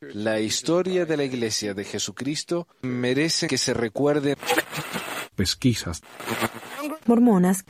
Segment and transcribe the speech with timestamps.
[0.00, 4.36] La historia de la Iglesia de Jesucristo merece que se recuerde.
[5.34, 6.02] Pesquisas.
[7.06, 7.64] Mormonas.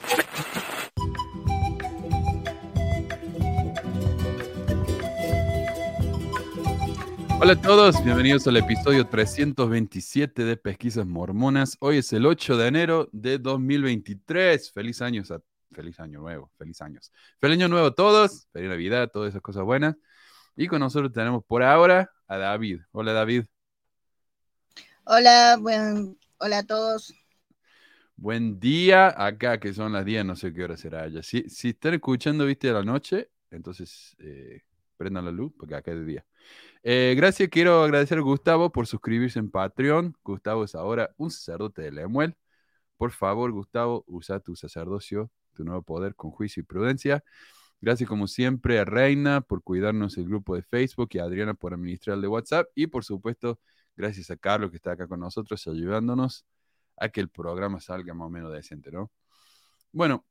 [7.40, 11.76] Hola a todos, bienvenidos al episodio 327 de Pesquisas Mormonas.
[11.78, 14.72] Hoy es el 8 de enero de 2023.
[14.72, 15.22] Feliz año,
[15.72, 17.12] feliz año nuevo, feliz años.
[17.40, 19.96] Feliz año nuevo a todos, feliz Navidad, todas esas cosas buenas.
[20.60, 22.80] Y con nosotros tenemos por ahora a David.
[22.90, 23.44] Hola David.
[25.04, 27.14] Hola, buen, hola a todos.
[28.16, 31.22] Buen día acá, que son las 10, no sé qué hora será allá.
[31.22, 34.62] Si, si están escuchando, viste, a la noche, entonces eh,
[34.96, 36.26] prendan la luz, porque acá es de día.
[36.82, 40.16] Eh, gracias, quiero agradecer a Gustavo por suscribirse en Patreon.
[40.24, 42.36] Gustavo es ahora un sacerdote de Lemuel.
[42.96, 47.22] Por favor, Gustavo, usa tu sacerdocio, tu nuevo poder con juicio y prudencia.
[47.80, 51.74] Gracias como siempre a Reina por cuidarnos el grupo de Facebook y a Adriana por
[51.74, 52.68] administrar el de WhatsApp.
[52.74, 53.60] Y por supuesto,
[53.96, 56.44] gracias a Carlos que está acá con nosotros ayudándonos
[56.96, 59.12] a que el programa salga más o menos decente, ¿no?
[59.92, 60.26] Bueno,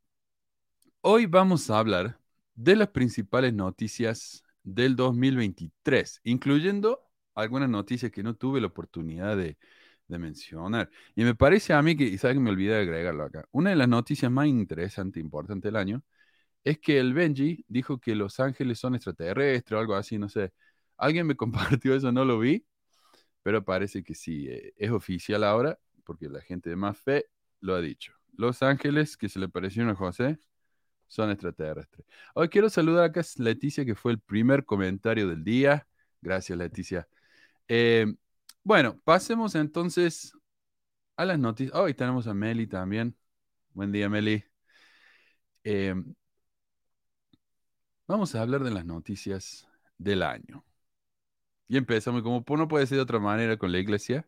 [1.01, 2.19] hoy vamos a hablar
[2.55, 9.57] de las principales noticias del 2023, incluyendo algunas noticias que no tuve la oportunidad de,
[10.09, 10.89] mencionar.
[11.15, 13.75] Y me parece a mí que, y que me olvidé de agregarlo acá, una de
[13.75, 16.03] las noticias más interesantes e importantes del año
[16.69, 20.53] es que el Benji dijo que los ángeles son extraterrestres o algo así, no sé.
[20.97, 22.65] Alguien me compartió eso, no lo vi,
[23.43, 27.27] pero parece que sí, eh, es oficial ahora, porque la gente de más fe
[27.61, 28.13] lo ha dicho.
[28.33, 30.39] Los ángeles que se le parecieron a José
[31.07, 32.05] son extraterrestres.
[32.35, 35.87] Hoy quiero saludar acá a Leticia, que fue el primer comentario del día.
[36.21, 37.07] Gracias, Leticia.
[37.69, 38.13] Eh,
[38.63, 40.33] bueno, pasemos entonces
[41.17, 41.75] a las noticias.
[41.77, 43.17] Hoy tenemos a Meli también.
[43.73, 44.43] Buen día, Meli.
[45.63, 45.95] Eh,
[48.07, 50.63] vamos a hablar de las noticias del año.
[51.67, 54.27] Y empezamos, como no puede ser de otra manera, con la iglesia.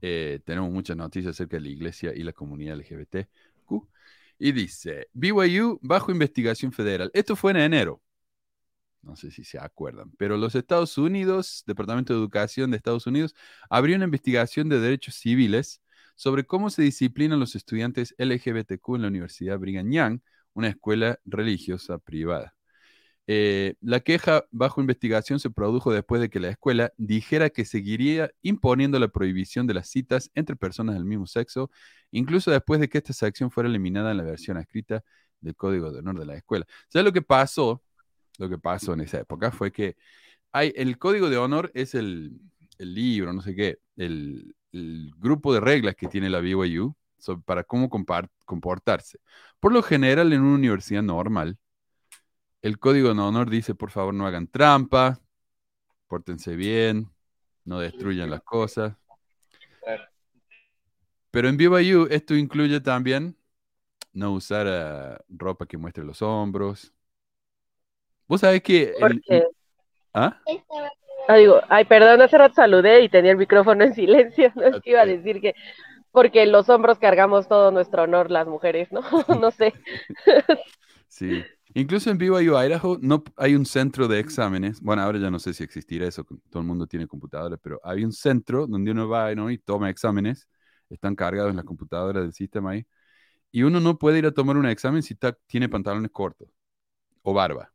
[0.00, 3.88] Eh, tenemos muchas noticias acerca de la iglesia y la comunidad LGBTQ.
[4.38, 7.10] Y dice, BYU bajo investigación federal.
[7.14, 8.02] Esto fue en enero.
[9.02, 13.34] No sé si se acuerdan, pero los Estados Unidos, Departamento de Educación de Estados Unidos,
[13.68, 15.82] abrió una investigación de derechos civiles
[16.16, 20.20] sobre cómo se disciplinan los estudiantes LGBTQ en la Universidad Brigham Young,
[20.54, 22.54] una escuela religiosa privada.
[23.26, 28.30] Eh, la queja bajo investigación se produjo después de que la escuela dijera que seguiría
[28.42, 31.70] imponiendo la prohibición de las citas entre personas del mismo sexo,
[32.10, 35.02] incluso después de que esta sección fuera eliminada en la versión escrita
[35.40, 36.66] del Código de Honor de la escuela.
[36.88, 37.82] ¿Sabes lo que pasó?
[38.38, 39.96] Lo que pasó en esa época fue que
[40.52, 42.40] el Código de Honor es el,
[42.78, 44.54] libro, no sé qué, el,
[45.18, 46.96] grupo de reglas que tiene la BYU
[47.44, 47.88] para cómo
[48.44, 49.18] comportarse.
[49.60, 51.58] Por lo general, en una universidad normal,
[52.64, 55.20] el código de honor dice, por favor, no hagan trampa,
[56.08, 57.10] pórtense bien,
[57.66, 58.94] no destruyan las cosas.
[61.30, 63.36] Pero en BYU esto incluye también
[64.14, 66.90] no usar eh, ropa que muestre los hombros.
[68.26, 68.94] Vos sabés que...
[70.14, 70.40] ¿Ah?
[71.28, 71.34] ¿Ah?
[71.36, 74.50] digo, ay, perdón, hace rato saludé y tenía el micrófono en silencio.
[74.54, 75.54] No es que iba a decir que
[76.12, 79.02] porque los hombros cargamos todo nuestro honor las mujeres, ¿no?
[79.38, 79.74] no sé.
[81.08, 81.44] sí.
[81.76, 84.80] Incluso en BYU Idaho no hay un centro de exámenes.
[84.80, 88.04] Bueno, ahora ya no sé si existirá eso, todo el mundo tiene computadoras, pero hay
[88.04, 90.48] un centro donde uno va y toma exámenes.
[90.88, 92.86] Están cargados en la computadora del sistema ahí.
[93.50, 96.48] Y uno no puede ir a tomar un examen si tiene pantalones cortos
[97.22, 97.72] o barba.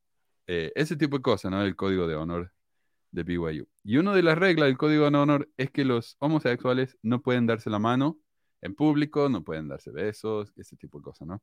[0.47, 1.61] Eh, ese tipo de cosas, ¿no?
[1.63, 2.53] El código de honor
[3.11, 3.67] de BYU.
[3.83, 7.47] Y una de las reglas del código de honor es que los homosexuales no pueden
[7.47, 8.17] darse la mano
[8.61, 11.41] en público, no pueden darse besos, ese tipo de cosas, ¿no?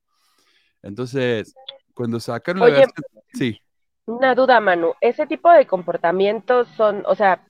[0.82, 1.54] Entonces,
[1.96, 2.92] cuando sacaron la versión...
[3.32, 3.60] Sí.
[4.04, 4.94] Una duda, Manu.
[5.00, 7.44] Ese tipo de comportamientos son, o sea,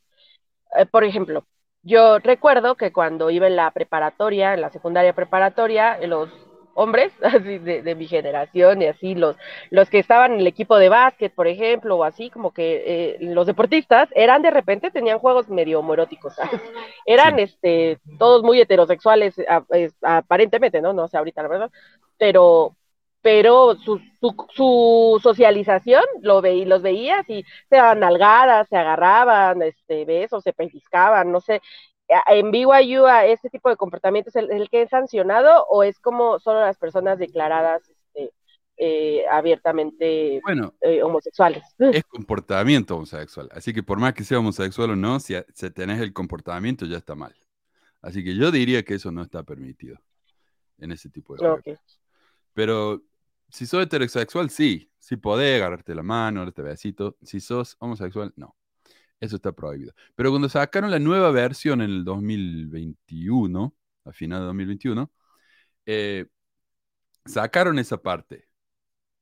[0.79, 1.45] eh, por ejemplo,
[1.83, 6.31] yo recuerdo que cuando iba en la preparatoria, en la secundaria preparatoria, los
[6.75, 9.37] hombres así de, mi generación y así los
[9.71, 13.17] los que estaban en el equipo de básquet por ejemplo o así como que eh,
[13.21, 16.35] los deportistas eran de repente tenían juegos medio homoeróticos
[17.07, 19.35] eran este todos muy heterosexuales
[20.03, 21.71] aparentemente no no sé ahorita la verdad
[22.19, 22.77] pero
[23.27, 24.01] pero su,
[24.55, 30.53] su, socialización lo ve, los veías y se daban nalgadas, se agarraban, este, besos, se
[30.53, 31.61] pellizcaban, no sé.
[32.29, 36.39] ¿En BYU a ese tipo de comportamiento es el, que es sancionado o es como
[36.39, 37.83] solo las personas declaradas
[38.15, 38.33] este,
[38.77, 40.41] eh, abiertamente
[40.83, 41.65] eh, homosexuales?
[41.81, 43.49] Es comportamiento homosexual.
[43.51, 46.99] Así que por más que sea homosexual o no, si, si tenés el comportamiento ya
[46.99, 47.35] está mal.
[48.03, 49.99] Así que yo diría que eso no está permitido
[50.79, 51.77] en ese tipo de okay.
[52.57, 53.03] Pero
[53.51, 54.91] si sos heterosexual, sí.
[54.99, 57.17] Sí podés agarrarte la mano, darte besito.
[57.23, 58.57] Si sos homosexual, no.
[59.21, 59.95] Eso está prohibido.
[60.15, 65.13] Pero cuando sacaron la nueva versión en el 2021, a final de 2021,
[65.87, 66.27] eh,
[67.25, 68.49] sacaron esa parte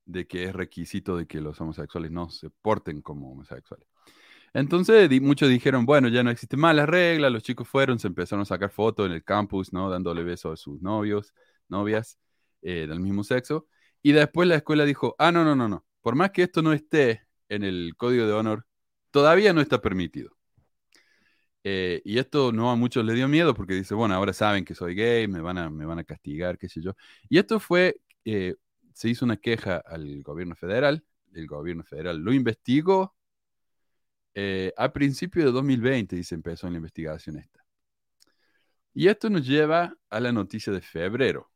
[0.07, 3.89] de que es requisito de que los homosexuales no se porten como homosexuales.
[4.55, 8.43] Entonces muchos dijeron, bueno, ya no existe más la regla, los chicos fueron, se empezaron
[8.43, 9.91] a sacar fotos en el campus, ¿no?
[9.91, 11.35] Dándole besos a sus novios,
[11.69, 12.19] novias
[12.63, 13.67] eh, del mismo sexo.
[14.05, 15.87] Y después la escuela dijo, ah, no, no, no, no.
[16.03, 18.67] Por más que esto no esté en el código de honor,
[19.11, 20.37] todavía no está permitido.
[21.65, 24.75] Eh, y esto no a muchos les dio miedo porque dice, bueno, ahora saben que
[24.75, 26.95] soy gay, me van a, me van a castigar, qué sé yo.
[27.31, 27.97] Y esto fue,
[28.27, 28.57] eh,
[28.93, 31.03] se hizo una queja al gobierno federal,
[31.33, 33.15] el gobierno federal lo investigó
[34.35, 37.65] eh, a principios de 2020 y se empezó la investigación esta.
[38.93, 41.51] Y esto nos lleva a la noticia de febrero.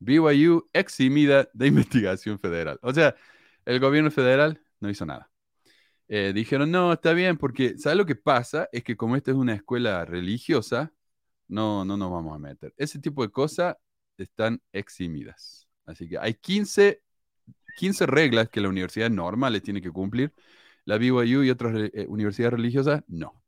[0.00, 2.78] BYU eximida de investigación federal.
[2.82, 3.14] O sea,
[3.64, 5.30] el gobierno federal no hizo nada.
[6.08, 8.68] Eh, dijeron, no, está bien, porque ¿sabes lo que pasa?
[8.72, 10.92] Es que como esta es una escuela religiosa,
[11.48, 12.74] no, no nos vamos a meter.
[12.76, 13.76] Ese tipo de cosas
[14.18, 15.68] están eximidas.
[15.86, 17.02] Así que hay 15,
[17.76, 20.32] 15 reglas que la universidad normal le tiene que cumplir.
[20.84, 23.40] La BYU y otras eh, universidades religiosas, no.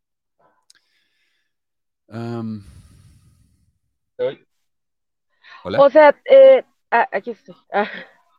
[5.64, 5.80] Hola.
[5.80, 7.54] O sea, eh, ah, aquí estoy.
[7.72, 7.88] Ah.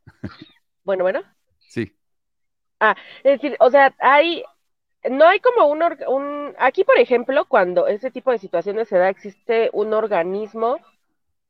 [0.83, 1.21] bueno, bueno.
[1.59, 1.95] Sí.
[2.79, 4.43] Ah, es decir, o sea, hay,
[5.09, 9.09] no hay como un, un, aquí por ejemplo, cuando ese tipo de situaciones se da,
[9.09, 10.77] existe un organismo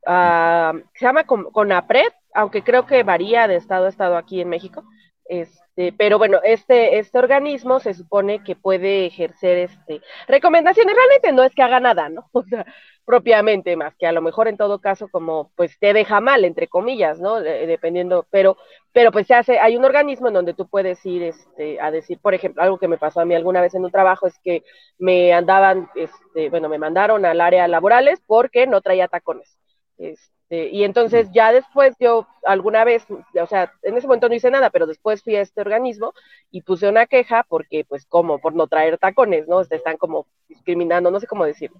[0.07, 4.83] uh, se llama CONAPRED, aunque creo que varía de estado a estado aquí en México,
[5.25, 5.62] este,
[5.97, 11.53] pero bueno, este, este organismo se supone que puede ejercer este, recomendaciones, realmente no es
[11.55, 12.29] que haga nada, ¿no?
[12.33, 12.65] O sea,
[13.05, 16.67] propiamente, más que a lo mejor en todo caso como pues te deja mal, entre
[16.67, 17.41] comillas, ¿no?
[17.41, 18.57] dependiendo, pero,
[18.93, 22.19] pero pues se hace, hay un organismo en donde tú puedes ir este, a decir,
[22.19, 24.63] por ejemplo, algo que me pasó a mí alguna vez en un trabajo es que
[24.97, 29.57] me andaban, este, bueno, me mandaron al área laborales porque no traía tacones.
[29.97, 30.31] Este,
[30.71, 34.69] y entonces ya después yo alguna vez, o sea, en ese momento no hice nada,
[34.69, 36.13] pero después fui a este organismo
[36.51, 39.63] y puse una queja porque, pues, como, por no traer tacones, ¿no?
[39.65, 41.79] Te están como discriminando, no sé cómo decirlo.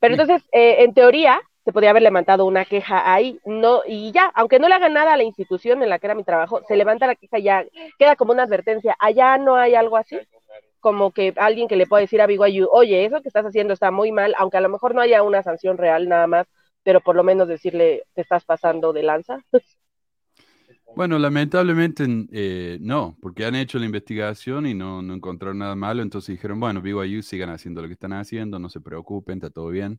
[0.00, 4.30] Pero entonces, eh, en teoría, se podía haber levantado una queja ahí, no, y ya,
[4.34, 6.76] aunque no le hagan nada a la institución en la que era mi trabajo, se
[6.76, 7.64] levanta la queja y ya,
[7.98, 10.18] queda como una advertencia, allá no hay algo así,
[10.80, 13.90] como que alguien que le pueda decir a BYU, oye, eso que estás haciendo está
[13.90, 16.46] muy mal, aunque a lo mejor no haya una sanción real nada más,
[16.84, 19.44] pero por lo menos decirle, te estás pasando de lanza.
[20.96, 26.36] Bueno, lamentablemente eh, no, porque han hecho la investigación y no, encontraron nada malo, entonces
[26.36, 29.98] dijeron, bueno, BYU sigan haciendo lo que están haciendo, no se preocupen, está todo bien.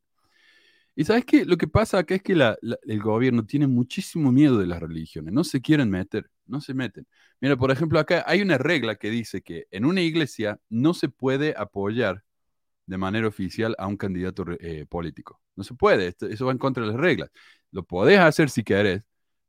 [0.96, 4.68] Y sabes qué, lo que pasa acá es que el gobierno tiene muchísimo miedo de
[4.68, 7.06] las religiones, no se quieren meter, no se meten.
[7.42, 11.10] Mira, por ejemplo, acá hay una regla que dice que en una iglesia no se
[11.10, 12.25] puede apoyar
[12.86, 15.42] de manera oficial a un candidato eh, político.
[15.56, 17.30] No se puede, eso va en contra de las reglas.
[17.72, 19.04] Lo podés hacer si querés,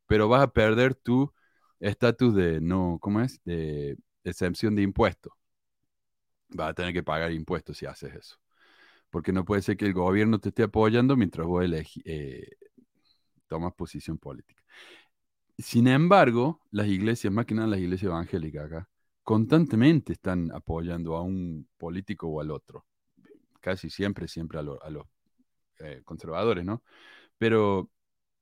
[0.06, 1.32] pero vas a perder tu
[1.80, 3.40] estatus de no, ¿cómo es?
[3.44, 5.32] De exención de impuestos.
[6.48, 8.36] Vas a tener que pagar impuestos si haces eso.
[9.10, 11.64] Porque no puede ser que el gobierno te esté apoyando mientras vos
[12.04, 12.48] eh,
[13.48, 14.62] tomas posición política.
[15.58, 18.86] Sin embargo, las iglesias, más que nada las iglesias evangélicas
[19.22, 22.84] constantemente están apoyando a un político o al otro
[23.66, 25.06] casi siempre, siempre a, a los
[25.80, 26.84] eh, conservadores, ¿no?
[27.36, 27.90] Pero,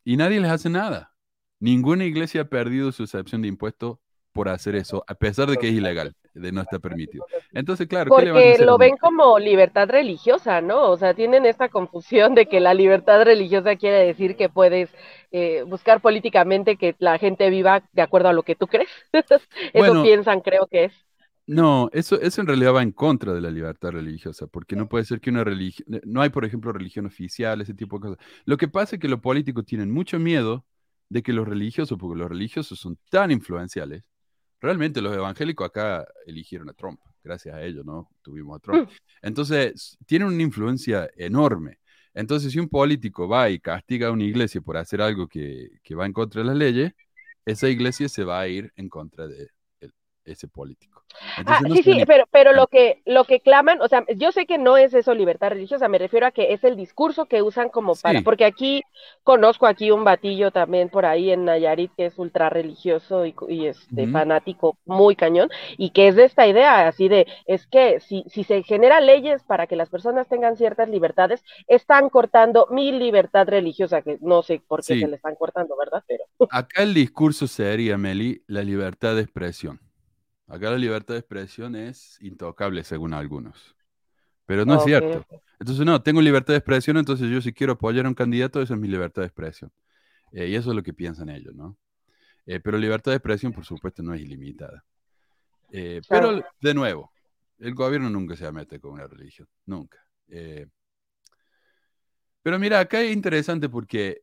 [0.05, 1.15] y nadie les hace nada.
[1.61, 3.97] Ninguna iglesia ha perdido su excepción de impuestos
[4.35, 7.25] por hacer eso, a pesar de que es ilegal, de no estar permitido.
[7.53, 10.91] Entonces, claro, porque lo ven como libertad religiosa, ¿no?
[10.91, 14.91] O sea, tienen esta confusión de que la libertad religiosa quiere decir que puedes
[15.33, 18.91] eh, buscar políticamente que la gente viva de acuerdo a lo que tú crees.
[19.73, 21.05] eso piensan, creo que es.
[21.47, 25.05] No, eso, eso en realidad va en contra de la libertad religiosa, porque no puede
[25.05, 28.27] ser que una religión, no hay, por ejemplo, religión oficial, ese tipo de cosas.
[28.47, 30.65] Lo que pasa es que los políticos tienen mucho miedo
[31.11, 34.05] de que los religiosos, porque los religiosos son tan influenciales,
[34.59, 38.09] realmente los evangélicos acá eligieron a Trump, gracias a ellos, ¿no?
[38.23, 38.89] Tuvimos a Trump.
[38.89, 38.93] Mm.
[39.23, 41.79] Entonces, tienen una influencia enorme.
[42.15, 45.95] Entonces, si un político va y castiga a una iglesia por hacer algo que, que
[45.95, 46.93] va en contra de las leyes,
[47.45, 49.49] esa iglesia se va a ir en contra de,
[50.25, 51.03] ese político.
[51.47, 54.59] Ah, sí, sí, pero, pero lo que lo que claman, o sea, yo sé que
[54.59, 57.95] no es eso libertad religiosa, me refiero a que es el discurso que usan como
[57.95, 58.83] para, porque aquí
[59.23, 63.35] conozco aquí un batillo también por ahí en Nayarit que es ultra religioso y,
[63.67, 68.25] este fanático muy cañón y que es de esta idea así de es que si
[68.29, 73.47] si se generan leyes para que las personas tengan ciertas libertades, están cortando mi libertad
[73.49, 76.03] religiosa, que no sé por qué se le están cortando, ¿verdad?
[76.07, 79.84] Pero acá el discurso sería, Meli, la libertad de expresión.
[80.47, 83.75] Acá la libertad de expresión es intocable según algunos.
[84.47, 85.25] Pero no es cierto.
[85.59, 88.75] Entonces, no, tengo libertad de expresión, entonces yo si quiero apoyar a un candidato, eso
[88.75, 89.73] es mi libertad de expresión.
[90.33, 91.79] Eh, y eso es lo que piensan ellos, ¿no?
[92.47, 94.85] Eh, pero libertad de expresión, por supuesto, no es ilimitada.
[95.71, 96.29] Eh, Claro.
[96.37, 97.13] Pero, de nuevo,
[97.59, 100.05] el gobierno nunca se mete con una religión, nunca.
[100.29, 100.67] Eh,
[102.43, 104.23] pero mira, acá es interesante porque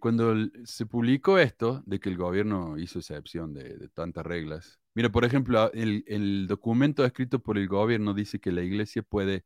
[0.00, 5.10] cuando se publicó esto, de que el gobierno hizo excepción de, de tantas reglas, mira,
[5.10, 9.44] por ejemplo, el, documento escrito por el gobierno dice que la iglesia puede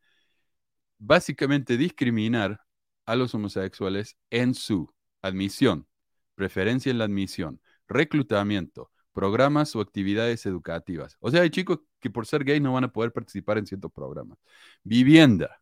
[0.98, 2.62] básicamente discriminar
[3.04, 4.90] a los homosexuales en su
[5.20, 5.86] admisión,
[6.34, 11.18] preferencia en la admisión, reclutamiento, programas o actividades educativas.
[11.20, 13.92] O sea, hay chicos que por ser gays no van a poder participar en ciertos
[13.92, 14.38] programas.
[14.82, 15.60] Vivienda,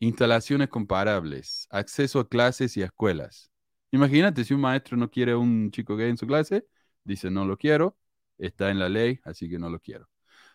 [0.00, 3.50] instalaciones comparables, acceso a clases y a escuelas.
[3.90, 6.66] Imagínate si un maestro no quiere un chico gay en su clase,
[7.04, 7.96] dice no lo quiero,
[8.40, 10.08] está en la ley, así que no lo quiero.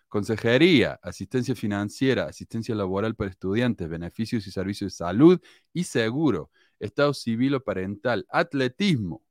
[0.07, 5.41] Consejería, asistencia financiera, asistencia laboral para estudiantes, beneficios y servicios de salud
[5.73, 9.23] y seguro, estado civil o parental, atletismo,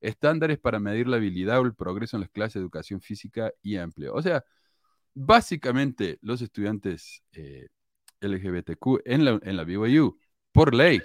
[0.00, 3.76] estándares para medir la habilidad o el progreso en las clases de educación física y
[3.76, 4.14] empleo.
[4.14, 4.44] O sea,
[5.14, 7.68] básicamente los estudiantes eh,
[8.20, 10.18] LGBTQ en la, en BYU,
[10.52, 11.00] por ley,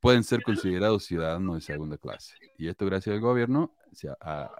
[0.00, 2.34] pueden ser considerados ciudadanos de segunda clase.
[2.56, 4.50] Y esto gracias al gobierno se ha, ha-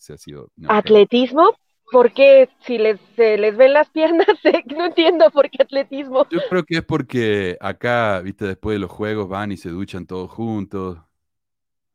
[0.00, 0.50] se ha sido...
[0.66, 1.50] ¿Atletismo?
[1.92, 4.26] ¿Por qué si les, se les ven las piernas?
[4.76, 6.26] No entiendo por qué atletismo.
[6.30, 10.06] Yo creo que es porque acá, viste, después de los juegos van y se duchan
[10.06, 10.98] todos juntos.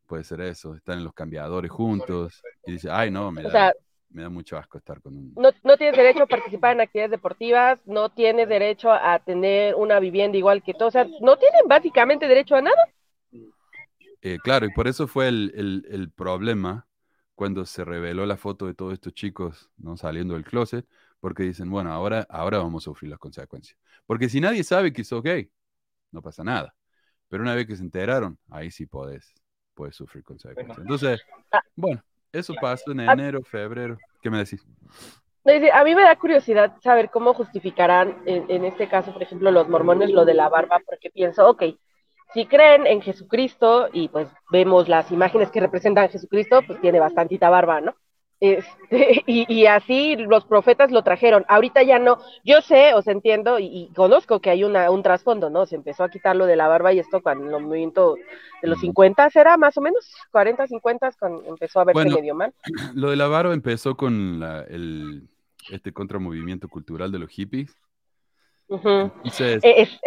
[0.07, 2.41] Puede ser eso, están en los cambiadores juntos.
[2.65, 3.74] Y dice, ay, no, me O da, sea,
[4.09, 5.33] me da mucho asco estar con un...
[5.35, 10.00] no, no tienes derecho a participar en actividades deportivas, no tienes derecho a tener una
[10.00, 12.88] vivienda igual que todos, o sea, no tienen básicamente derecho a nada.
[14.21, 16.88] Eh, claro, y por eso fue el, el- el problema
[17.36, 19.98] cuando se reveló la foto de todos estos chicos ¿no?
[19.98, 20.88] saliendo del closet,
[21.20, 23.77] porque dicen, bueno, ahora, ahora vamos a sufrir las consecuencias.
[24.06, 25.50] Porque si nadie sabe que sos gay,
[26.12, 26.75] no pasa nada.
[27.27, 29.34] Pero una vez que se enteraron, ahí sí podés,
[29.74, 30.77] podés sufrir consecuencias.
[30.77, 31.62] Entonces, Ah.
[31.75, 32.01] bueno,
[32.32, 33.98] eso pasó en enero, febrero.
[34.22, 34.65] ¿Qué me decís?
[35.74, 39.70] A mí me da curiosidad saber cómo justificarán, en, en este caso, por ejemplo, los
[39.70, 41.63] mormones lo de la barba, porque pienso, ok,
[42.36, 47.00] si creen en Jesucristo y pues vemos las imágenes que representan a Jesucristo, pues tiene
[47.00, 47.96] bastantita barba, ¿no?
[48.42, 51.46] Este, y, y así los profetas lo trajeron.
[51.48, 52.18] Ahorita ya no.
[52.44, 55.65] Yo sé, os entiendo y, y conozco que hay una, un trasfondo, ¿no?
[55.65, 58.15] Se empezó a quitarlo de la barba y esto cuando en el movimiento
[58.62, 58.88] de los Ujú.
[58.88, 62.54] 50 era más o menos, 40, 50, cuando empezó a verse Bueno, medio mal.
[62.94, 65.30] Lo de la barba empezó con la- el,
[65.72, 67.74] este contramovimiento cultural de los hippies.
[68.68, 68.89] Ujú.
[68.89, 70.00] Entonces, Eh, es-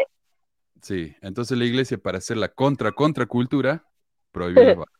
[0.82, 3.84] Sí, entonces la iglesia para hacer la contra contracultura
[4.32, 4.92] prohibió la barba.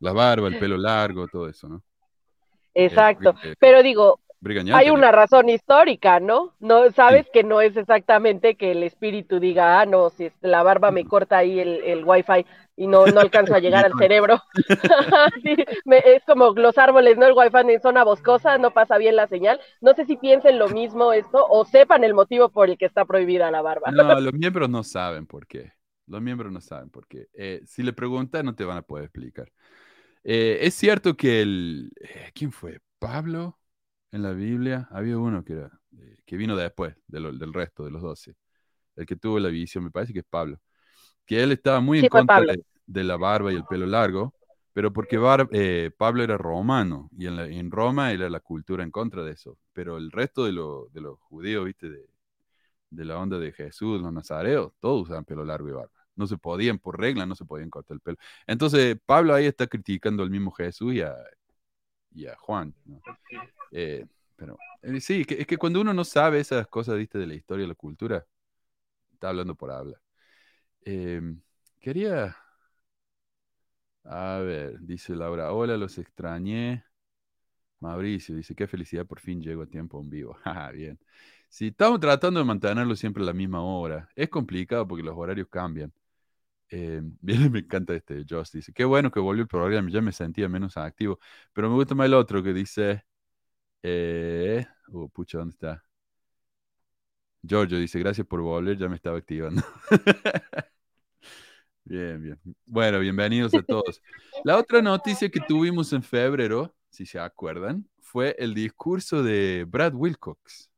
[0.00, 1.82] La barba, el pelo largo, todo eso, ¿no?
[2.74, 3.30] exacto.
[3.42, 4.20] Eh, eh, Pero digo,
[4.72, 6.54] hay una razón histórica, ¿no?
[6.60, 10.90] No sabes que no es exactamente que el espíritu diga, ah, no, si la barba
[10.90, 12.44] me corta ahí el, el wifi
[12.76, 14.42] y no, no alcanzo a llegar al cerebro.
[15.42, 17.26] Sí, me- es como los árboles, ¿no?
[17.26, 19.60] El wifi en zona boscosa, no pasa bien la señal.
[19.80, 23.04] No sé si piensen lo mismo esto o sepan el motivo por el que está
[23.04, 23.92] prohibida la barba.
[23.92, 25.72] No, los miembros no saben por qué.
[26.06, 27.28] Los miembros no saben por qué.
[27.34, 29.52] Eh, si le preguntan, no te van a poder explicar.
[30.24, 31.92] Eh, es cierto que el...
[32.00, 32.80] eh, ¿Quién fue?
[32.98, 33.58] ¿Pablo?
[34.12, 35.70] En la Biblia había uno que, era,
[36.26, 38.36] que vino después de lo- del resto, de los doce.
[38.96, 40.60] El que tuvo la visión, me parece que es Pablo.
[41.26, 44.34] Que él estaba muy Sí, en contra de, de la barba y el pelo largo,
[44.72, 48.84] pero porque bar- eh, Pablo era romano y en, la- en Roma era la cultura
[48.84, 49.58] en contra de eso.
[49.72, 52.06] Pero el resto de, lo- de los judíos, viste, de,
[52.90, 55.90] de la onda de Jesús, los nazareos, todos usaban pelo largo y barba.
[56.14, 58.16] No se podían, por regla, no se podían cortar el pelo.
[58.46, 61.14] Entonces, Pablo ahí está criticando al mismo Jesús y a,
[62.14, 62.74] y a Juan.
[62.84, 63.00] ¿no?
[63.72, 64.06] Eh,
[64.36, 67.34] pero eh, sí, que- es que cuando uno no sabe esas cosas, viste, de la
[67.34, 68.24] historia y la cultura,
[69.12, 70.00] está hablando por hablar.
[70.86, 71.20] Eh,
[71.80, 72.34] quería...
[74.04, 76.84] A ver, dice Laura, hola, los extrañé.
[77.80, 80.38] Mauricio dice, qué felicidad, por fin llego a tiempo en vivo.
[80.74, 80.98] Bien.
[81.48, 84.08] Sí, estamos tratando de mantenerlo siempre a la misma hora.
[84.16, 85.92] Es complicado porque los horarios cambian.
[86.72, 88.50] Eh, me encanta este Josh.
[88.52, 91.20] Dice, qué bueno que volvió el programa, ya me sentía menos activo.
[91.52, 93.04] Pero me gusta más el otro que dice,
[93.82, 95.84] eh, uh, pucha, ¿dónde está?
[97.42, 99.62] Giorgio dice, gracias por volver, ya me estaba activando.
[101.88, 102.36] Bien, bien.
[102.66, 104.02] Bueno, bienvenidos a todos.
[104.42, 109.94] La otra noticia que tuvimos en febrero, si se acuerdan, fue el discurso de Brad
[109.94, 110.68] Wilcox,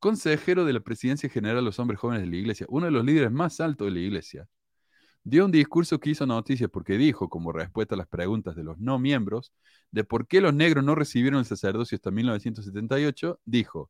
[0.00, 3.04] consejero de la Presidencia General de los Hombres Jóvenes de la Iglesia, uno de los
[3.04, 4.48] líderes más altos de la Iglesia.
[5.22, 8.80] Dio un discurso que hizo noticia porque dijo, como respuesta a las preguntas de los
[8.80, 9.52] no miembros,
[9.92, 13.88] de por qué los negros no recibieron el sacerdocio hasta 1978, dijo,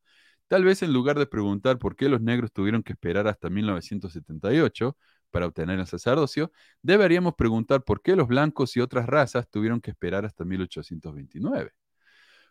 [0.52, 4.98] Tal vez en lugar de preguntar por qué los negros tuvieron que esperar hasta 1978
[5.32, 9.90] para obtener el sacerdocio, deberíamos preguntar por qué los blancos y otras razas tuvieron que
[9.90, 11.72] esperar hasta 1829.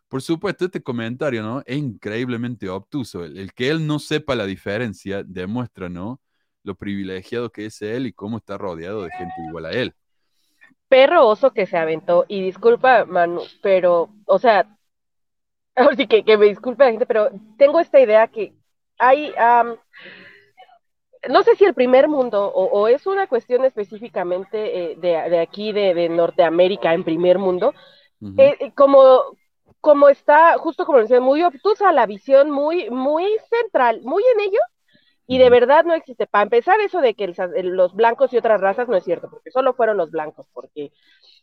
[0.10, 1.64] Por supuesto, este comentario ¿no?
[1.66, 3.24] es increíblemente obtuso.
[3.24, 6.20] El, que él no sepa la diferencia demuestra ¿no?
[6.64, 9.96] lo privilegiado que es él y cómo está rodeado de gente igual a él.
[10.90, 14.78] Perro oso que se aventó, y disculpa, Manu, pero, o sea,
[15.96, 18.54] sí que, me disculpe la gente, pero tengo esta idea que
[18.98, 19.34] hay,
[21.30, 25.40] no sé si el primer mundo o, o es una cuestión específicamente eh, de, de
[25.40, 27.74] aquí, de, de Norteamérica en primer mundo,
[28.38, 29.22] eh, eh, como,
[29.82, 34.60] como está, justo como decía, muy obtusa la visión, muy, muy central, muy en ello,
[35.28, 36.28] y de verdad no existe.
[36.28, 39.52] Para empezar, eso de que el- los blancos y otras razas no es cierto, porque
[39.52, 40.92] solo fueron los blancos, porque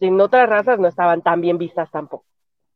[0.00, 2.25] en otras razas no estaban tan bien vistas tampoco.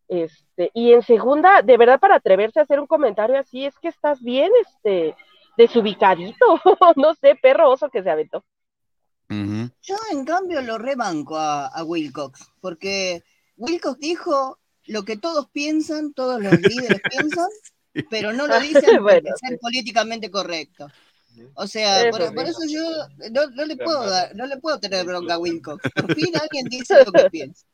[0.09, 3.89] Este, y en segunda, de verdad, para atreverse a hacer un comentario así, es que
[3.89, 5.17] estás bien, este,
[5.57, 6.61] desubicadito,
[6.97, 8.45] no sé, perro oso que se aventó.
[9.29, 13.23] Yo, en cambio, lo rebanco a, a Wilcox, porque
[13.57, 17.49] Wilcox dijo lo que todos piensan, todos los líderes piensan,
[18.11, 19.57] pero no lo dicen Bueno, por ser sí.
[19.61, 20.89] políticamente correcto.
[21.55, 22.83] O sea, Eso por, eso yo
[23.31, 25.83] no, no le puedo dar, no le puedo tener bronca a Wilcox.
[25.95, 27.67] Por fin alguien dice lo que piensa.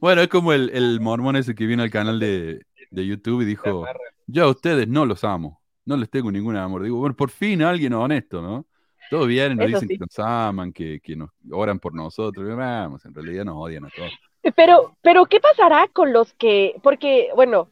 [0.00, 3.44] Bueno, es como el, el mormón ese que vino al canal de, de YouTube y
[3.44, 3.84] dijo,
[4.26, 6.82] yo a ustedes no los amo, no les tengo ningún amor.
[6.82, 8.66] Digo, bueno, por fin alguien honesto, ¿no?
[9.08, 9.94] Todos vienen, nos Eso dicen sí.
[9.94, 12.46] que nos aman, que, que nos oran por nosotros.
[12.46, 14.12] Y Vamos, en realidad nos odian a todos.
[14.54, 17.70] Pero, pero, ¿qué pasará con los que, porque, bueno,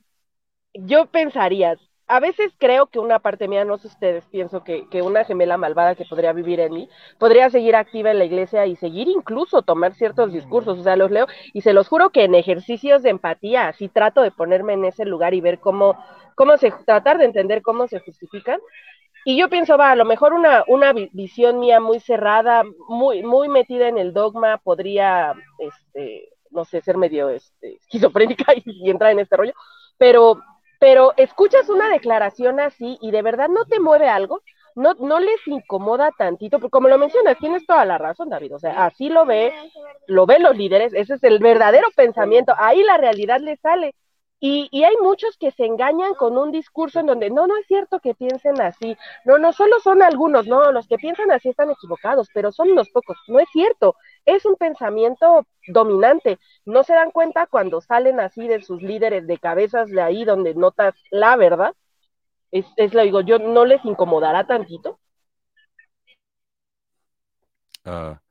[0.72, 5.02] yo pensaría, a veces creo que una parte mía, no sé ustedes, pienso que, que
[5.02, 8.76] una gemela malvada que podría vivir en mí, podría seguir activa en la iglesia y
[8.76, 12.34] seguir incluso tomar ciertos discursos, o sea, los leo y se los juro que en
[12.34, 15.96] ejercicios de empatía, así trato de ponerme en ese lugar y ver cómo,
[16.34, 18.60] cómo se, tratar de entender cómo se justifican.
[19.24, 23.22] Y yo pienso, va, a lo mejor una, una vi- visión mía muy cerrada, muy,
[23.22, 28.90] muy metida en el dogma, podría, este, no sé, ser medio este, esquizofrénica y, y
[28.90, 29.54] entrar en este rollo,
[29.96, 30.40] pero,
[30.84, 34.42] pero escuchas una declaración así y de verdad no te mueve algo,
[34.74, 38.58] no, no les incomoda tantito, porque como lo mencionas, tienes toda la razón, David, o
[38.58, 39.50] sea, así lo ve,
[40.08, 43.94] lo ven los líderes, ese es el verdadero pensamiento, ahí la realidad les sale.
[44.40, 47.66] Y, y hay muchos que se engañan con un discurso en donde no, no es
[47.66, 48.94] cierto que piensen así,
[49.24, 52.90] no, no, solo son algunos, no, los que piensan así están equivocados, pero son unos
[52.90, 58.48] pocos, no es cierto, es un pensamiento dominante, no se dan cuenta cuando salen así
[58.48, 61.74] de sus líderes de cabezas de ahí donde notas la verdad,
[62.50, 64.98] es, es lo digo, yo no les incomodará tantito.
[67.84, 68.22] Ah,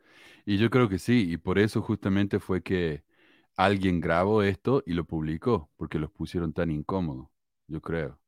[0.45, 3.03] y yo creo que sí, y por eso justamente fue que
[3.56, 7.27] alguien grabó esto y lo publicó, porque los pusieron tan incómodos,
[7.67, 8.19] yo creo.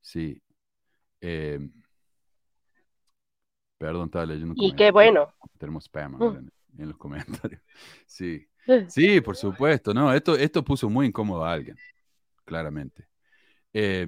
[0.00, 0.40] Sí.
[1.20, 1.60] Eh,
[3.78, 5.32] perdón, estaba leyendo Y qué bueno.
[5.58, 6.48] Tenemos spam Mm.
[6.74, 7.60] En, en los comentarios.
[8.06, 8.46] Sí.
[8.86, 11.76] Sí, por supuesto, no, esto, esto puso muy incómodo a alguien,
[12.44, 13.08] claramente.
[13.72, 14.06] Eh,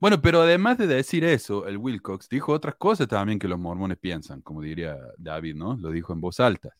[0.00, 3.98] bueno, pero además de decir eso, el Wilcox dijo otras cosas también que los mormones
[3.98, 5.76] piensan, como diría David, ¿no?
[5.76, 6.70] Lo dijo en voz alta.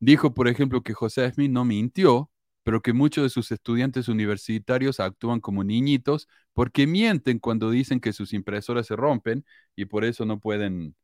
[0.00, 2.30] Dijo, por ejemplo, que José Smith no mintió,
[2.62, 8.12] pero que muchos de sus estudiantes universitarios actúan como niñitos porque mienten cuando dicen que
[8.12, 9.44] sus impresoras se rompen
[9.76, 10.96] y por eso no pueden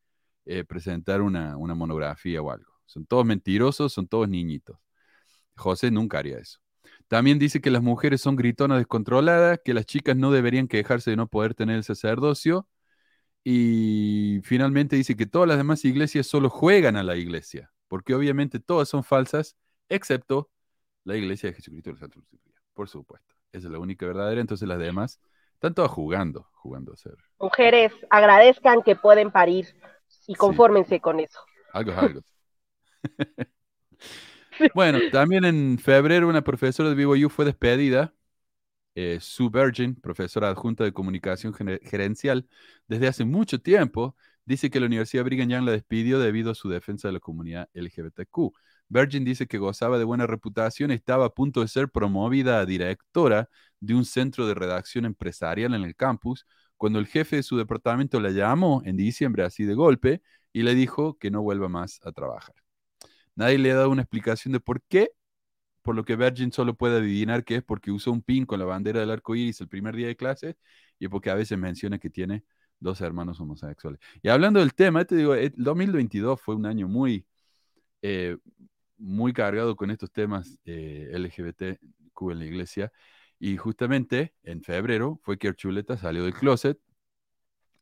[0.46, 2.75] eh, presentar una, una monografía o algo.
[2.86, 4.78] Son todos mentirosos, son todos niñitos.
[5.56, 6.58] José nunca haría eso.
[7.08, 11.16] También dice que las mujeres son gritonas descontroladas, que las chicas no deberían quejarse de
[11.16, 12.68] no poder tener el sacerdocio.
[13.44, 18.58] Y finalmente dice que todas las demás iglesias solo juegan a la iglesia, porque obviamente
[18.58, 19.56] todas son falsas,
[19.88, 20.50] excepto
[21.04, 22.24] la iglesia de Jesucristo de los Santos.
[22.74, 23.34] Por supuesto.
[23.52, 24.40] Esa es la única verdadera.
[24.40, 25.20] Entonces las demás
[25.54, 27.16] están todas jugando, jugando a ser.
[27.38, 29.74] Mujeres, agradezcan que pueden parir
[30.26, 31.38] y confórmense con eso.
[31.72, 32.20] Algo es algo.
[34.74, 38.14] Bueno, también en febrero una profesora de BYU fue despedida,
[38.94, 42.48] eh, Sue Virgin, profesora adjunta de comunicación gerencial,
[42.88, 44.16] desde hace mucho tiempo,
[44.46, 47.68] dice que la Universidad Brigham Young la despidió debido a su defensa de la comunidad
[47.74, 48.52] LGBTQ.
[48.88, 52.66] Virgin dice que gozaba de buena reputación y estaba a punto de ser promovida a
[52.66, 57.56] directora de un centro de redacción empresarial en el campus, cuando el jefe de su
[57.56, 62.00] departamento la llamó en diciembre así de golpe y le dijo que no vuelva más
[62.04, 62.65] a trabajar.
[63.36, 65.10] Nadie le ha dado una explicación de por qué,
[65.82, 68.64] por lo que Virgin solo puede adivinar que es porque usó un pin con la
[68.64, 70.56] bandera del arco iris el primer día de clase
[70.98, 72.44] y porque a veces menciona que tiene
[72.80, 74.00] dos hermanos homosexuales.
[74.22, 77.26] Y hablando del tema, te digo, el 2022 fue un año muy,
[78.02, 78.36] eh,
[78.98, 82.92] muy cargado con estos temas eh, LGBTQ en la iglesia.
[83.38, 86.78] Y justamente en febrero fue que Archuleta salió del closet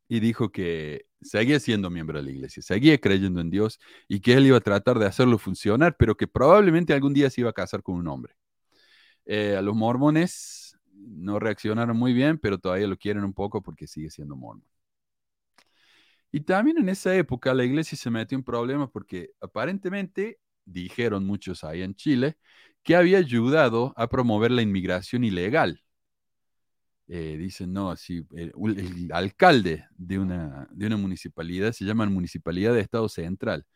[0.09, 4.35] y dijo que seguía siendo miembro de la iglesia, seguía creyendo en Dios y que
[4.35, 7.55] él iba a tratar de hacerlo funcionar, pero que probablemente algún día se iba a
[7.55, 8.35] casar con un hombre.
[9.27, 13.87] Eh, a los mormones no reaccionaron muy bien, pero todavía lo quieren un poco porque
[13.87, 14.65] sigue siendo mormón.
[16.31, 21.63] Y también en esa época la iglesia se metió en problemas porque aparentemente dijeron muchos
[21.65, 22.37] ahí en Chile
[22.83, 25.85] que había ayudado a promover la inmigración ilegal
[27.09, 32.81] eh, dicen, no, el, el, alcalde de una, de una municipalidad, se llama Municipalidad de
[32.81, 33.67] Estado Central,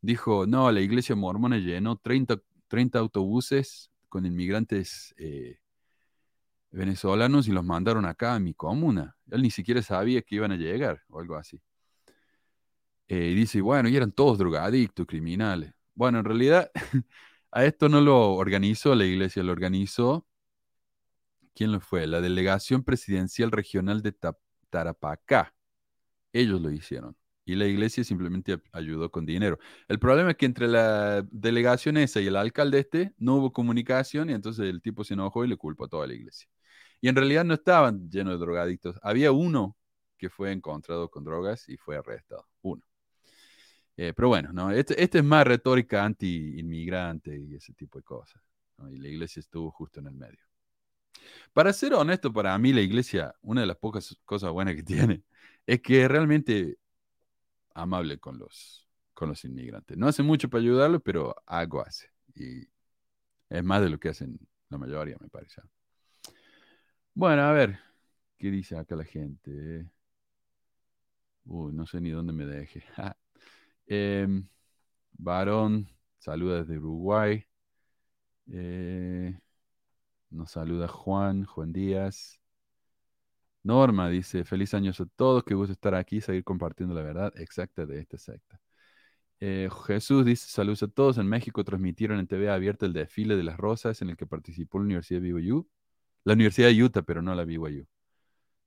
[0.00, 5.58] dijo, no, la iglesia mormona llenó 30, 30 autobuses con inmigrantes eh,
[6.70, 9.16] venezolanos y los mandaron acá a mi comuna.
[9.30, 11.60] Él ni siquiera sabía que iban a llegar o algo así.
[13.08, 15.72] Eh, y dice, bueno, y eran todos drogadictos, criminales.
[15.94, 16.70] Bueno, en realidad
[17.50, 20.26] a esto no lo organizó la iglesia, lo organizó
[21.56, 22.06] ¿Quién lo fue?
[22.06, 24.14] La Delegación Presidencial Regional de
[24.68, 25.54] Tarapacá.
[26.32, 27.16] Ellos lo hicieron.
[27.46, 29.58] Y la iglesia simplemente ayudó con dinero.
[29.88, 34.28] El problema es que entre la delegación esa y el alcalde este no hubo comunicación
[34.28, 36.46] y entonces el tipo se enojó y le culpó a toda la iglesia.
[37.00, 38.98] Y en realidad no estaban llenos de drogadictos.
[39.02, 39.78] Había uno
[40.18, 42.46] que fue encontrado con drogas y fue arrestado.
[42.62, 42.82] Uno.
[43.96, 44.70] Eh, pero bueno, ¿no?
[44.72, 48.42] Este, este, es más retórica anti-inmigrante y ese tipo de cosas.
[48.90, 50.45] Y la iglesia estuvo justo en el medio.
[51.52, 55.22] Para ser honesto, para mí la iglesia, una de las pocas cosas buenas que tiene,
[55.66, 56.78] es que es realmente
[57.74, 59.96] amable con los, con los inmigrantes.
[59.96, 62.10] No hace mucho para ayudarlos, pero algo hace.
[62.34, 62.62] Y
[63.50, 64.38] es más de lo que hacen
[64.70, 65.62] la mayoría, me parece.
[67.14, 67.78] Bueno, a ver,
[68.38, 69.90] ¿qué dice acá la gente?
[71.44, 72.84] Uy, no sé ni dónde me deje.
[73.86, 74.26] eh,
[75.12, 77.44] varón, saluda desde Uruguay.
[78.52, 79.38] Eh,
[80.30, 82.40] nos saluda Juan, Juan Díaz.
[83.62, 87.84] Norma dice, feliz años a todos, qué gusto estar aquí, seguir compartiendo la verdad exacta
[87.84, 88.60] de esta secta.
[89.40, 91.18] Eh, Jesús dice, saludos a todos.
[91.18, 94.78] En México transmitieron en TV abierta el desfile de las rosas en el que participó
[94.78, 95.68] la Universidad de BYU.
[96.24, 97.86] La Universidad de Utah, pero no la BYU.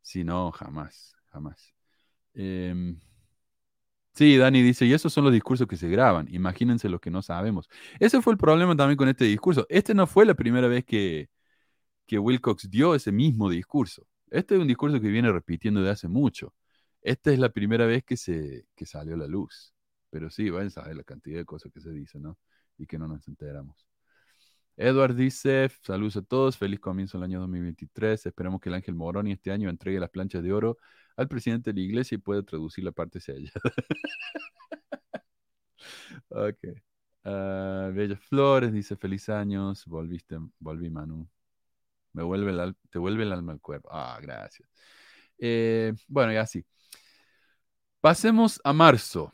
[0.02, 1.74] Sí, no, jamás, jamás.
[2.34, 3.00] Em,
[4.14, 6.28] sí, Dani dice, y esos son los discursos que se graban.
[6.32, 7.70] Imagínense lo que no sabemos.
[8.00, 9.66] Ese fue el problema también con este discurso.
[9.70, 11.30] Este no fue la primera vez que,
[12.10, 14.08] que Wilcox dio ese mismo discurso.
[14.32, 16.56] Este es un discurso que viene repitiendo de hace mucho.
[17.04, 19.76] Esta es la primera vez que, se, que salió a la luz.
[20.10, 22.40] Pero sí, van a saber la cantidad de cosas que se dicen, ¿no?
[22.80, 23.88] Y que no nos enteramos.
[24.76, 28.26] Edward dice, saludos a todos, feliz comienzo del año 2023.
[28.26, 30.78] Esperamos que el Ángel Moroni este año entregue las planchas de oro
[31.16, 33.52] al presidente de la iglesia y pueda traducir la parte sellada.
[36.30, 36.58] ok.
[37.26, 41.30] Uh, Bella Flores dice, feliz años, volviste, volví Manu.
[42.14, 43.90] Me vuelve el, te vuelve el alma al cuerpo.
[43.92, 44.70] Ah, gracias.
[45.38, 46.66] Eh, bueno, ya sí.
[48.02, 49.34] Pasemos a marzo.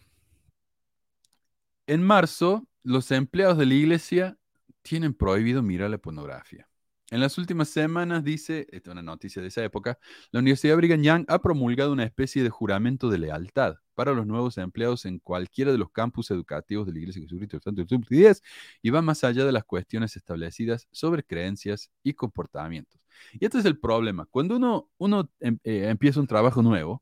[1.87, 4.37] En marzo, los empleados de la iglesia
[4.81, 6.67] tienen prohibido mirar la pornografía.
[7.15, 9.97] En las últimas semanas, dice, esta es una noticia de esa época,
[10.31, 14.57] la Universidad Brigham Young ha promulgado una especie de juramento de lealtad para los nuevos
[14.57, 18.45] empleados en cualquiera de los campus educativos de la Iglesia de Jesucristo del Santo
[18.81, 22.99] y va más allá de las cuestiones establecidas sobre creencias y comportamientos.
[23.31, 24.25] Y este es el problema.
[24.25, 27.01] Cuando uno, uno em, eh, empieza un trabajo nuevo,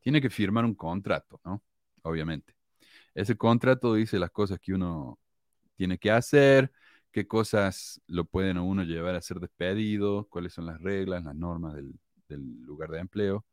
[0.00, 1.62] tiene que firmar un contrato, ¿no?
[2.00, 2.54] Obviamente.
[3.14, 5.18] Ese contrato dice las cosas que uno
[5.76, 6.72] tiene que hacer,
[7.12, 11.34] qué cosas lo pueden a uno llevar a ser despedido, cuáles son las reglas, las
[11.34, 11.92] normas del,
[12.62, 13.46] lugar de empleo.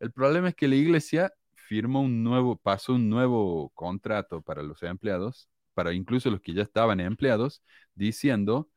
[0.00, 4.82] El problema es que la iglesia firmó un nuevo, pasó un nuevo contrato para los
[4.82, 7.62] empleados, para incluso los que ya estaban empleados,
[7.94, 8.70] diciendo,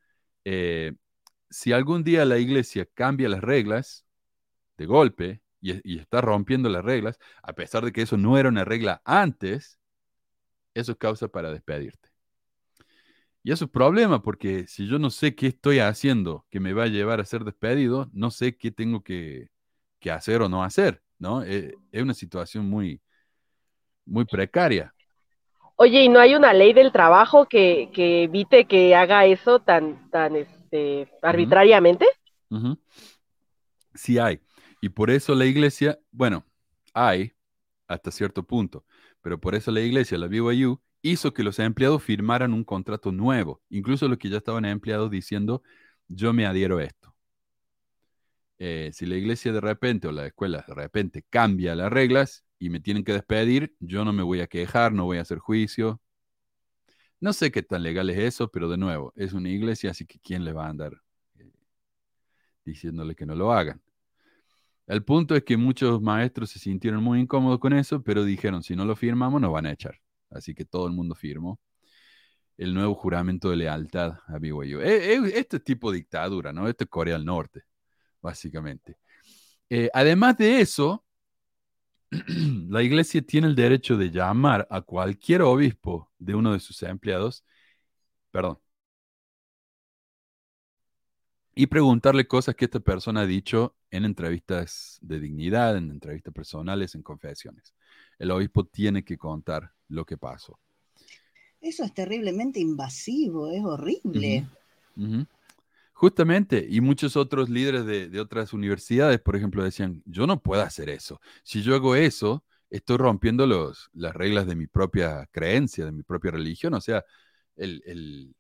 [0.46, 0.94] eh,
[1.50, 4.06] si algún día la iglesia cambia las reglas
[4.78, 8.50] de golpe y, y, está rompiendo las reglas, a pesar de que eso no era
[8.50, 9.80] una regla antes,
[10.74, 12.13] eso es causa para despedirte.
[13.44, 16.84] Y eso es problema, porque si yo no sé qué estoy haciendo que me va
[16.84, 19.50] a llevar a ser despedido, no sé qué tengo que,
[20.10, 21.44] hacer o no hacer, ¿no?
[21.44, 23.02] Eh, es una situación muy,
[24.06, 24.94] muy precaria.
[25.76, 30.36] Oye, ¿y no hay una ley del trabajo que, evite que haga eso tan, tan
[30.36, 32.06] este, arbitrariamente?
[33.94, 34.42] Sí hay.
[34.82, 36.46] Y por eso la iglesia, bueno,
[36.94, 37.34] hay
[37.88, 38.86] hasta cierto punto,
[39.22, 43.62] pero por eso la iglesia, la BYU, hizo que los empleados firmaran un contrato nuevo,
[43.70, 45.62] incluso los que ya estaban empleados diciendo,
[46.08, 47.16] yo me adhiero a esto.
[48.58, 52.70] Eh, si la iglesia de repente o la escuela de repente cambia las reglas y
[52.70, 56.02] me tienen que despedir, yo no me voy a quejar, no voy a hacer juicio.
[57.20, 60.20] No sé qué tan legal es eso, pero de nuevo, es una iglesia, así que
[60.20, 60.94] ¿quién le va a andar
[61.38, 61.52] eh,
[62.66, 63.82] diciéndole que no lo hagan?
[64.88, 68.76] El punto es que muchos maestros se sintieron muy incómodos con eso, pero dijeron, si
[68.76, 70.03] no lo firmamos, nos van a echar.
[70.34, 71.60] Así que todo el mundo firmó
[72.58, 74.82] el nuevo juramento de lealtad a BYU.
[74.82, 76.68] E, e, este tipo de dictadura, ¿no?
[76.68, 77.64] Esto es Corea del Norte,
[78.22, 78.98] básicamente.
[79.70, 81.06] Eh, además de eso,
[82.70, 87.44] la iglesia tiene el derecho de llamar a cualquier obispo de uno de sus empleados,
[88.32, 88.60] perdón,
[91.56, 96.96] y preguntarle cosas que esta persona ha dicho en entrevistas de dignidad, en entrevistas personales,
[96.96, 97.74] en confesiones.
[98.18, 100.60] El obispo tiene que contar lo que pasó.
[101.62, 104.46] Eso es terriblemente invasivo, es horrible.
[105.94, 110.90] Justamente, y muchos otros líderes de, otras universidades, por ejemplo, decían, yo no puedo hacer
[110.90, 111.22] eso.
[111.44, 116.04] Si yo hago eso, estoy rompiendo los, las reglas de mi propia creencia, de mi
[116.04, 116.74] propia religión.
[116.74, 117.06] O sea,
[117.56, 118.36] el,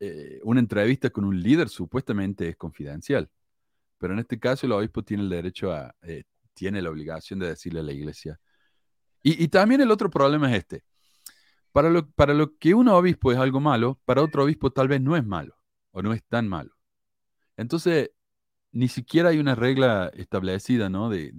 [0.00, 3.30] eh, una entrevista con un líder supuestamente es confidencial,
[3.98, 7.48] pero en este caso el obispo tiene el derecho a, eh, tiene la obligación de
[7.48, 8.40] decirle a la iglesia.
[9.22, 10.84] Y, también el otro problema es este.
[11.72, 15.00] Para lo, para lo que un obispo es algo malo, para otro obispo tal vez
[15.00, 15.56] no es malo
[15.90, 16.76] o no es tan malo.
[17.56, 18.10] Entonces,
[18.72, 21.10] ni siquiera hay una regla establecida, ¿no?
[21.10, 21.32] De,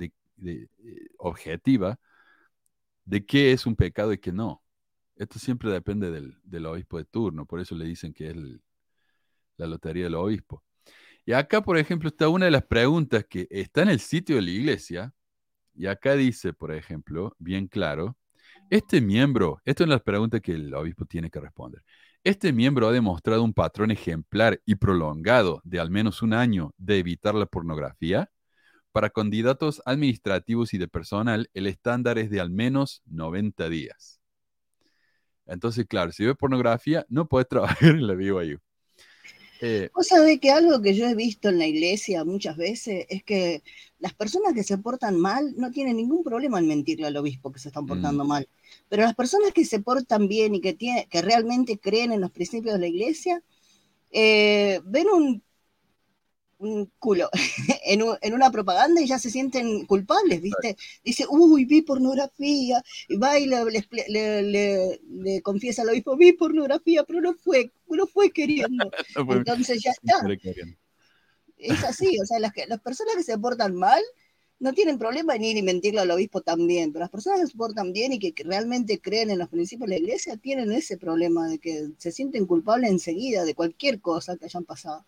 [0.46, 0.68] eh,
[1.18, 2.00] objetiva
[3.06, 4.62] de qué es un pecado y qué no.
[5.18, 8.36] Esto siempre depende del, obispo de turno, por eso le dicen que es
[9.58, 10.64] la lotería del obispo.
[11.26, 14.44] Y acá, por ejemplo, está una de las preguntas que está en el sitio de
[14.44, 15.14] la iglesia,
[15.74, 18.18] y acá dice, por ejemplo, bien claro,
[18.70, 21.84] este miembro, esto es las preguntas que el obispo tiene que responder.
[22.24, 27.00] Este miembro ha demostrado un patrón ejemplar y prolongado de al menos un año de
[27.00, 28.30] evitar la pornografía.
[28.92, 34.17] Para candidatos administrativos y de personal, el estándar es de al menos 90 días.
[35.48, 38.60] Entonces, claro, si ves pornografía, no puedes trabajar en la BYU.
[39.60, 43.24] Eh, Vos sabés que algo que yo he visto en la iglesia muchas veces es
[43.24, 43.64] que
[43.98, 47.60] las personas que se portan mal no tienen ningún problema en mentirle al obispo que
[47.60, 48.28] se están portando mm.
[48.28, 48.50] mal.
[48.88, 52.32] Pero las personas que se portan bien y que, tiene, que realmente creen en los
[52.32, 53.42] principios de la iglesia,
[54.12, 55.44] eh, ven un
[56.60, 57.30] un culo
[57.86, 60.76] en, una propaganda y ya se sienten culpables, ¿viste?
[61.04, 67.34] Dice, uy, vi pornografía, y va y le, confiesa al obispo, vi pornografía, pero no
[67.34, 68.90] fue, no fue queriendo.
[69.16, 70.26] Entonces ya está.
[71.58, 74.04] Es así, o sea, las, las personas que se portan mal
[74.60, 77.58] no tienen problema en ir y mentirle al obispo también, pero las personas que se
[77.58, 81.48] portan bien y que realmente creen en los principios de la iglesia tienen ese problema
[81.48, 85.06] de que se sienten culpables enseguida de cualquier cosa que hayan pasado.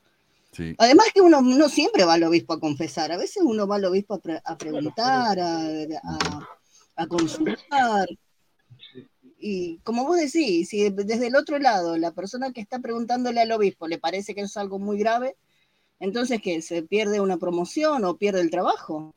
[0.77, 3.85] Además que uno no siempre va al obispo a confesar, a veces uno va al
[3.85, 8.07] obispo a, preguntar, a, consultar.
[9.37, 13.51] Y como vos decís, si desde el otro lado la persona que está preguntándole al
[13.51, 15.37] obispo le parece que es algo muy grave,
[15.99, 19.15] entonces que se pierde una promoción o pierde el trabajo.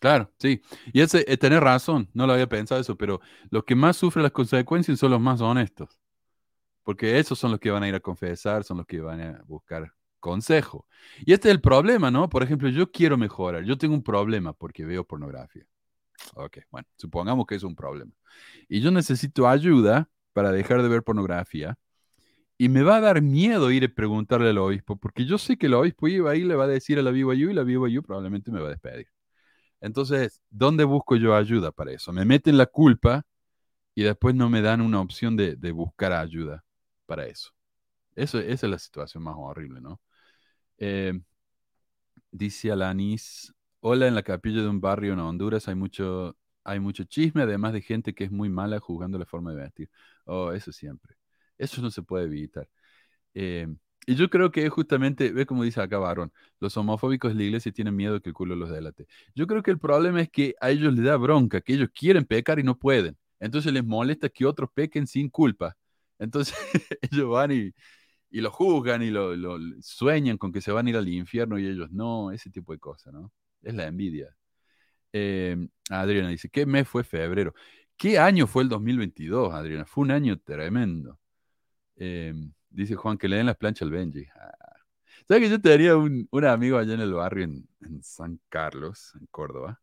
[0.00, 0.60] Claro, sí.
[0.92, 4.22] Y ese, eh, tener razón, no lo había pensado eso, pero los que más sufren
[4.22, 5.98] las consecuencias son los más honestos.
[6.82, 9.42] Porque esos son los que van a ir a confesar, son los que van a
[9.46, 9.95] buscar
[10.26, 10.86] consejo.
[11.24, 12.28] Y este es el problema, ¿no?
[12.28, 15.64] Por ejemplo, yo quiero mejorar, yo tengo un problema porque veo pornografía.
[16.34, 18.12] Ok, bueno, supongamos que es un problema.
[18.68, 21.78] Y yo necesito ayuda para dejar de ver pornografía.
[22.58, 25.66] Y me va a dar miedo ir a preguntarle al obispo, porque yo sé que
[25.66, 28.50] el obispo iba ahí le va a decir a la BYU y la BYU probablemente
[28.50, 29.08] me va a despedir.
[29.80, 32.12] Entonces, ¿dónde busco yo ayuda para eso?
[32.12, 33.24] Me meten la culpa
[33.94, 36.64] y después no me dan una opción de, buscar ayuda
[37.06, 37.52] para eso.
[38.14, 40.00] Esa es la situación más horrible, ¿no?
[40.78, 41.12] Eh,
[42.30, 47.04] dice Alanis, hola, en la capilla de un barrio en Honduras hay mucho, hay mucho
[47.04, 49.90] chisme, además de gente que es muy mala jugando la forma de vestir.
[50.24, 51.16] Oh, eso siempre.
[51.58, 52.68] Eso no se puede evitar.
[53.34, 53.68] Eh,
[54.06, 57.72] y yo creo que justamente, ve como dice acá Barón, los homofóbicos de la iglesia
[57.72, 59.06] tienen miedo que el culo los delate.
[59.34, 62.24] Yo creo que el problema es que a ellos les da bronca, que ellos quieren
[62.24, 63.18] pecar y no pueden.
[63.40, 65.76] Entonces les molesta que otros pequen sin culpa.
[66.18, 66.56] Entonces
[67.02, 67.72] ellos van y,
[68.30, 69.34] y lo juzgan y lo,
[69.80, 72.78] sueñan con que se van a ir al infierno y ellos no, ese tipo de
[72.78, 73.32] cosas, ¿no?
[73.62, 74.36] Es la envidia.
[75.12, 77.54] Em, Adriana dice, ¿qué mes fue febrero?
[77.96, 79.86] ¿Qué año fue el 2022, Adriana?
[79.86, 81.18] Fue un año tremendo.
[81.96, 84.26] Em, dice Juan que le den las planchas al Benji.
[84.34, 84.52] Ah.
[85.28, 89.26] ¿Sabes que yo tenía un, un, amigo allá en el barrio en, San Carlos, en
[89.26, 89.80] Córdoba,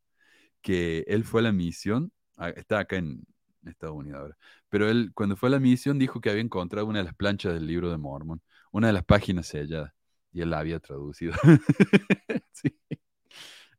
[0.62, 2.12] que él fue a la misión,
[2.56, 3.26] está acá en,
[3.72, 4.38] Estados Unidos ahora.
[4.70, 7.54] Pero él, cuando fue a la misión, dijo que había encontrado una de las planchas
[7.54, 9.94] del libro de Mormon, una de las páginas selladas,
[10.32, 11.34] y él la había traducido.
[12.52, 12.78] sí.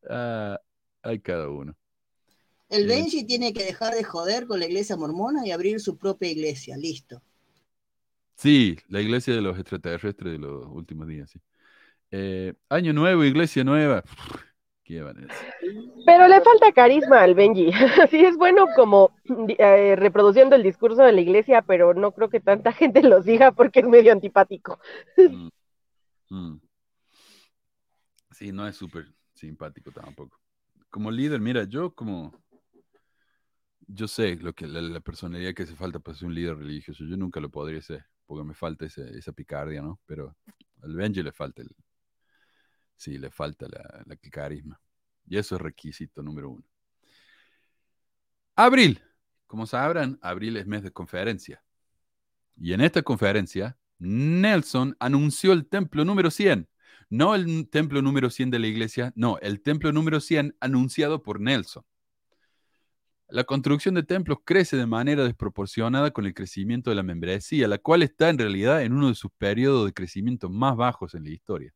[0.09, 0.59] Ah,
[1.03, 1.77] hay cada uno.
[2.69, 6.31] El Benji tiene que dejar de joder con la iglesia mormona y abrir su propia
[6.31, 7.23] iglesia, listo.
[8.37, 11.41] Sí, la iglesia de los extraterrestres de los últimos días, sí.
[12.11, 14.05] Eh, año nuevo, iglesia nueva.
[16.07, 17.71] Pero le falta carisma al Benji.
[18.11, 19.11] Sí, es bueno como
[19.59, 23.53] eh, reproduciendo el discurso de la iglesia, pero no creo que tanta gente lo siga
[23.53, 24.79] porque es medio antipático.
[26.31, 26.61] Mm, mm.
[28.33, 30.39] Sí, no es súper simpático tampoco.
[30.91, 32.33] Como líder, mira, yo como...
[33.87, 37.05] Yo sé lo que la, la personalidad que hace falta para ser un líder religioso.
[37.05, 40.01] Yo nunca lo podría ser, porque me falta ese- esa picardia, ¿no?
[40.07, 40.35] Pero
[40.83, 41.69] al Benji le falta el...
[42.97, 44.81] Sí, le falta la, carisma.
[45.27, 46.65] Y eso es requisito número uno.
[48.57, 49.03] Abril.
[49.47, 51.63] Como sabrán, abril es mes de conferencia.
[52.57, 56.69] Y en esta conferencia, Nelson anunció el templo número 100.
[57.11, 61.41] No el templo número 100 de la iglesia, no, el templo número 100 anunciado por
[61.41, 61.85] Nelson.
[63.29, 67.79] La construcción de templos crece de manera desproporcionada con el crecimiento de la membresía, la
[67.79, 71.31] cual está en realidad en uno de sus periodos de crecimiento más bajos en la
[71.31, 71.75] historia.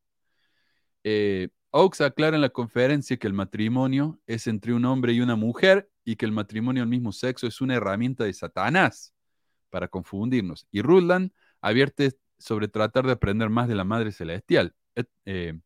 [1.04, 5.36] Eh, Oaks aclara en la conferencia que el matrimonio es entre un hombre y una
[5.36, 9.14] mujer y que el matrimonio al mismo sexo es una herramienta de Satanás
[9.70, 10.66] para confundirnos.
[10.70, 14.74] Y Rutland advierte sobre tratar de aprender más de la Madre Celestial.
[15.24, 15.60] Eh,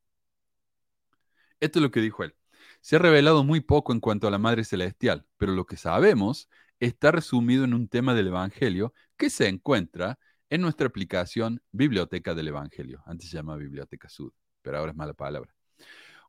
[1.61, 2.35] esto es lo que dijo él.
[2.81, 6.49] Se ha revelado muy poco en cuanto a la Madre Celestial, pero lo que sabemos
[6.81, 10.19] está resumido en un tema del Evangelio que se encuentra
[10.51, 13.03] en nuestra aplicación Biblioteca del Evangelio.
[13.07, 14.33] Antes se llamaba Biblioteca Sud,
[14.63, 15.53] pero ahora es mala palabra.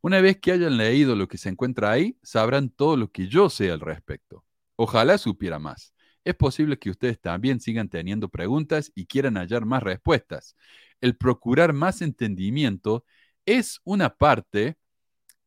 [0.02, 3.50] Una vez que hayan leído lo que se encuentra ahí, sabrán todo lo que yo
[3.50, 4.44] sé al respecto.
[4.76, 5.94] Ojalá supiera más.
[6.26, 10.56] Es posible que ustedes también sigan teniendo preguntas y quieran hallar más respuestas.
[11.02, 13.06] El procurar más entendimiento
[13.46, 14.78] es una parte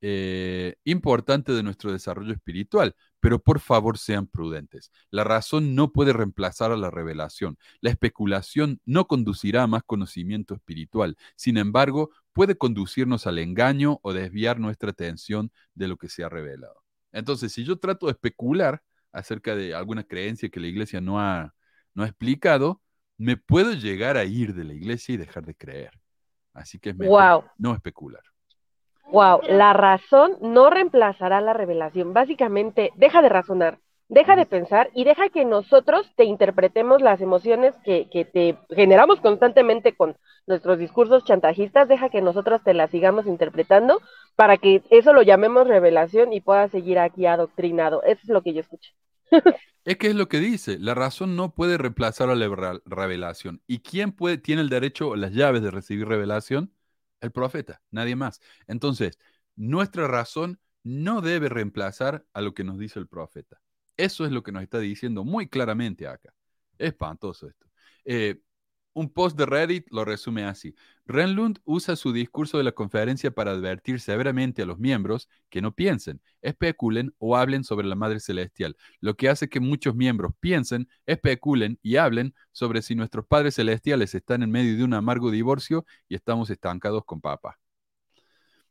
[0.00, 4.90] eh, importante de nuestro desarrollo espiritual, pero por favor sean prudentes.
[5.10, 7.58] La razón no puede reemplazar a la revelación.
[7.80, 11.16] La especulación no conducirá a más conocimiento espiritual.
[11.34, 16.28] Sin embargo, puede conducirnos al engaño o desviar nuestra atención de lo que se ha
[16.28, 16.82] revelado.
[17.12, 21.54] Entonces, si yo trato de especular acerca de alguna creencia que la iglesia no ha,
[21.94, 22.82] no ha explicado,
[23.16, 25.98] me puedo llegar a ir de la iglesia y dejar de creer.
[26.52, 27.44] Así que es mejor Wow.
[27.56, 28.22] no especular.
[29.08, 32.12] Wow, la razón no reemplazará la revelación.
[32.12, 37.74] Básicamente, deja de razonar, deja de pensar y deja que nosotros te interpretemos las emociones
[37.84, 40.16] que, que te generamos constantemente con
[40.46, 44.00] nuestros discursos chantajistas, deja que nosotros te las sigamos interpretando
[44.34, 48.02] para que eso lo llamemos revelación y pueda seguir aquí adoctrinado.
[48.02, 48.92] Eso es lo que yo escuché.
[49.84, 53.62] Es que es lo que dice, la razón no puede reemplazar a la re- revelación.
[53.68, 56.72] ¿Y quién puede, tiene el derecho las llaves de recibir revelación?
[57.20, 58.40] El profeta, nadie más.
[58.66, 59.18] Entonces,
[59.56, 63.60] nuestra razón no debe reemplazar a lo que nos dice el profeta.
[63.96, 66.32] Eso es lo que nos está diciendo muy claramente acá.
[66.78, 67.66] Es espantoso esto.
[68.04, 68.40] Eh,
[68.96, 70.74] un post de Reddit lo resume así.
[71.04, 75.74] Renlund usa su discurso de la conferencia para advertir severamente a los miembros que no
[75.74, 80.88] piensen, especulen o hablen sobre la Madre Celestial, lo que hace que muchos miembros piensen,
[81.04, 85.84] especulen y hablen sobre si nuestros padres celestiales están en medio de un amargo divorcio
[86.08, 87.58] y estamos estancados con papá.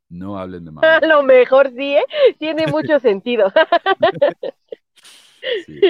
[0.09, 0.95] No hablen de mamá.
[0.95, 2.05] A lo mejor sí, ¿eh?
[2.39, 3.53] tiene mucho sentido.
[5.67, 5.81] Sí.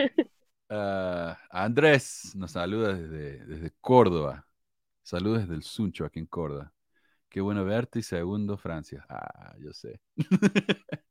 [0.70, 4.48] Ah, Andrés nos saluda desde, desde Córdoba.
[5.04, 6.74] Saludos desde el Suncho, aquí en Córdoba.
[7.30, 8.00] Qué bueno verte.
[8.00, 9.06] Y segundo, Francia.
[9.10, 10.00] Ah, yo sé.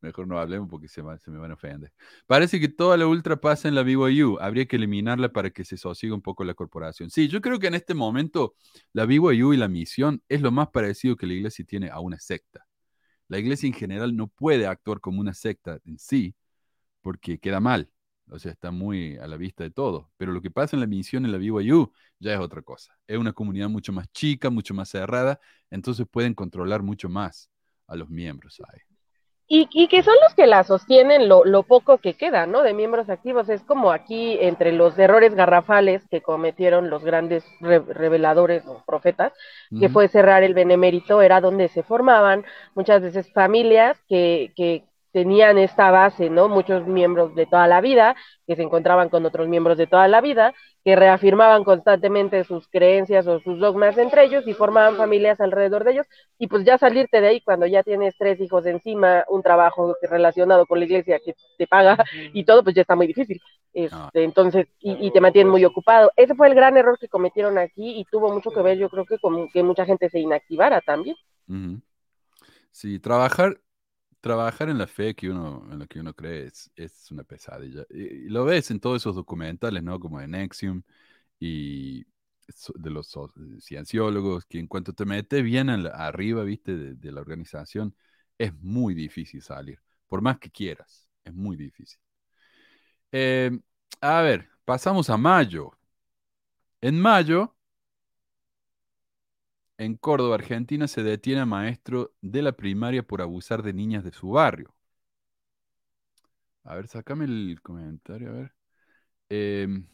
[0.00, 1.92] Mejor no hablemos porque se, me van a ofender.
[2.26, 4.38] Parece que toda la ultra pasa en la BYU.
[4.40, 7.10] Habría que eliminarla para que se sosigue un poco la corporación.
[7.10, 8.54] Sí, yo creo que en este momento
[8.92, 12.18] la BYU y la misión es lo más parecido que la iglesia tiene a una
[12.18, 12.66] secta.
[13.28, 16.34] La iglesia en general no puede actuar como una secta en sí
[17.02, 17.90] porque queda mal.
[18.30, 20.10] O sea, está muy a la vista de todo.
[20.16, 22.96] Pero lo que pasa en la misión en la BYU ya es otra cosa.
[23.06, 25.40] Es una comunidad mucho más chica, mucho más cerrada,
[25.70, 27.50] entonces pueden controlar mucho más
[27.86, 28.80] a los miembros ahí.
[29.52, 32.62] Y, y que son los que la sostienen lo, lo poco que queda, ¿no?
[32.62, 33.48] De miembros activos.
[33.48, 39.32] Es como aquí entre los errores garrafales que cometieron los grandes re- reveladores o profetas,
[39.76, 42.44] que fue cerrar el benemérito, era donde se formaban
[42.76, 46.48] muchas veces familias que, que tenían esta base, ¿no?
[46.48, 50.20] Muchos miembros de toda la vida, que se encontraban con otros miembros de toda la
[50.20, 50.54] vida,
[50.84, 55.92] que reafirmaban constantemente sus creencias o sus dogmas entre ellos y formaban familias alrededor de
[55.92, 56.06] ellos.
[56.38, 60.66] Y pues ya salirte de ahí cuando ya tienes tres hijos encima, un trabajo relacionado
[60.66, 61.98] con la iglesia que te paga
[62.32, 63.40] y todo, pues ya está muy difícil.
[63.72, 64.10] Este, Ah.
[64.14, 66.10] Entonces, y, y te mantienen muy ocupado.
[66.16, 69.04] Ese fue el gran error que cometieron aquí y tuvo mucho que ver, yo creo
[69.04, 71.16] que con que mucha gente se inactivara también.
[72.72, 73.60] Sí, trabajar,
[74.20, 77.84] trabajar en la fe que uno, en la que uno cree es, es una pesadilla.
[77.90, 79.98] Y, lo ves en todos esos documentales, ¿no?
[80.00, 80.82] Como en Nexium
[81.40, 82.04] y
[82.74, 83.16] de los
[83.60, 87.94] cienciólogos, que en cuanto te metes bien arriba, viste, de, la organización,
[88.38, 89.80] es muy difícil salir.
[90.08, 92.00] Por más que quieras, es muy difícil.
[93.12, 93.50] Eh,
[94.00, 95.72] a ver, pasamos a mayo.
[96.80, 97.54] En mayo,
[99.80, 104.12] en Córdoba, Argentina, se detiene a maestro de la primaria por abusar de niñas de
[104.12, 104.74] su barrio.
[106.64, 108.54] A ver, sacame el comentario, a ver.
[109.30, 109.86] Em,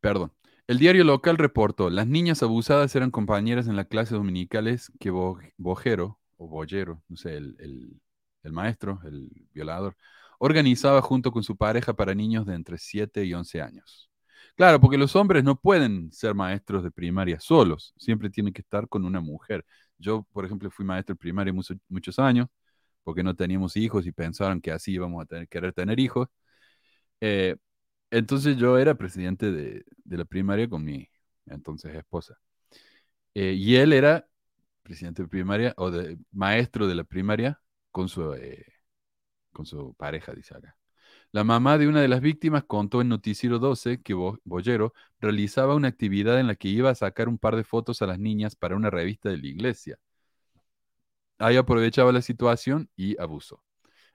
[0.00, 0.32] perdón.
[0.66, 6.18] El diario local reportó, las niñas abusadas eran compañeras en las clases dominicales que Bojero,
[6.38, 8.00] o Bollero, no sé, el,
[8.42, 9.96] el maestro, el violador,
[10.38, 14.10] organizaba junto con su pareja para niños de entre 7 y 11 años.
[14.56, 18.88] Claro, porque los hombres no pueden ser maestros de primaria solos, siempre tienen que estar
[18.88, 19.64] con una mujer.
[19.98, 21.52] Yo, por ejemplo, fui maestro de primaria
[21.88, 22.46] muchos años,
[23.04, 26.28] porque no teníamos hijos y pensaron que así íbamos a tener, querer tener hijos.
[27.20, 27.56] Eh,
[28.10, 31.08] entonces yo era presidente de, la primaria con mi
[31.46, 32.38] entonces esposa.
[33.34, 34.28] Eh, y él era
[34.82, 38.66] presidente de primaria o de, maestro de la primaria con su, eh,
[39.52, 40.76] con su pareja, dice acá.
[41.34, 45.88] La mamá de una de las víctimas contó en Noticiero 12 que Bollero realizaba una
[45.88, 48.76] actividad en la que iba a sacar un par de fotos a las niñas para
[48.76, 49.98] una revista de la iglesia.
[51.38, 53.64] Ahí aprovechaba la situación y abusó.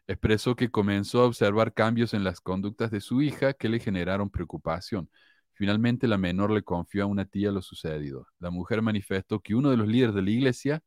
[0.08, 4.30] Expresó que comenzó a observar cambios en las conductas de su hija que le generaron
[4.30, 5.10] preocupación.
[5.52, 8.28] Finalmente la menor le confió a una tía lo sucedido.
[8.40, 10.84] La mujer manifestó que uno de los líderes de la iglesia,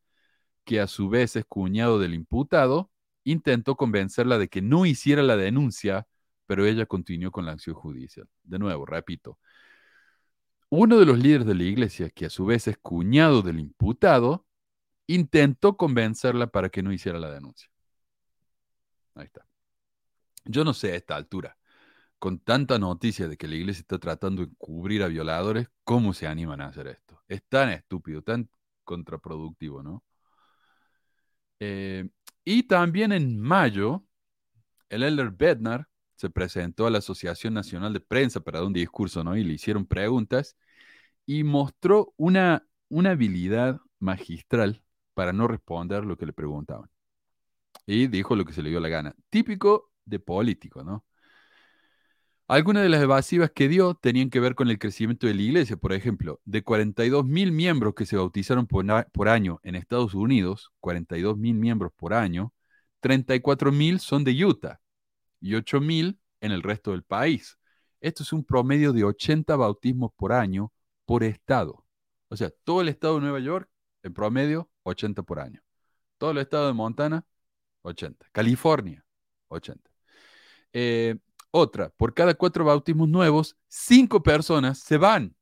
[0.64, 2.90] que a su vez es cuñado del imputado,
[3.22, 6.06] intentó convencerla de que no hiciera la denuncia,
[6.46, 8.28] pero ella continuó con la acción judicial.
[8.42, 9.38] De nuevo, repito,
[10.70, 14.46] uno de los líderes de la iglesia, que a su vez es cuñado del imputado,
[15.06, 17.68] intentó convencerla para que no hiciera la denuncia.
[19.14, 19.46] Ahí está.
[20.44, 21.58] Yo no sé a esta altura,
[22.18, 26.26] con tanta noticia de que la iglesia está tratando de cubrir a violadores, ¿cómo se
[26.26, 27.22] animan a hacer esto?
[27.28, 28.48] Es tan estúpido, tan
[28.84, 30.02] contraproductivo, ¿no?
[31.60, 32.08] Eh,
[32.44, 34.04] y también en mayo,
[34.88, 35.88] el elder Bednar
[36.22, 39.36] se presentó a la Asociación Nacional de Prensa para dar un discurso, ¿no?
[39.36, 40.56] Y le hicieron preguntas
[41.26, 46.88] y mostró una, una habilidad magistral para no responder lo que le preguntaban.
[47.86, 49.16] Y dijo lo que se le dio la gana.
[49.30, 51.04] Típico de político, ¿no?
[52.46, 55.76] Algunas de las evasivas que dio tenían que ver con el crecimiento de la iglesia,
[55.76, 60.70] por ejemplo, de 42 mil miembros que se bautizaron por, por, año en Estados Unidos,
[60.80, 62.52] 42 mil miembros por año,
[63.00, 64.81] 34 mil son de Utah
[65.42, 67.58] y 8 mil en el resto del país.
[68.00, 70.72] Esto es un promedio de 80 bautismos por año
[71.04, 71.84] por estado.
[72.28, 73.68] O sea, todo el estado de Nueva York,
[74.02, 75.60] en promedio, 80 por año.
[76.18, 77.26] Todo el estado de Montana,
[77.82, 78.26] 80.
[78.32, 79.04] California,
[79.48, 79.90] 80.
[80.72, 81.16] Eh,
[81.50, 85.36] otra, por cada cuatro bautismos nuevos, cinco personas se van.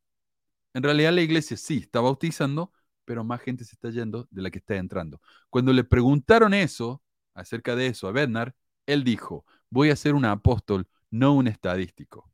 [0.74, 2.72] En realidad la iglesia sí está bautizando,
[3.04, 5.20] pero más gente se está yendo de la que está entrando.
[5.50, 7.02] Cuando le preguntaron eso,
[7.34, 8.54] acerca de eso a Bednar,
[8.86, 12.30] él dijo, voy a ser un apóstol, no un estadístico.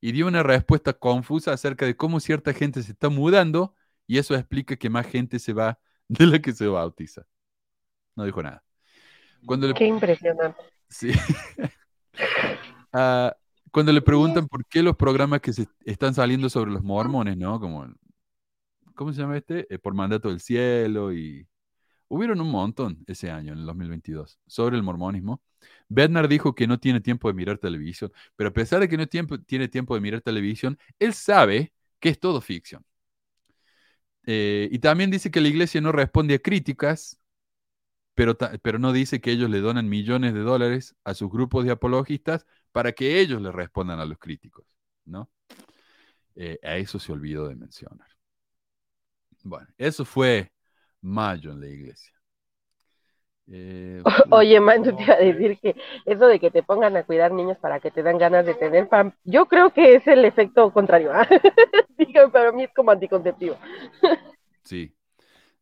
[0.00, 3.74] Y dio una respuesta confusa acerca de cómo cierta gente se está mudando
[4.06, 5.78] y eso explica que más gente se va
[6.08, 7.26] de la que se bautiza.
[8.14, 8.62] No dijo nada.
[9.44, 10.60] Cuando Qué impresionante.
[10.88, 11.12] Sí.
[12.98, 13.36] Ah,
[13.70, 17.60] cuando le preguntan por qué los programas que se están saliendo sobre los mormones, ¿no?
[17.60, 17.86] Como,
[18.94, 19.66] ¿cómo se llama este?
[19.68, 21.46] Eh, por mandato del cielo y...
[22.08, 25.42] Hubieron un montón ese año, en el 2022, sobre el mormonismo.
[25.88, 29.06] Bednar dijo que no tiene tiempo de mirar televisión, pero a pesar de que no
[29.06, 32.84] tiene tiempo de mirar televisión, él sabe que es todo ficción.
[34.24, 37.18] Eh, y también dice que la iglesia no responde a críticas,
[38.14, 41.72] pero, pero no dice que ellos le donan millones de dólares a sus grupos de
[41.72, 44.66] apologistas para que ellos le respondan a los críticos,
[45.04, 45.30] ¿no?
[46.36, 48.08] Eh, a eso se olvidó de mencionar.
[49.44, 50.52] Bueno, eso fue
[51.00, 52.12] mayo en la iglesia.
[53.48, 57.32] Eh, Oye, Manu, te iba a decir que eso de que te pongan a cuidar
[57.32, 60.72] niños para que te dan ganas de tener pan, yo creo que es el efecto
[60.72, 61.12] contrario.
[61.12, 61.26] ¿ah?
[62.32, 63.56] para mí es como anticonceptivo.
[64.62, 64.92] sí,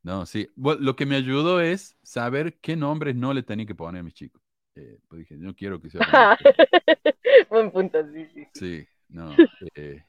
[0.03, 0.49] no, sí.
[0.57, 4.15] lo que me ayudó es saber qué nombres no le tenía que poner a mis
[4.15, 4.43] chicos.
[4.77, 6.01] Eh, pues dije, no quiero que sea.
[7.51, 8.47] Buen punto, sí, sí.
[8.55, 9.31] Sí, no.
[9.75, 10.03] Eh,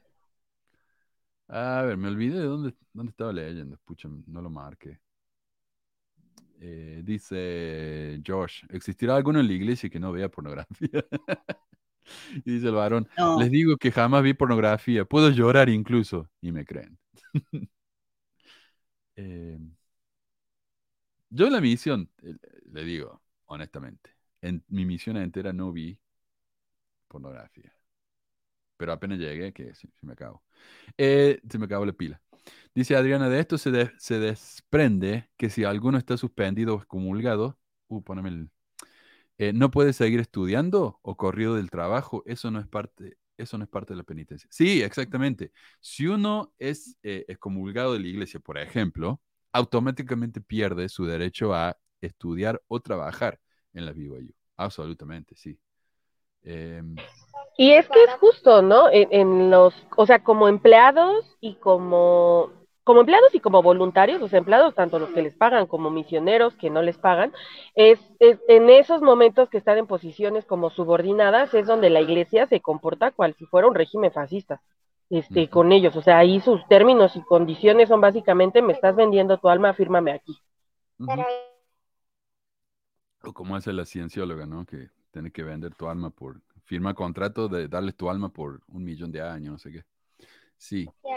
[1.48, 3.78] a ver, me olvidé de dónde, dónde estaba leyendo.
[3.86, 5.00] Pucha, no lo marqué.
[6.60, 11.06] Eh, dice Josh, ¿existirá alguno en la iglesia que no vea pornografía?
[12.46, 13.08] y dice el varón,
[13.40, 16.98] les digo que jamás vi pornografía, puedo llorar incluso, y me creen.
[19.18, 19.58] Eh,
[21.30, 22.36] yo en la misión, eh,
[22.72, 24.10] le digo, honestamente,
[24.42, 25.98] en mi misión entera no vi
[27.08, 27.74] pornografía.
[28.78, 30.44] Pero apenas llegué, que se, me acabó.
[30.98, 32.22] se me acabó la pila.
[32.76, 37.58] Dice Adriana, de esto se, de- se desprende que si alguno está suspendido o excomulgado,
[37.88, 38.50] uh, poneme el,
[39.38, 43.64] eh, no puede seguir estudiando o corrido del trabajo, eso no es parte, eso no
[43.64, 44.50] es parte de la penitencia.
[44.52, 45.52] Sí, exactamente.
[45.80, 49.22] Si uno es eh, excomulgado de la iglesia, por ejemplo,
[49.54, 53.40] automáticamente pierde su derecho a estudiar o trabajar
[53.74, 54.34] en la BYU.
[54.58, 55.58] Absolutamente, sí.
[56.44, 56.96] Em,
[57.58, 58.90] Y es que es justo, ¿no?
[58.92, 62.52] En los, o sea, como empleados y como,
[62.86, 66.70] como empleados y como voluntarios, los empleados, tanto los que les pagan como misioneros que
[66.70, 67.34] no les pagan,
[67.74, 72.46] es, es en esos momentos que están en posiciones como subordinadas, es donde la iglesia
[72.46, 74.62] se comporta cual si fuera un régimen fascista.
[75.10, 79.40] Este, con ellos, o sea, ahí sus términos y condiciones son básicamente, me estás vendiendo
[79.40, 80.38] tu alma, fírmame aquí.
[83.24, 84.64] O como hace la ciencióloga, ¿no?
[84.64, 88.84] Que tiene que vender tu alma por, firma contrato de darles tu alma por un
[88.84, 89.84] millón de años, no sé qué.
[90.58, 90.86] Sí.
[91.04, 91.10] sí,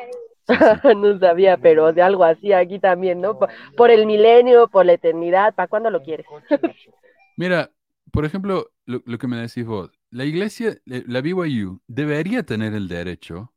[0.47, 0.55] sí.
[0.97, 3.39] no sabía, pero de algo así aquí también, ¿no?
[3.39, 6.27] Por, por el milenio, por la eternidad, ¿para cuándo lo quieres?
[7.37, 7.71] Mira,
[8.11, 12.89] por ejemplo, lo, lo que me decís vos, la iglesia, la BYU, debería tener el
[12.89, 13.53] derecho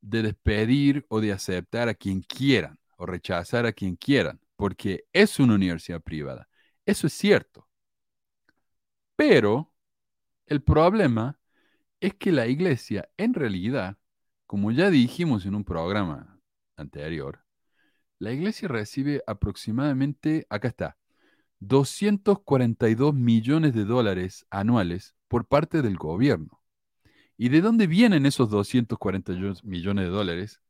[0.00, 5.40] de despedir o de aceptar a quien quieran o rechazar a quien quieran, porque es
[5.40, 6.48] una universidad privada.
[6.86, 7.68] Eso es cierto.
[9.16, 9.72] Pero
[10.46, 11.40] el problema
[12.00, 13.98] es que la iglesia, en realidad,
[14.52, 16.38] como ya dijimos en un programa
[16.76, 17.42] anterior,
[18.18, 20.98] la iglesia recibe aproximadamente, acá está,
[21.60, 26.60] 242 millones de dólares anuales por parte del gobierno.
[27.38, 30.60] ¿Y de dónde vienen esos 242 millones de dólares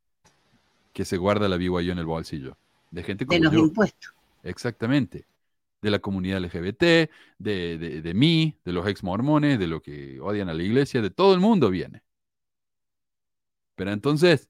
[0.92, 2.56] que se guarda la BYU en el bolsillo?
[2.92, 3.58] De gente de como los yo.
[3.64, 4.14] impuestos.
[4.44, 5.26] Exactamente.
[5.80, 7.08] De la comunidad LGBT, de,
[7.78, 11.10] de, de mí, de los ex mormones, de los que odian a la iglesia, de
[11.10, 12.04] todo el mundo viene.
[13.82, 14.48] Pero entonces,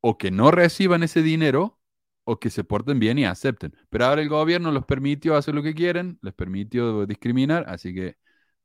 [0.00, 1.78] o que no reciban ese dinero,
[2.24, 3.74] o que se porten bien y acepten.
[3.90, 8.16] Pero ahora el gobierno los permitió hacer lo que quieren, les permitió discriminar, así que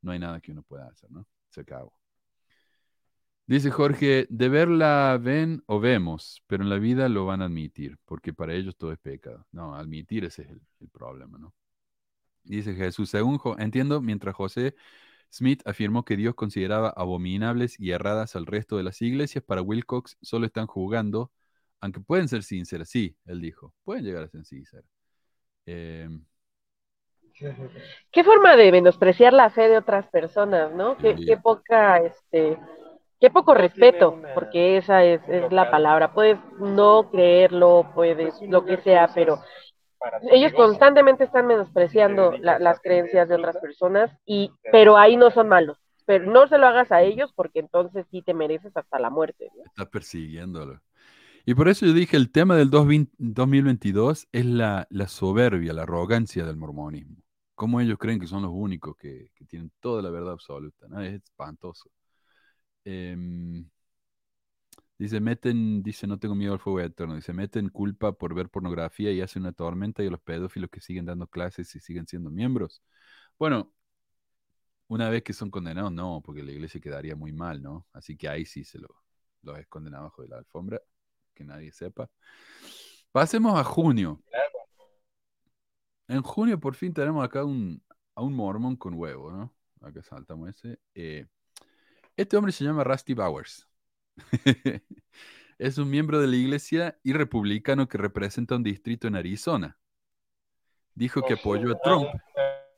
[0.01, 1.28] no hay nada que uno pueda hacer, ¿no?
[1.49, 1.93] Se acabó.
[3.45, 7.97] Dice Jorge, de verla ven o vemos, pero en la vida lo van a admitir,
[8.05, 9.47] porque para ellos todo es pecado.
[9.53, 11.53] No, admitir ese es el, el problema, ¿no?
[12.43, 14.76] Dice Jesús, según Jo- entiendo, mientras José
[15.32, 20.18] Smith afirmó que Dios consideraba abominables y erradas al resto de las iglesias, para Wilcox
[20.22, 21.32] solo están jugando,
[21.82, 22.90] aunque pueden ser sinceras.
[22.90, 24.90] Sí, él dijo, pueden llegar a ser sinceras.
[25.66, 26.10] Eh,
[28.12, 30.98] Qué forma de menospreciar la fe de otras personas, ¿no?
[30.98, 32.58] Qué, poca, este,
[33.20, 36.14] qué poco respeto, porque esa es, es la palabra.
[36.14, 39.40] Puedes no creerlo, puedes lo que sea, pero
[40.32, 45.50] ellos constantemente están menospreciando la- las creencias de otras personas y, pero ahí no son
[45.50, 45.78] malos.
[46.06, 49.50] Pero no se lo hagas a ellos porque entonces sí te mereces hasta la muerte.
[49.56, 49.64] ¿no?
[49.66, 50.82] está persiguiéndolo.
[51.45, 55.84] Y por eso yo dije, el tema del 2020 2022 es la, la soberbia, la
[55.84, 57.18] arrogancia del mormonismo.
[57.56, 60.88] Cómo ellos creen que son los únicos que, que tienen toda la verdad absoluta.
[60.89, 61.02] ¿no?
[61.02, 61.89] Es espantoso.
[62.86, 63.66] Em,
[64.98, 67.16] dice, meten, dice, no tengo miedo al fuego eterno.
[67.16, 70.82] Dice, meten culpa por ver pornografía y hacen una tormenta y a los pedófilos que
[70.82, 72.82] siguen dando clases y siguen siendo miembros.
[73.38, 73.74] Bueno,
[74.88, 77.86] una vez que son condenados, no, porque la iglesia quedaría muy mal, ¿no?
[77.93, 78.88] Así que ahí sí se lo,
[79.41, 80.82] los esconden abajo de la alfombra,
[81.34, 82.10] que nadie sepa.
[83.12, 84.22] Pasemos a junio.
[86.08, 87.84] En junio por fin tenemos acá un,
[88.16, 89.54] a un mormón con huevo, ¿no?
[89.82, 90.80] Acá saltamos ese.
[90.93, 91.26] Eh,
[92.16, 93.68] este hombre se llama Rusty Bowers.
[95.57, 99.78] es un miembro de la iglesia y republicano que representa un distrito en Arizona.
[100.95, 102.07] Dijo que apoyó a Trump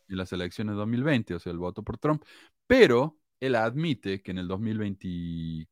[0.07, 2.23] en las elecciones de 2020, o sea, el voto por Trump,
[2.67, 5.67] pero él admite que en el 2020,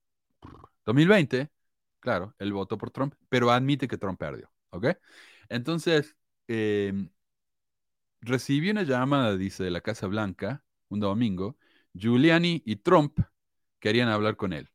[0.86, 1.52] 2020,
[2.00, 4.88] claro, él votó por Trump, pero admite que Trump perdió, ¿ok?
[5.50, 6.16] Entonces,
[6.48, 7.10] eh,
[8.22, 11.58] recibí una llamada, dice, de la Casa Blanca un domingo.
[11.94, 13.20] Giuliani y Trump
[13.80, 14.70] querían hablar con él.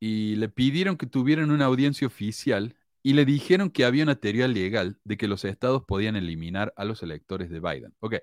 [0.00, 4.48] Y le pidieron que tuvieran una audiencia oficial y le dijeron que había una teoría
[4.48, 7.94] legal de que los estados podían eliminar a los electores de Biden.
[8.00, 8.16] Ok,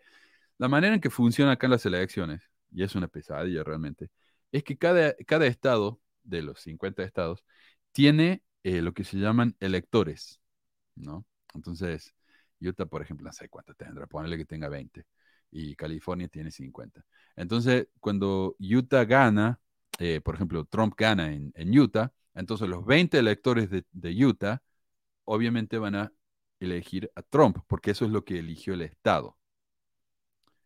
[0.57, 4.09] la manera en que funciona acá en las elecciones, y es una pesadilla realmente,
[4.51, 7.43] es que cada, cada estado de los 50 estados
[7.91, 10.41] tiene eh, lo que se llaman electores,
[10.95, 11.25] ¿no?
[11.53, 12.13] Entonces,
[12.59, 15.05] Utah, por ejemplo, no sé cuánto tendrá, ponele que tenga 20,
[15.51, 17.03] y California tiene 50.
[17.35, 19.59] Entonces, cuando Utah gana,
[20.01, 24.63] eh, por ejemplo, Trump gana en, Utah, entonces los 20 electores de, Utah
[25.25, 26.13] obviamente van a
[26.59, 29.37] elegir a Trump, porque eso es lo que eligió el Estado.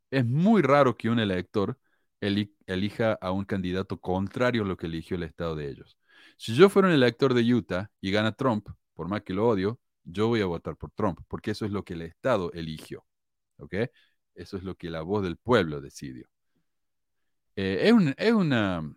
[0.10, 1.78] Es muy raro que un elector
[2.22, 5.98] eli elija a un candidato contrario a lo que eligió el Estado de ellos.
[6.38, 9.82] Si yo fuera un elector de Utah y gana Trump, por más que lo odio,
[10.06, 13.06] yo voy a votar por Trump, porque eso es lo que el Estado eligió.
[13.58, 13.76] ¿Ok?
[14.34, 16.28] Eso es lo que la voz del pueblo decidió.
[17.58, 18.96] Eh, es, una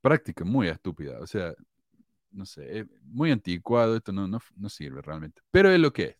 [0.00, 1.54] práctica muy estúpida, o sea,
[2.32, 6.16] no sé, es muy anticuado, esto no, no, sirve realmente, pero es lo que es.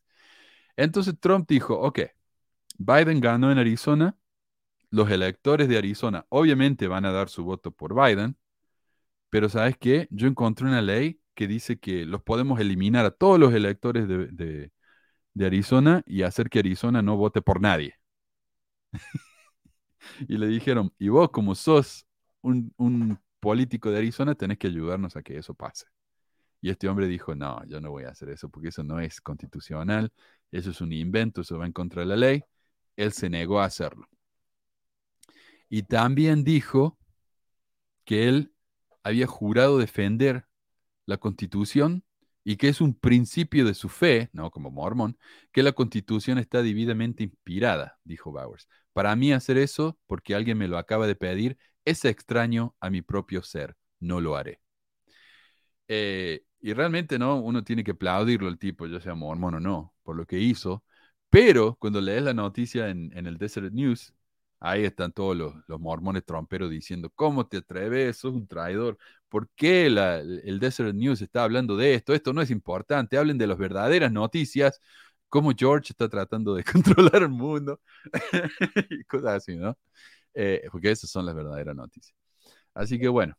[0.76, 2.01] Entonces Trump dijo, ok,
[2.78, 4.16] Biden ganó en Arizona,
[4.91, 8.37] los electores de Arizona obviamente van a dar su voto por Biden,
[9.31, 10.09] pero ¿sabes qué?
[10.11, 14.72] Yo encontré una ley que dice que los podemos eliminar a todos los electores de,
[15.35, 17.95] de Arizona y hacer que Arizona no vote por nadie.
[20.28, 22.07] y le dijeron, y vos como sos
[22.43, 25.86] un, político de Arizona, tenés que ayudarnos a que eso pase.
[26.61, 29.20] Y este hombre dijo, no, yo no voy a hacer eso porque eso no es
[29.20, 30.12] constitucional,
[30.53, 32.45] eso es un invento, eso va en contra de la ley.
[32.97, 34.09] Él se negó a hacerlo.
[35.68, 36.99] Y también dijo
[38.05, 38.53] que él
[39.03, 40.47] había jurado defender
[41.07, 42.05] la constitución
[42.45, 45.18] y que es un principio de su fe, no como mormón,
[45.53, 48.68] que la constitución está divididamente inspirada, dijo Bowers.
[48.93, 51.59] Para mí hacer eso, porque alguien me lo acaba de pedir,
[51.91, 53.76] es extraño a mi propio ser.
[54.01, 54.61] No lo haré.
[55.88, 59.95] Eh, y realmente no, uno tiene que aplaudirlo el tipo, ya sea mormón o no,
[60.03, 60.84] por lo que hizo.
[61.30, 64.14] Pero cuando lees la noticia en, el Desert News,
[64.61, 68.18] ahí están todos los, mormones tromperos diciendo, ¿cómo te atreves?
[68.18, 68.99] Sos un traidor.
[69.28, 72.14] ¿Por qué el Desert News está hablando de esto?
[72.14, 73.16] Esto no es importante.
[73.18, 74.80] Hablen de las verdaderas noticias
[75.30, 76.64] cómo George está tratando de
[77.05, 77.80] controlar el mundo
[78.91, 79.78] y cosas así, ¿no?
[80.35, 82.16] Eh, porque esas son las verdaderas noticias.
[82.74, 83.37] Así que bueno,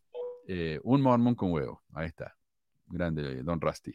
[0.47, 2.35] eh, un mormón con huevo, ahí está.
[2.87, 3.93] Grande, Don Rusty.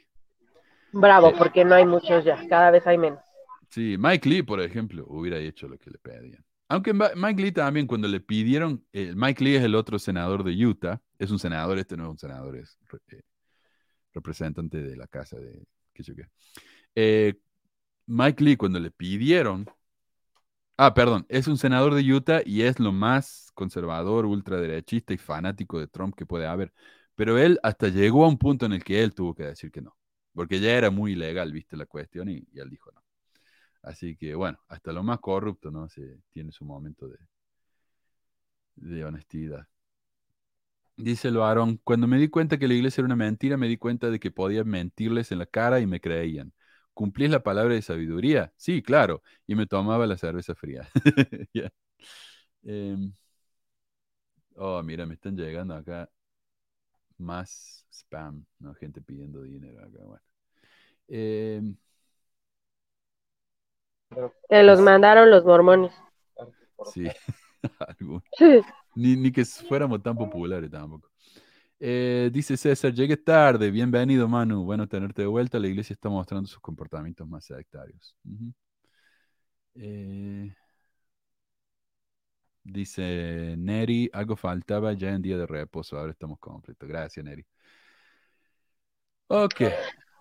[0.93, 3.21] Bravo, eh, porque no hay muchos ya, cada vez hay menos.
[3.69, 6.45] Sí, Mike Lee, por ejemplo, hubiera hecho lo que le pedían.
[6.69, 11.01] Aunque Mike Lee también, cuando le pidieron, Mike Lee es el otro senador de Utah,
[11.19, 12.79] es un senador, este no es un senador, es
[14.13, 17.39] representante de la casa de qué sé qué.
[18.07, 19.67] Mike Lee, cuando le pidieron,
[20.77, 25.81] ah, perdón, es un senador de Utah y es lo más conservador, ultraderechista y fanático
[25.81, 26.73] de Trump que puede haber.
[27.15, 29.83] Pero él hasta llegó a un punto en el que él tuvo que decir que
[29.83, 29.97] no,
[30.35, 33.03] porque ya era muy ilegal, viste la cuestión, y, él dijo no.
[33.83, 35.89] Así que bueno, hasta lo más corrupto, ¿no?
[35.89, 37.19] Se, tiene su momento de,
[38.77, 39.67] de honestidad.
[40.99, 43.77] Dice el varón, cuando me di cuenta que la iglesia era una mentira, me di
[43.77, 46.55] cuenta de que podía mentirles en la cara y me creían.
[46.97, 48.55] ¿Cumplís la palabra de sabiduría?
[48.57, 49.23] Sí, claro.
[49.47, 50.89] Y me tomaba la cerveza fría.
[52.65, 53.13] Em,
[54.57, 56.11] oh, mira, me están llegando acá
[57.19, 58.75] más spam, ¿no?
[58.75, 59.99] Gente pidiendo dinero acá.
[60.05, 60.23] Bueno.
[61.09, 61.77] Em,
[64.49, 65.93] Te los mandaron los mormones.
[68.39, 68.63] Sí,
[68.95, 71.11] ni, ni que fuéramos tan populares tampoco.
[71.79, 76.47] Eh, dice César, llegué tarde, bienvenido Manu, bueno tenerte de vuelta, la iglesia está mostrando
[76.49, 78.17] sus comportamientos más sectarios.
[79.75, 80.51] Eh,
[82.65, 86.89] dice Neri, algo faltaba ya en día de reposo, ahora estamos completos.
[86.89, 87.45] Gracias Neri.
[89.29, 89.61] Ok,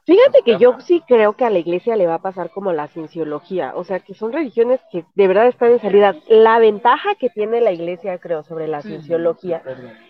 [0.05, 2.87] Fíjate que yo sí creo que a la iglesia le va a pasar como la
[2.87, 6.15] cienciología, o sea, que son religiones que de verdad están en salida.
[6.27, 9.63] La ventaja que tiene la iglesia, creo, sobre la cienciología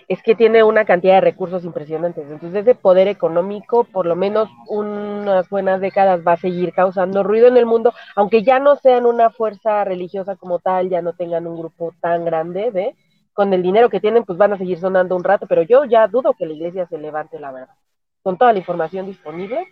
[0.09, 2.29] es que tiene una cantidad de recursos impresionantes.
[2.29, 7.47] Entonces, ese poder económico, por lo menos unas buenas décadas, va a seguir causando ruido
[7.47, 11.47] en el mundo, aunque ya no sean una fuerza religiosa como tal, ya no tengan
[11.47, 12.95] un grupo tan grande de,
[13.31, 16.05] con el dinero que tienen, pues van a seguir sonando un rato, pero yo ya
[16.09, 17.75] dudo que la iglesia se levante, la verdad.
[18.21, 19.65] Con toda la información disponible,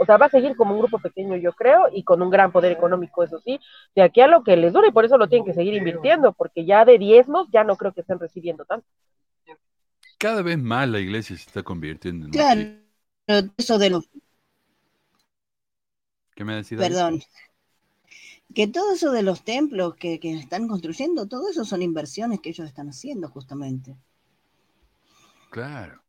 [0.00, 2.52] o sea, va a seguir como un grupo pequeño, yo creo, y con un gran
[2.52, 3.58] poder económico, eso sí,
[3.94, 6.32] de aquí a lo que les dure, y por eso lo tienen que seguir invirtiendo,
[6.32, 8.86] porque ya de diezmos ya no creo que estén recibiendo tanto.
[10.18, 12.32] Cada vez más la iglesia se está convirtiendo en...
[12.32, 14.08] Claro, eso de los...
[16.34, 16.78] ¿Qué me decís?
[16.78, 17.20] Perdón.
[18.54, 22.50] Que todo eso de los templos que, que están construyendo, todo eso son inversiones que
[22.50, 23.96] ellos están haciendo justamente.
[25.50, 26.00] Claro.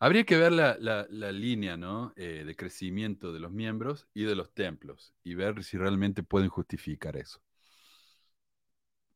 [0.00, 2.12] Habría que ver la, línea ¿no?
[2.16, 6.48] Eh, de crecimiento de los miembros y de los templos y ver si realmente pueden
[6.48, 7.40] justificar eso.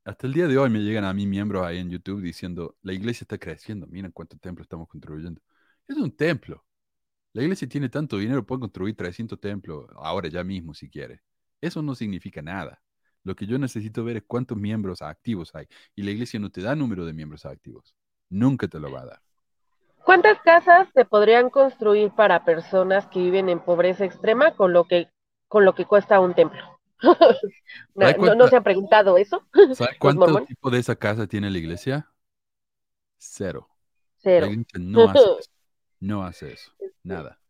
[0.05, 2.93] Hasta el día de hoy me llegan a mí miembros ahí en YouTube diciendo, la
[2.93, 5.41] iglesia está creciendo, miren cuántos templos estamos construyendo.
[5.87, 6.64] Es un templo.
[7.33, 11.22] La iglesia tiene tanto dinero, puede construir 300 templos ahora ya mismo si quiere.
[11.61, 12.83] Eso no significa nada.
[13.24, 15.66] Lo que yo necesito ver es cuántos miembros activos hay.
[15.95, 17.95] Y la iglesia no te da número de miembros activos.
[18.28, 19.22] Nunca te lo va a dar.
[20.12, 25.08] ¿Cuántas casas se podrían construir para personas que viven en pobreza extrema con lo que,
[25.48, 26.60] con lo que cuesta un templo?
[27.94, 29.42] no, se ha preguntado eso?
[29.72, 32.12] ¿Sabes cuánto tipo de esa casa tiene la iglesia?
[33.16, 33.70] Cero.
[34.18, 34.48] Cero.
[34.78, 35.48] no hace
[35.98, 37.40] no hace eso, nada.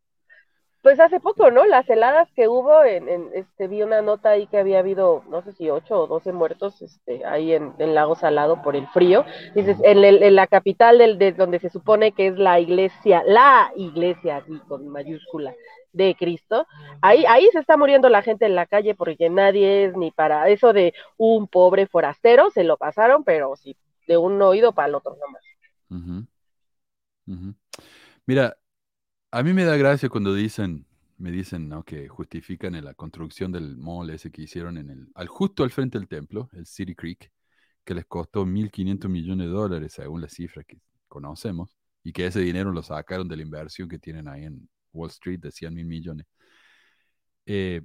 [0.82, 1.64] Pues hace poco, ¿no?
[1.64, 5.52] Las heladas que hubo, en, este, vi una nota ahí que había habido, no sé
[5.52, 9.24] si ocho o doce muertos este, ahí en, el Lago Salado por el frío.
[9.54, 13.72] Dices, en, en la capital del, de donde se supone que es la iglesia, la
[13.76, 15.54] iglesia, así con mayúscula,
[15.92, 16.66] de Cristo,
[17.00, 20.48] ahí, ahí se está muriendo la gente en la calle porque nadie es ni para
[20.48, 23.76] eso de un pobre forastero, se lo pasaron, pero sí,
[24.08, 25.42] de un oído para el otro nomás.
[28.26, 28.56] Mira,
[29.32, 30.86] a mí me da gracia cuando dicen,
[31.18, 31.84] me dicen, ¿no?
[31.84, 35.70] Que justifican en la construcción del mall ese que hicieron en el, al, justo al
[35.70, 37.32] frente del templo, el City Creek,
[37.84, 40.78] que les costó 1.500 millones de dólares, según la cifra que
[41.08, 45.10] conocemos, y que ese dinero lo sacaron de la inversión que tienen ahí en Wall
[45.10, 46.26] Street de 100 mil millones.
[47.46, 47.82] Eh,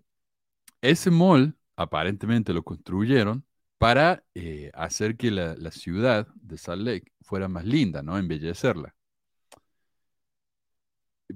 [0.82, 3.46] ese mall aparentemente lo construyeron
[3.78, 8.18] para eh, hacer que la, la, ciudad de Salt Lake fuera más linda, ¿no?
[8.18, 8.97] Embellecerla.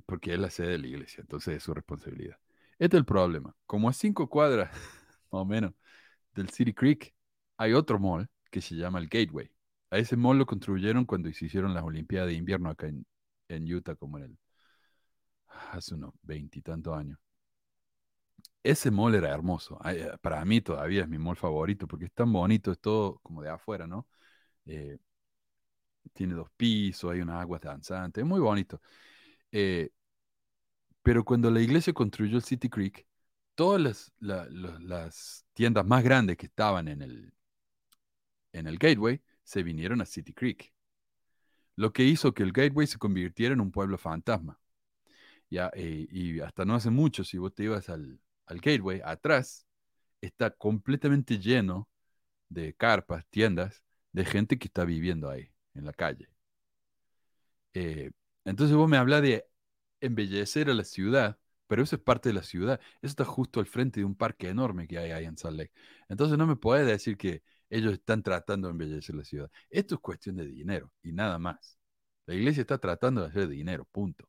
[0.05, 2.37] Porque es la sede de la iglesia, entonces es su responsabilidad.
[2.79, 3.55] Este es el problema.
[3.65, 4.71] Como a cinco cuadras,
[5.31, 5.73] más o menos,
[6.35, 7.13] del City Creek,
[7.57, 9.51] hay otro mall que se llama el Gateway.
[9.91, 13.05] A ese mall lo construyeron cuando se hicieron las Olimpiadas de Invierno acá en,
[13.49, 14.39] en Utah, como en el
[15.71, 17.19] hace unos veintitantos años.
[18.63, 19.79] Ese mall era hermoso.
[19.85, 23.41] Eh, para mí todavía es mi mall favorito porque es tan bonito, es todo como
[23.41, 24.07] de afuera, ¿no?
[24.65, 24.97] Eh,
[26.13, 28.81] tiene dos pisos, hay unas aguas danzantes, es muy bonito.
[29.51, 29.89] Eh,
[31.03, 33.05] pero cuando la iglesia construyó el City Creek,
[33.55, 37.33] todas las, tiendas más grandes que estaban en el,
[38.53, 40.73] en el Gateway se vinieron a City Creek.
[41.75, 44.59] Lo que hizo que el Gateway se convirtiera en un pueblo fantasma.
[45.49, 49.65] Ya, eh, y hasta no hace mucho, si vos te ibas al, gateway, atrás
[50.21, 51.89] está completamente lleno
[52.49, 56.29] de carpas, tiendas, de gente que está viviendo ahí, en la calle.
[57.73, 58.11] Eh,
[58.45, 59.45] entonces vos me hablas de
[60.01, 62.79] embellecer a la ciudad, pero eso es parte de la ciudad.
[63.01, 65.71] Eso está justo al frente de un parque enorme que hay ahí en Salt Lake.
[66.09, 69.49] Entonces no me puedes decir que ellos están tratando de embellecer la ciudad.
[69.69, 71.77] Esto es cuestión de dinero y nada más.
[72.25, 74.27] La iglesia está tratando de hacer dinero, punto.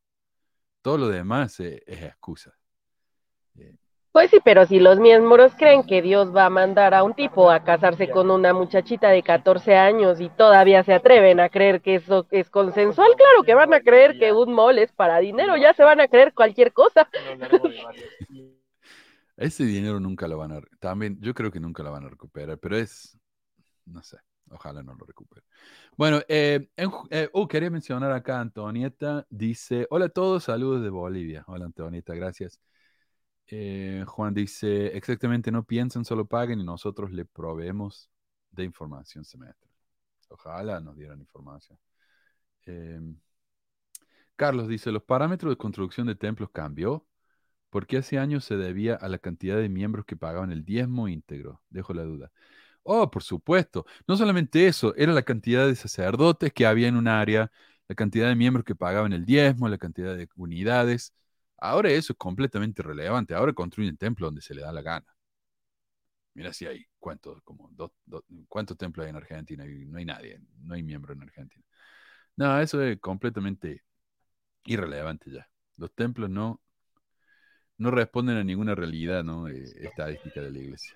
[0.82, 2.54] Todo lo demás eh, es excusa.
[3.56, 3.76] Eh,
[4.12, 7.50] pues sí, pero si los miembros creen que Dios va a mandar a un tipo
[7.50, 11.94] a casarse con una muchachita de 14 años y todavía se atreven a creer que
[11.94, 15.72] eso es consensual, claro que van a creer que un mall es para dinero, ya
[15.72, 17.08] se van a creer cualquier cosa.
[19.38, 22.58] Ese dinero nunca lo van a también yo creo que nunca lo van a recuperar,
[22.58, 23.18] pero es
[23.86, 24.18] no sé,
[24.50, 25.46] ojalá no lo recupere.
[25.96, 31.44] Bueno, eh, eh, oh, quería mencionar acá Antonieta, dice, hola a todos, saludos de Bolivia.
[31.46, 32.60] Hola Antonieta, gracias.
[33.48, 38.10] Eh, Juan dice, exactamente, no piensen, solo paguen y nosotros le proveemos
[38.50, 39.70] de información semestral.
[40.28, 41.78] Ojalá nos dieran información.
[42.66, 43.16] Em,
[44.36, 47.06] Carlos dice, los parámetros de construcción de templos cambió
[47.70, 51.62] porque hace años se debía a la cantidad de miembros que pagaban el diezmo íntegro.
[51.70, 52.32] Dejo la duda.
[52.84, 53.86] Oh, por supuesto.
[54.08, 57.52] No solamente eso, era la cantidad de sacerdotes que había en un área,
[57.88, 61.14] la cantidad de miembros que pagaban el diezmo, la cantidad de unidades.
[61.64, 63.34] Ahora eso es completamente irrelevante.
[63.34, 65.06] Ahora construyen templos donde se le da la gana.
[66.34, 67.70] Mira si hay cuántos, como
[68.48, 71.64] cuántos templos hay en Argentina y no hay nadie, no hay miembro en Argentina.
[72.36, 73.84] No, eso es completamente
[74.64, 75.48] irrelevante ya.
[75.76, 76.60] Los templos no,
[77.78, 79.46] no responden a ninguna realidad ¿no?
[79.46, 80.94] Eh, estadística de la iglesia.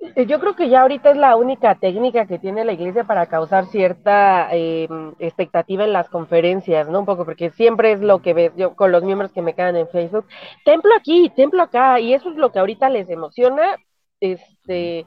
[0.00, 3.26] Eh, yo creo que ya ahorita es la única técnica que tiene la iglesia para
[3.26, 4.88] causar cierta eh,
[5.18, 7.00] expectativa en las conferencias, ¿no?
[7.00, 9.76] Un poco, porque siempre es lo que ves yo con los miembros que me quedan
[9.76, 10.26] en Facebook.
[10.64, 13.76] Templo aquí, templo acá, y eso es lo que ahorita les emociona,
[14.20, 15.06] este,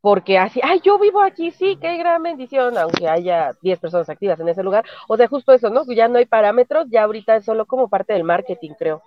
[0.00, 4.40] porque así, ay, yo vivo aquí, sí, qué gran bendición, aunque haya 10 personas activas
[4.40, 4.84] en ese lugar.
[5.08, 5.84] O sea, justo eso, ¿no?
[5.92, 9.02] Ya no hay parámetros, ya ahorita es solo como parte del marketing, creo.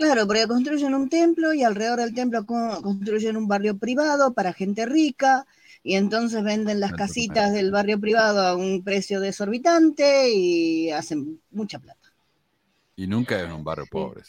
[0.00, 4.86] Claro, porque construyen un templo y alrededor del templo construyen un barrio privado para gente
[4.86, 5.44] rica
[5.82, 11.78] y entonces venden las casitas del barrio privado a un precio desorbitante y hacen mucha
[11.80, 12.08] plata.
[12.96, 14.22] Y nunca en un barrio pobre.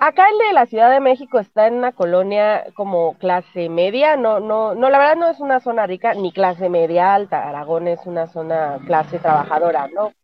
[0.00, 4.40] Acá el de la Ciudad de México está en una colonia como clase media, no,
[4.40, 8.00] no, no, la verdad no es una zona rica ni clase media alta, Aragón es
[8.06, 10.14] una zona clase trabajadora, ¿no?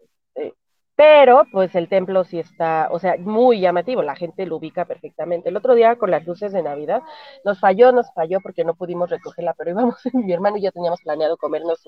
[0.98, 5.48] Pero pues el templo sí está, o sea, muy llamativo, la gente lo ubica perfectamente.
[5.48, 7.02] El otro día con las luces de Navidad
[7.44, 11.00] nos falló, nos falló porque no pudimos recogerla, pero íbamos, mi hermano y yo teníamos
[11.00, 11.84] planeado comernos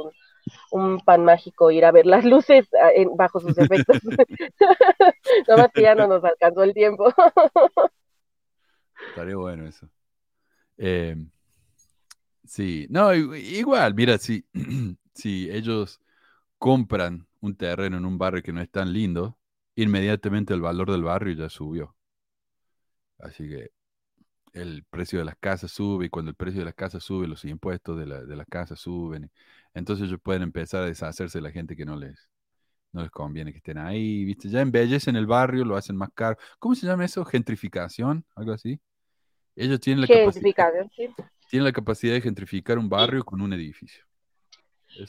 [0.71, 3.99] un, pan mágico, ir a ver las luces ah, bajo sus efectos.
[5.59, 7.13] más que ya no nos alcanzó el tiempo.
[9.09, 9.89] Estaría bueno eso.
[10.79, 11.17] Eh,
[12.45, 14.45] sí, no, igual, mira, si,
[15.15, 16.01] si ellos
[16.61, 19.39] compran un terreno en un barrio que no es tan lindo,
[19.77, 21.97] inmediatamente el valor del barrio ya subió.
[23.19, 23.71] Así que
[24.53, 27.47] el precio de las casas sube y cuando el precio de las casas sube, los
[27.47, 29.31] impuestos de, la, de las casas suben.
[29.73, 32.29] Entonces ellos pueden empezar a deshacerse de la gente que no les,
[32.93, 34.51] no les conviene que estén ahí, ¿viste?
[34.51, 36.37] Ya embellecen el barrio, lo hacen más caro.
[36.59, 37.25] ¿Cómo se llama eso?
[37.25, 38.27] ¿Gentrificación?
[38.35, 38.79] ¿Algo así?
[39.57, 40.75] Ellos tienen la, capacidad,
[41.49, 44.10] tienen la capacidad de gentrificar un barrio con un edificio.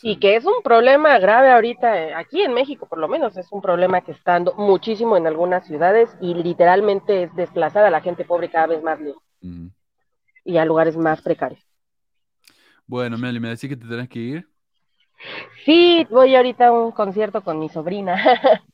[0.01, 3.51] Y que es un problema grave ahorita, eh, aquí en México por lo menos, es
[3.51, 8.01] un problema que está dando muchísimo en algunas ciudades y literalmente es desplazar a la
[8.01, 9.23] gente pobre cada vez más lejos
[10.43, 11.63] y a lugares más precarios.
[12.85, 14.47] Bueno, Meli, ¿me decís que te tenés que ir?
[15.65, 18.15] Sí, voy ahorita a un concierto con mi sobrina.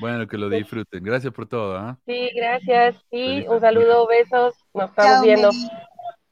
[0.00, 1.04] Bueno, que lo disfruten.
[1.04, 1.76] Gracias por todo.
[1.76, 1.98] ¿ah?
[2.06, 2.96] Sí, gracias.
[3.10, 4.54] Sí, un saludo, besos.
[4.72, 5.50] Nos estamos viendo.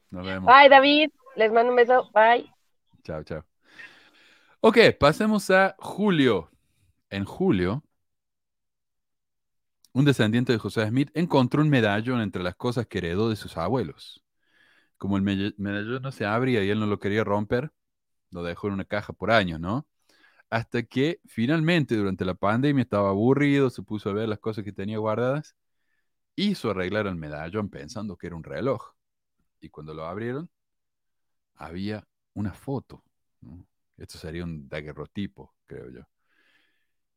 [0.09, 0.51] Nos vemos.
[0.51, 1.11] Bye, David.
[1.35, 2.09] Les mando un beso.
[2.11, 2.51] Bye.
[3.03, 3.48] Chao, chao.
[4.61, 6.49] Ok, pasemos a julio.
[7.09, 7.83] En julio,
[9.93, 13.57] un descendiente de José Smith encontró un medallón entre las cosas que heredó de sus
[13.57, 14.23] abuelos.
[14.97, 17.71] Como el medallón no se abría y él no lo quería romper,
[18.31, 19.87] lo dejó en una caja por años, ¿no?
[20.49, 24.73] Hasta que finalmente durante la pandemia estaba aburrido, se puso a ver las cosas que
[24.73, 25.55] tenía guardadas,
[26.35, 28.93] hizo arreglar el medallón pensando que era un reloj.
[29.61, 30.49] Y cuando lo abrieron,
[31.55, 33.03] había una foto.
[33.99, 36.01] Esto sería un daguerrotipo, creo yo.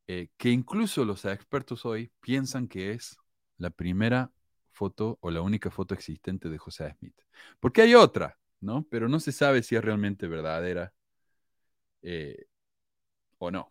[0.07, 3.17] Eh, que incluso los expertos hoy piensan que es
[3.57, 4.31] la primera
[4.71, 7.15] foto o la única foto existente de José Smith.
[7.59, 8.85] Porque hay otra, ¿no?
[8.89, 10.93] Pero no se sabe si es realmente verdadera
[12.01, 12.45] eh,
[13.39, 13.69] o no.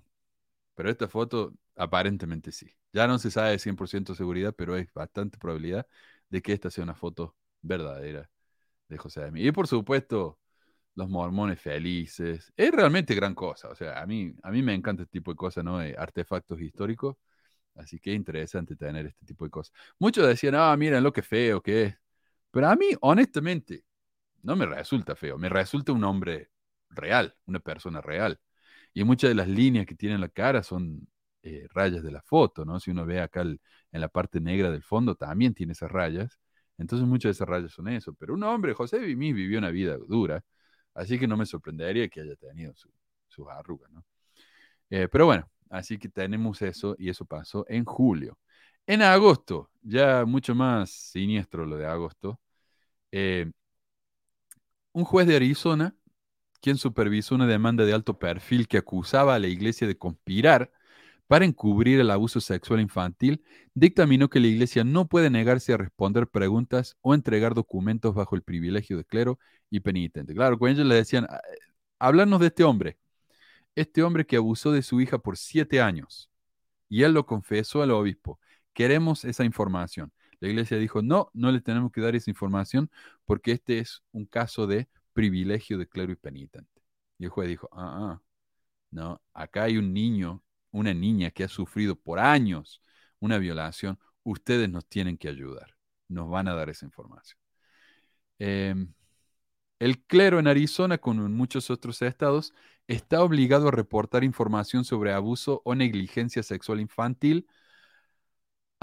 [0.74, 2.70] Pero esta foto aparentemente sí.
[2.92, 5.86] Ya no se sabe de 100% seguridad, pero hay bastante probabilidad
[6.30, 8.30] de que esta sea una foto verdadera
[8.88, 9.46] de José Smith.
[9.46, 10.40] Y por supuesto,
[10.95, 12.53] los mormones felices.
[12.57, 13.68] Es realmente gran cosa.
[13.68, 15.78] O sea, a mí, a mí me encanta este tipo de cosas, ¿no?
[15.78, 17.16] Artefactos históricos.
[17.76, 19.74] Así que es interesante tener este tipo de cosas.
[19.99, 21.97] Muchos decían, ah, miren lo que feo que es.
[22.51, 23.84] Pero a mí, honestamente,
[24.43, 25.38] no me resulta feo.
[25.38, 26.51] Me resulta un hombre
[26.90, 28.40] real, una persona real.
[28.95, 31.09] Y muchas de las líneas que tiene en la cara son
[31.43, 32.80] eh, rayas de la foto, ¿no?
[32.80, 33.59] Si uno ve acá en
[33.93, 36.38] la parte negra del fondo, también tiene esas rayas.
[36.78, 38.14] Entonces muchas de esas rayas son eso.
[38.14, 40.45] Pero un hombre, José Vimí, vivió una vida dura,
[40.95, 42.74] así que no me sorprendería que haya tenido
[43.28, 44.05] sus arrugas, ¿no?
[44.90, 48.38] Eh, pero bueno, así que tenemos eso y eso pasó en julio.
[48.86, 52.40] En agosto, ya mucho más siniestro lo de agosto,
[53.12, 53.51] eh,
[54.93, 55.95] un juez de Arizona
[56.62, 60.70] quien supervisó una demanda de alto perfil que acusaba a la iglesia de conspirar
[61.33, 66.28] para encubrir el abuso sexual infantil, dictaminó que la iglesia no puede negarse a responder
[66.28, 69.39] preguntas o entregar documentos bajo el privilegio de clero
[69.70, 70.35] y penitente.
[70.35, 71.41] Claro, cuando ellos le decían, ah,
[71.99, 72.99] háblanos de este hombre,
[73.74, 76.30] este hombre que abusó de su hija por siete años,
[76.91, 78.39] y él lo confesó al obispo,
[78.74, 80.12] queremos esa información.
[80.39, 82.91] La iglesia dijo, no, no le tenemos que dar esa información
[83.24, 86.83] porque este es un caso de privilegio de clero y penitente.
[87.16, 88.22] Y el juez dijo, ah, ah,
[88.91, 92.82] no, acá hay un niño, una niña que ha sufrido por años
[93.20, 95.76] una violación, ustedes nos tienen que ayudar,
[96.08, 97.38] nos van a dar esa información.
[98.38, 98.92] Em,
[99.78, 102.54] el clero en Arizona, como en muchos otros estados,
[102.88, 107.46] está obligado a reportar información sobre abuso o negligencia sexual infantil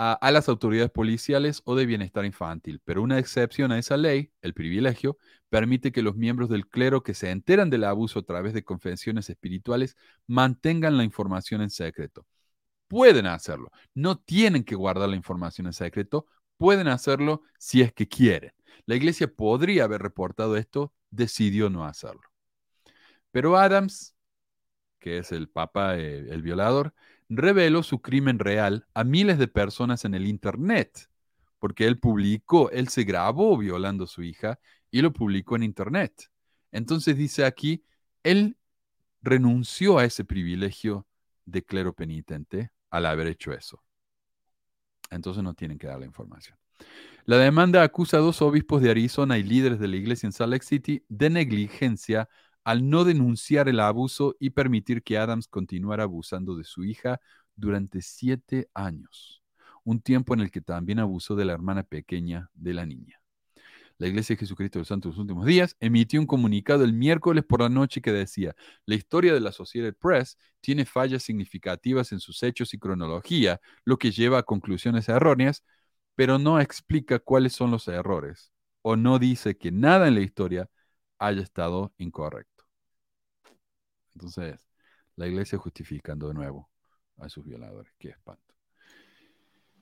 [0.01, 4.53] a, las autoridades policiales o de bienestar infantil, pero una excepción a esa ley, el
[4.53, 5.17] privilegio,
[5.49, 9.29] permite que los miembros del clero que se enteran del abuso a través de confesiones
[9.29, 12.25] espirituales mantengan la información en secreto.
[12.87, 16.27] Pueden hacerlo, no tienen que guardar la información en secreto,
[16.57, 18.53] pueden hacerlo si es que quieren.
[18.85, 22.23] La iglesia podría haber reportado esto, decidió no hacerlo.
[23.31, 24.15] Pero Adams,
[24.99, 26.93] que es el papa, eh, el violador,
[27.29, 31.09] reveló su crimen real a miles de personas en el Internet,
[31.59, 34.59] porque él publicó, él se grabó violando a su hija
[34.91, 36.31] y lo publicó en Internet.
[36.71, 37.83] Entonces dice aquí,
[38.23, 38.57] él
[39.21, 41.05] renunció a ese privilegio
[41.45, 43.83] de clero penitente al haber hecho eso.
[45.11, 46.57] Entonces no tienen que dar la información.
[47.25, 50.51] La demanda acusa a dos obispos de Arizona y líderes de la iglesia en Salt
[50.51, 52.29] Lake City de negligencia
[52.63, 57.19] al no denunciar el abuso y permitir que Adams continuara abusando de su hija
[57.55, 59.43] durante siete años,
[59.83, 63.19] un tiempo en el que también abusó de la hermana pequeña de la niña.
[63.99, 66.93] La Iglesia de Jesucristo de los Santos de los Últimos Días emitió un comunicado el
[66.93, 68.55] miércoles por la noche que decía,
[68.85, 73.97] la historia de la Associated Press tiene fallas significativas en sus hechos y cronología, lo
[73.97, 75.65] que lleva a conclusiones erróneas,
[76.15, 80.69] pero no explica cuáles son los errores, o no dice que nada en la historia
[81.19, 82.48] haya estado incorrecto.
[84.19, 84.65] Entonces,
[85.15, 86.69] La iglesia justificando de nuevo
[87.17, 87.93] a sus violadores.
[87.99, 88.55] Qué espanto.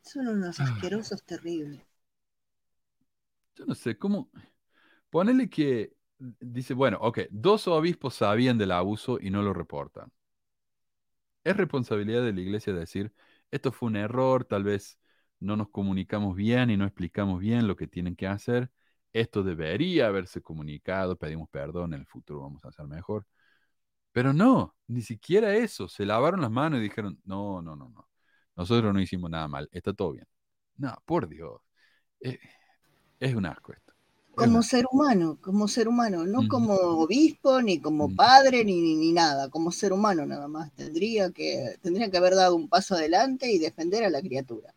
[0.02, 1.84] Son unos asquerosos terribles.
[3.56, 4.30] Yo no sé, ¿cómo?
[5.12, 10.12] Ponele que dice, bueno, ok, dos obispos sabían del abuso y no lo reportan.
[11.44, 13.14] Es responsabilidad de la iglesia decir,
[13.52, 15.00] esto fue un error, tal vez
[15.40, 18.72] no nos comunicamos bien y no explicamos bien lo que tienen que hacer.
[19.14, 23.26] Esto debería haberse comunicado, pedimos perdón, en el futuro vamos a hacer mejor.
[24.18, 25.88] Pero no, ni siquiera eso.
[25.88, 28.10] Se lavaron las manos y dijeron, no, no, no, no.
[28.56, 30.26] Nosotros no hicimos nada mal, está todo bien.
[30.76, 31.62] No, por Dios.
[32.22, 32.40] Eh,
[33.20, 33.94] es un asco esto.
[34.34, 39.52] Como ser humano, como ser humano, no como obispo, ni como padre, ni, ni, nada,
[39.52, 40.74] como ser humano nada más.
[40.74, 44.74] Tendría que, tendría que haber dado un paso adelante y defender a la criatura.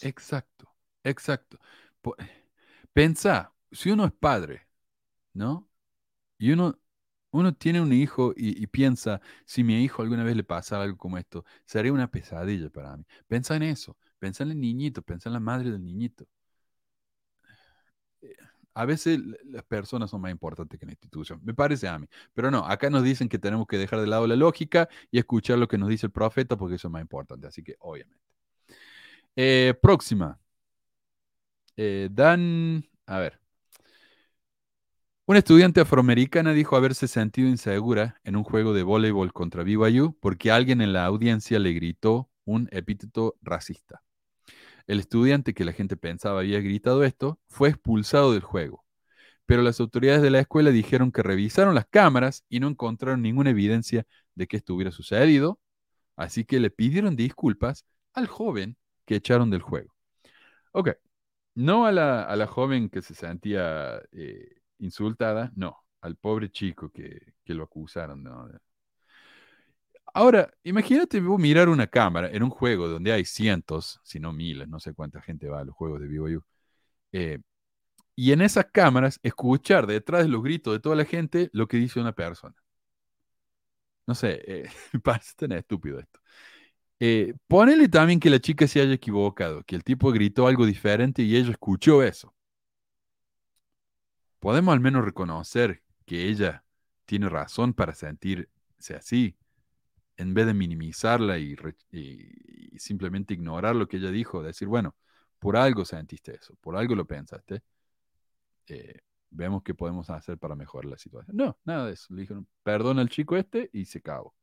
[0.00, 0.66] Exacto,
[1.04, 1.58] exacto.
[2.94, 4.66] Pensa, si uno es padre,
[5.34, 5.68] ¿no?
[6.38, 6.78] Y uno,
[7.32, 11.18] uno tiene un hijo y, piensa, si mi hijo alguna vez le pasa algo como
[11.18, 13.04] esto, sería una pesadilla para mí.
[13.26, 16.26] Pensa en eso, pensa en el niñito, pensa en la madre del niñito.
[18.20, 18.34] Eh,
[18.74, 22.06] a veces las personas son más importantes que la institución, me parece a mí.
[22.34, 25.58] Pero no, acá nos dicen que tenemos que dejar de lado la lógica y escuchar
[25.58, 27.46] lo que nos dice el profeta porque eso es más importante.
[27.46, 28.22] Así que, obviamente.
[29.36, 30.38] Eh, próxima.
[31.76, 33.41] Eh, Dan, a ver.
[35.32, 40.50] Una estudiante afroamericana dijo haberse sentido insegura en un juego de voleibol contra BYU porque
[40.50, 44.02] alguien en la audiencia le gritó un epíteto racista.
[44.86, 48.84] El estudiante que la gente pensaba había gritado esto fue expulsado del juego,
[49.46, 53.48] pero las autoridades de la escuela dijeron que revisaron las cámaras y no encontraron ninguna
[53.48, 54.04] evidencia
[54.34, 55.58] de que esto hubiera sucedido,
[56.14, 58.76] así que le pidieron disculpas al joven
[59.06, 59.94] que echaron del juego.
[60.72, 60.90] Ok,
[61.54, 67.64] no a la, joven que se sentía eh, insultada, no, al pobre chico que, lo
[67.64, 68.24] acusaron.
[70.14, 74.80] Ahora, imagínate mirar una cámara en un juego donde hay cientos, si no miles, no
[74.80, 76.42] sé cuánta gente va a los juegos de BYU.
[77.12, 77.38] Eh,
[78.16, 81.78] y en esas cámaras escuchar detrás de los gritos de toda la gente lo que
[81.78, 82.54] dice una persona.
[84.06, 84.70] No sé, eh,
[85.04, 86.20] parece tan estúpido esto.
[87.00, 87.34] Eh,
[87.90, 91.50] también que la chica se haya equivocado, que el tipo gritó algo diferente y ella
[91.52, 92.34] escuchó eso.
[94.42, 96.64] Podemos al menos reconocer que ella
[97.04, 98.48] tiene razón para sentirse
[98.96, 99.36] así,
[100.16, 101.56] en vez de minimizarla y,
[102.76, 104.96] simplemente ignorar lo que ella dijo, decir, bueno,
[105.38, 107.62] por algo sentiste eso, por algo lo pensaste,
[108.66, 108.98] eh,
[109.30, 111.36] vemos qué podemos hacer para mejorar la situación.
[111.36, 112.12] No, nada de eso.
[112.12, 114.34] Le dijeron, perdona al chico este y se acabó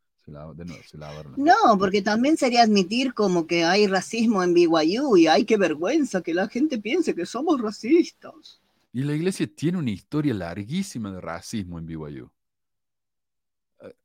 [1.38, 6.22] no, porque también sería admitir como que hay racismo en BYU y ay, qué vergüenza
[6.22, 8.62] que la gente piense que somos racistas.
[8.92, 12.32] Y la iglesia tiene una historia larguísima de racismo en BYU.
[13.82, 13.96] Eh,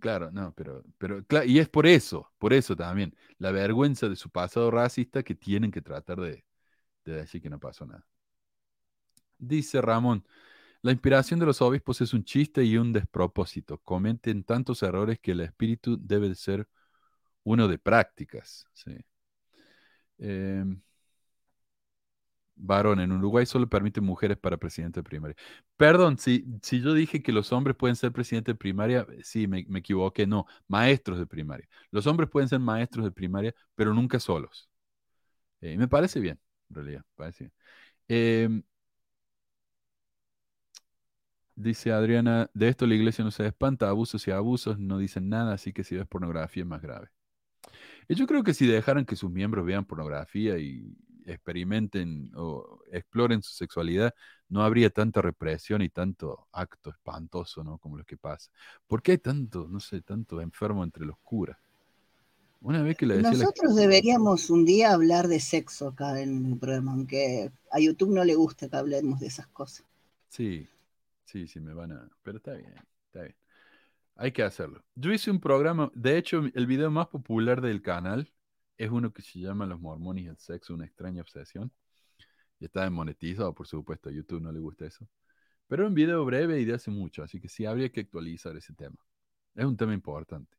[0.00, 4.30] claro, no, pero, pero y es por eso, por eso también, la vergüenza de su
[4.30, 6.44] pasado racista que tienen que tratar de,
[7.04, 8.06] de decir que no pasó nada.
[9.38, 10.24] Dice Ramón,
[10.82, 13.78] la inspiración de los obispos es un chiste y un despropósito.
[13.80, 16.68] Cometen tantos errores que el espíritu debe ser
[17.44, 18.66] uno de prácticas.
[20.18, 20.80] Em,
[22.56, 25.36] varón, en Uruguay solo permiten mujeres para presidente de primaria.
[25.76, 29.60] Perdón, si, si yo dije que los hombres pueden ser presidente de primaria, sí, me,
[29.78, 31.68] equivoqué, no, maestros de primaria.
[31.90, 34.68] Los hombres pueden ser maestros de primaria, pero nunca solos.
[35.60, 36.38] Eh, me parece bien,
[36.70, 37.52] en realidad, parece bien.
[38.08, 38.62] Em,
[41.56, 45.54] Dice Adriana, de esto la iglesia no se espanta, abusos y abusos no dicen nada,
[45.54, 47.10] así que si ves pornografía es más grave.
[48.08, 50.96] Y yo creo que si dejaran que sus miembros vean pornografía y
[51.26, 54.14] experimenten o exploren su sexualidad,
[54.48, 57.78] no habría tanta represión y tanto acto espantoso, ¿no?
[57.78, 58.50] Como lo que pasa.
[58.86, 61.58] ¿Por qué hay tanto, no sé, tanto enfermo entre los curas?
[62.60, 66.58] Una vez que le decía Nosotros deberíamos un día hablar de sexo acá en el
[66.58, 69.84] programa, aunque a YouTube no le gusta que hablemos de esas cosas.
[70.28, 70.66] Sí,
[71.34, 72.08] Sí, sí, me van a...
[72.22, 72.72] Pero está bien,
[73.06, 73.34] está bien.
[74.14, 74.84] Hay que hacerlo.
[74.94, 78.30] Yo hice un programa, de hecho, el video más popular del canal
[78.76, 81.72] es uno que se llama Los mormones y el sexo, una extraña obsesión.
[82.60, 85.08] Y está desmonetizado, por supuesto, a YouTube no le gusta eso.
[85.68, 88.56] Pero es un video breve y de hace mucho, así que sí habría que actualizar
[88.56, 88.96] ese tema.
[89.54, 90.56] Es un tema importante.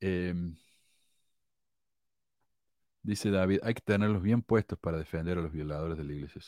[0.00, 0.56] Em,
[3.02, 6.40] dice David, hay que tenerlos bien puestos para defender a los violadores de la iglesia.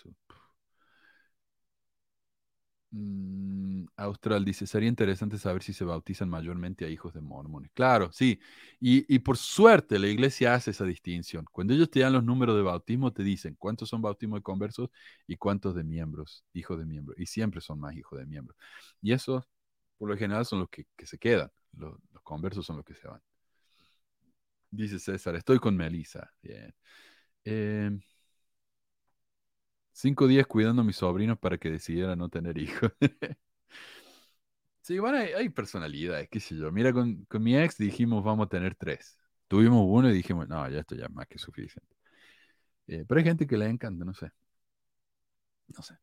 [2.91, 7.71] Mm, Austral dice, sería interesante saber si se bautizan mayormente a hijos de mormones.
[7.75, 8.41] Claro, sí.
[8.81, 11.45] Y, por suerte la iglesia hace esa distinción.
[11.51, 14.91] Cuando ellos te dan los números de bautismo, te dicen cuántos son bautismos de conversos
[15.27, 17.19] y cuántos de miembros, hijos de miembros.
[17.19, 18.57] Y siempre son más hijos de miembros.
[19.03, 19.45] Y esos,
[19.99, 23.21] por lo general, son los que, se quedan, los, conversos son los que se van.
[24.71, 26.31] Dice César, estoy con Melissa.
[26.43, 26.75] Bien.
[27.45, 28.01] Em,
[29.97, 32.93] cinco días cuidando a mis sobrinos para que decidiera no tener hijos.
[34.83, 36.71] sí, bueno, hay, personalidades, qué sé yo.
[36.71, 39.19] Mira, con, con, mi ex dijimos vamos a tener tres.
[39.49, 41.97] Tuvimos uno y dijimos, no, ya esto ya es más que suficiente.
[42.89, 44.31] Eh, pero hay gente que le encanta, no sé.
[45.69, 45.95] No sé.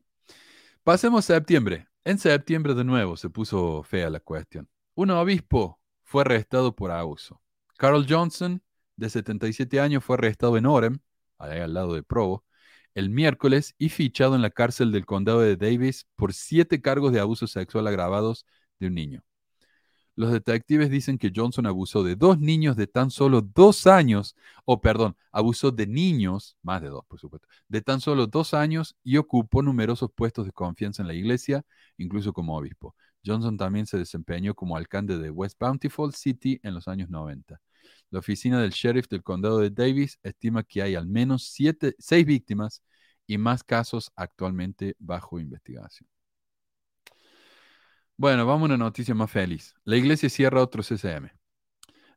[0.82, 1.86] Pasemos a septiembre.
[2.04, 4.68] En septiembre de nuevo se puso fea la cuestión.
[4.94, 7.40] Un obispo fue arrestado por abuso.
[7.78, 8.62] Carl Johnson,
[8.96, 10.98] de 77 años, fue arrestado en Orem,
[11.38, 12.44] ahí al lado de Provo,
[12.94, 17.20] el miércoles y fichado en la cárcel del condado de Davis por siete cargos de
[17.20, 18.46] abuso sexual agravados
[18.78, 19.24] de un niño.
[20.16, 24.80] Los detectives dicen que Johnson abusó de dos niños de tan solo dos años, o
[24.80, 29.16] perdón, abusó de niños, más de dos por supuesto, de tan solo dos años y
[29.16, 31.64] ocupó numerosos puestos de confianza en la iglesia,
[31.96, 32.94] incluso como obispo.
[33.26, 37.60] Johnson también se desempeñó como alcalde de West Bountiful City en los años 90.
[38.14, 42.24] La oficina del sheriff del condado de Davis estima que hay al menos siete, seis
[42.24, 42.80] víctimas
[43.26, 46.08] y más casos actualmente bajo investigación.
[48.16, 49.74] Bueno, vamos a una noticia más feliz.
[49.82, 51.28] La iglesia cierra otro CCM.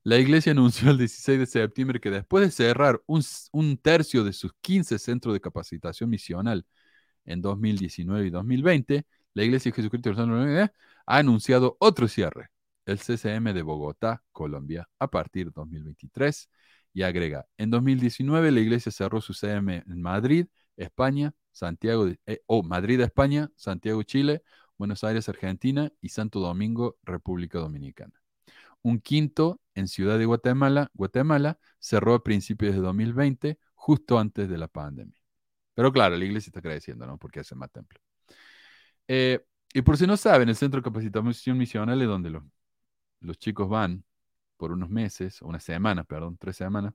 [0.04, 4.54] La iglesia anunció el 16 de septiembre que después de cerrar un, tercio de sus
[4.62, 6.68] 15 centros de capacitación misional
[7.26, 10.12] en 2019 y 2020, la iglesia de Jesucristo
[11.08, 12.52] ha anunciado otro cierre,
[12.88, 16.50] el CCM de Bogotá, Colombia, a partir de 2023.
[16.94, 22.64] Y agrega, en 2019 la iglesia cerró su CM en Madrid, España, Santiago, eh, o
[22.64, 24.42] Madrid, España, Santiago, Chile,
[24.78, 28.14] Buenos Aires, Argentina y Santo Domingo, República Dominicana.
[28.82, 34.58] Un quinto en Ciudad de Guatemala, Guatemala, cerró a principios de 2020, justo antes de
[34.58, 35.20] la pandemia.
[35.76, 37.18] Pero claro, la iglesia está creciendo, ¿no?
[37.18, 38.00] Porque hace más templo.
[39.08, 42.44] Eh, y por si no saben, el Centro de Capacitación Misional es donde los
[43.38, 44.03] chicos van
[44.57, 46.93] por unos meses, unas semanas, perdón, tres semanas,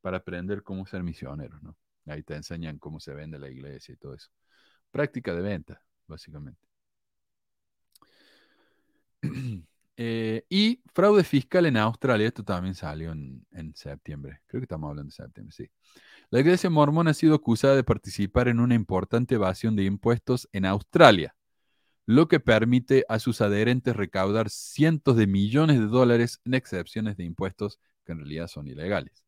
[0.00, 1.76] para aprender cómo ser misioneros, ¿no?
[2.06, 4.30] Ahí te enseñan cómo se vende la iglesia y todo eso.
[4.90, 6.60] Práctica de venta, básicamente.
[10.00, 15.10] Eh, y fraude fiscal en Australia, esto también salió en, septiembre, creo que estamos hablando
[15.10, 15.68] de septiembre, sí.
[16.30, 20.66] La iglesia mormona ha sido acusada de participar en una importante evasión de impuestos en
[20.66, 21.34] Australia,
[22.08, 27.24] lo que permite a sus adherentes recaudar cientos de millones de dólares en excepciones de
[27.24, 29.22] impuestos que en realidad son ilegales.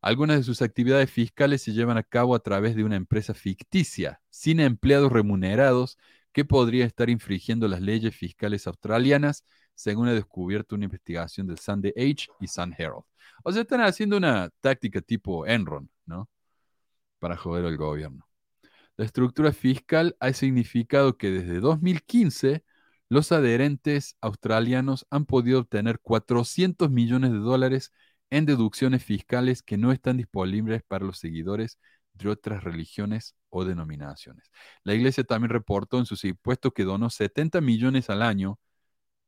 [0.00, 4.20] Algunas de sus actividades fiscales se llevan a cabo a través de una empresa ficticia,
[4.30, 5.98] sin empleados remunerados
[6.32, 9.44] que podría estar infringiendo las leyes fiscales australianas,
[9.74, 13.02] según ha descubierto una investigación del Sunday Age y Sun Herald.
[13.42, 16.30] O sea, están haciendo una táctica tipo Enron, ¿no?
[17.18, 18.25] Para joder al gobierno.
[18.96, 22.64] La estructura fiscal ha significado que desde 2015
[23.08, 27.92] los adherentes australianos han podido obtener 400 millones de dólares
[28.30, 31.78] en deducciones fiscales que no están disponibles para los seguidores
[32.14, 34.50] de otras religiones o denominaciones.
[34.82, 38.58] La iglesia también reportó en sus impuestos que donó 70 millones al año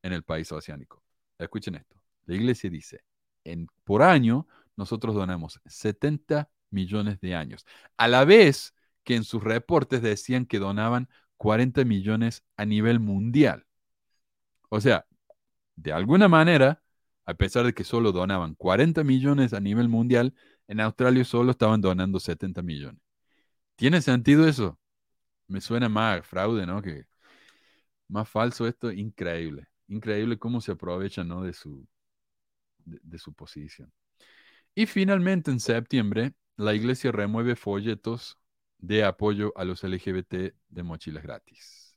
[0.03, 1.03] en el país oceánico.
[1.39, 2.01] Escuchen esto.
[2.27, 3.03] La iglesia dice,
[3.45, 4.47] en, por año
[4.77, 7.64] nosotros donamos 70 millones de años,
[7.97, 8.75] a la vez
[9.09, 13.67] que en sus reportes decían que donaban 40 millones a nivel mundial.
[14.69, 15.07] O sea,
[15.77, 16.83] de alguna manera,
[17.25, 20.35] a pesar de que solo donaban 40 millones a nivel mundial,
[20.67, 23.01] en Australia solo estaban donando 70 millones.
[23.76, 24.79] ¿Tiene sentido eso?
[25.47, 26.83] Me suena más fraude, ¿no?
[26.83, 27.07] Que
[28.09, 29.68] más falso esto, increíble.
[29.89, 31.43] Increíble cómo se aprovecha, ¿no?
[31.43, 31.89] De su,
[32.85, 33.91] de, su posición.
[34.75, 38.39] Y finalmente, en septiembre, la iglesia remueve folletos
[38.79, 41.96] de apoyo a los LGBT de mochilas gratis.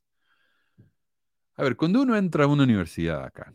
[1.56, 3.54] A ver, cuando uno entra a una universidad acá,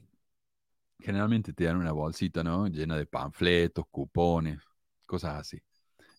[1.01, 2.67] generalmente te dan una bolsita, ¿no?
[2.69, 4.61] Llena de panfletos, cupones,
[5.07, 5.61] cosas así.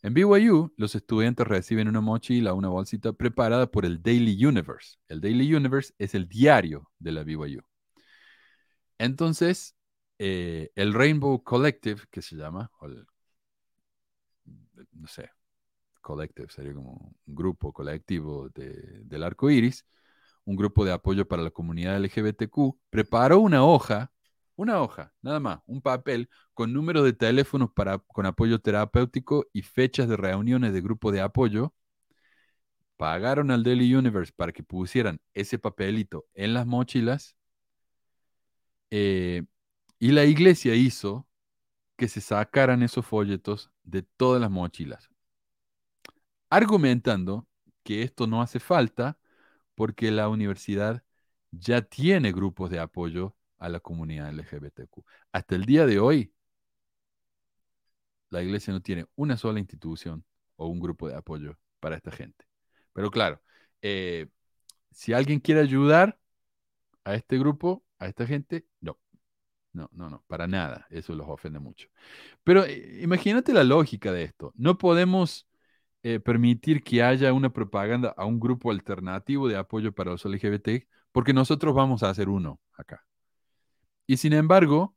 [0.03, 4.97] En BYU, los estudiantes reciben una mochila, una bolsita preparada por el Daily Universe.
[5.07, 7.61] El Daily Universe es el diario de la BYU.
[8.97, 9.75] Entonces,
[10.19, 12.71] eh, el Rainbow Collective, que se llama,
[14.91, 15.29] no sé,
[16.07, 19.85] Collective sería como un grupo colectivo del arco iris,
[20.45, 24.11] un grupo de apoyo para la comunidad LGBTQ, preparó una hoja
[24.57, 29.61] una hoja, nada más, un papel con números de teléfonos para, con apoyo terapéutico y
[29.61, 31.73] fechas de reuniones de grupo de apoyo.
[32.97, 37.35] Pagaron al Daily Universe para que pusieran ese papelito en las mochilas.
[38.89, 39.43] Eh,
[39.99, 41.27] y la iglesia hizo
[41.95, 45.09] que se sacaran esos folletos de todas las mochilas,
[46.49, 47.47] argumentando
[47.83, 49.17] que esto no hace falta
[49.75, 51.03] porque la universidad
[51.51, 55.05] ya tiene grupos de apoyo a la comunidad LGBTQ.
[55.31, 56.33] Hasta el día de hoy,
[58.29, 60.25] la iglesia no tiene una sola institución
[60.55, 62.45] o un grupo de apoyo para esta gente.
[62.93, 63.41] Pero claro,
[63.81, 64.27] eh,
[64.91, 66.19] si alguien quiere ayudar
[67.03, 68.99] a este grupo, a esta gente, no.
[69.73, 70.87] No, no, no, para nada.
[70.89, 71.89] Eso los ofende mucho.
[72.43, 74.53] Pero eh, imagínate la lógica de esto.
[74.55, 75.47] No podemos
[76.03, 80.87] eh, permitir que haya una propaganda a un grupo alternativo de apoyo para los LGBT
[81.11, 83.05] porque nosotros vamos a hacer uno acá.
[84.05, 84.95] Y sin embargo,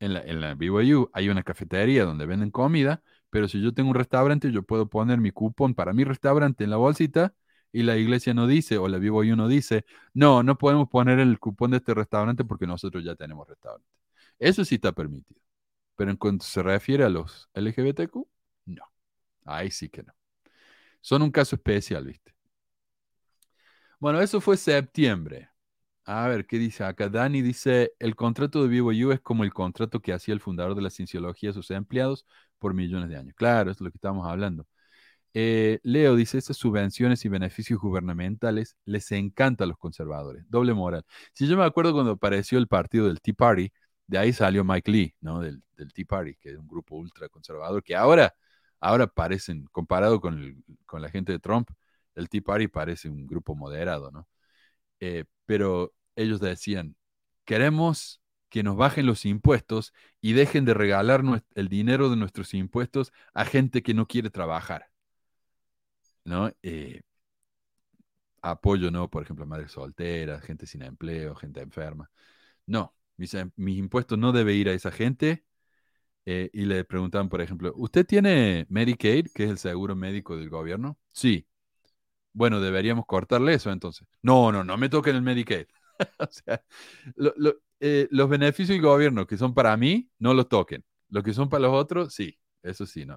[0.00, 3.90] en la, en la BYU hay una cafetería donde venden comida, pero si yo tengo
[3.90, 7.34] un restaurante, yo puedo poner mi cupón para mi restaurante en la bolsita
[7.72, 11.38] y la iglesia no dice, o la BYU no dice, no, no podemos poner el
[11.38, 13.88] cupón de este restaurante porque nosotros ya tenemos restaurante.
[14.38, 15.40] Eso sí está permitido.
[15.96, 18.26] Pero en cuanto se refiere a los LGBTQ,
[18.66, 18.84] no.
[19.44, 20.14] Ahí sí que no.
[21.02, 22.32] Son un caso especial, ¿viste?
[24.00, 25.50] Bueno, eso fue septiembre.
[26.04, 27.08] A ver, ¿qué dice acá?
[27.08, 30.82] Dani dice, el contrato de BYU es como el contrato que hacía el fundador de
[30.82, 32.26] la cienciología a sus empleados
[32.58, 33.34] por millones de años.
[33.36, 34.66] Claro, es lo que estamos hablando.
[35.34, 40.44] Eh, Leo dice, estas subvenciones y beneficios gubernamentales les encanta a los conservadores.
[40.48, 41.04] Doble moral.
[41.32, 43.72] Si yo me acuerdo cuando apareció el partido del Tea Party,
[44.06, 45.40] de ahí salió Mike Lee, ¿no?
[45.40, 45.62] Del,
[45.94, 48.34] Tea Party, que es un grupo ultra conservador, que ahora,
[48.82, 51.70] ahora parecen, comparado con, la gente de Trump,
[52.14, 54.28] el Tea Party parece un grupo moderado, ¿no?
[55.00, 56.96] Eh, pero ellos decían,
[57.44, 61.22] queremos que nos bajen los impuestos y dejen de regalar
[61.54, 64.90] el dinero de nuestros impuestos a gente que no quiere trabajar.
[66.24, 66.50] ¿No?
[66.62, 67.02] Eh,
[68.42, 69.08] apoyo, ¿no?
[69.10, 72.10] Por ejemplo, a madres solteras, gente sin empleo, gente enferma.
[72.66, 75.44] No, mis, impuestos no deben ir a esa gente.
[76.24, 80.50] Eh, y le preguntaban, por ejemplo, ¿usted tiene Medicaid, que es el seguro médico del
[80.50, 80.98] gobierno?
[81.12, 81.46] Sí.
[82.32, 84.06] Bueno, deberíamos cortarle eso entonces.
[84.22, 85.66] No, no, no me toquen el Medicaid.
[86.18, 86.62] o sea,
[87.80, 90.84] eh, los beneficios del gobierno que son para mí, no los toquen.
[91.08, 92.38] Los que son para los otros, sí.
[92.62, 93.16] Eso sí, no.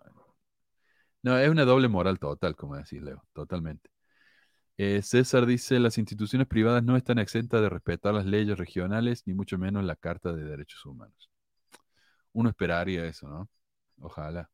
[1.23, 3.89] No, es una doble moral total, como decís, Leo, totalmente.
[4.77, 9.33] Eh, César dice, las instituciones privadas no están exentas de respetar las leyes regionales, ni
[9.33, 11.29] mucho menos la Carta de Derechos Humanos.
[12.35, 13.49] Uno esperaría eso, ¿no?
[13.99, 14.49] Ojalá.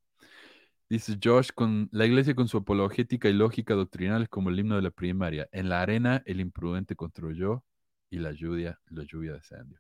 [0.90, 4.76] Dice Josh, con la iglesia con su apologética y lógica doctrinal es como el himno
[4.76, 5.49] de la primaria.
[5.52, 7.64] En la arena el imprudente construyó
[8.12, 9.80] y la lluvia, la lluvia descendió.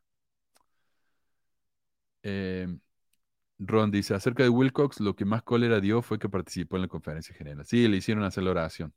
[2.23, 2.67] Eh,
[3.59, 6.87] Ron dice, acerca de Wilcox, lo que más cólera dio fue que participó en la
[6.87, 7.65] conferencia general.
[7.65, 8.93] Sí, le hicieron hacer la oración.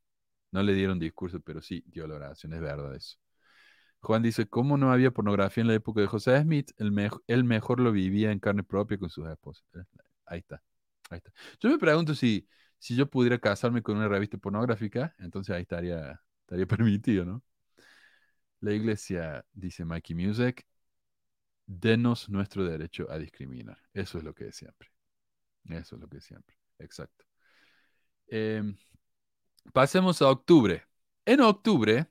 [0.52, 3.18] No le dieron discurso, pero sí dio la oración, es verdad eso.
[4.04, 6.72] Juan dice, ¿cómo no había pornografía en la época de José Smith?
[6.78, 9.64] Él, mejor lo vivía en carne propia con sus esposas.
[9.74, 9.84] Eh,
[10.26, 10.62] ahí está,
[11.10, 11.32] ahí está.
[11.60, 12.46] Yo me pregunto si,
[12.78, 17.42] si yo pudiera casarme con una revista pornográfica, entonces ahí estaría, estaría permitido, ¿no?
[18.60, 20.66] La iglesia, dice Mikey Music,
[21.66, 23.78] denos nuestro derecho a discriminar.
[23.92, 24.90] Eso es lo que es siempre.
[25.68, 26.56] Eso es lo que es siempre.
[26.78, 27.24] Exacto.
[28.26, 28.76] Em,
[29.72, 30.82] pasemos a octubre.
[31.26, 32.06] En octubre,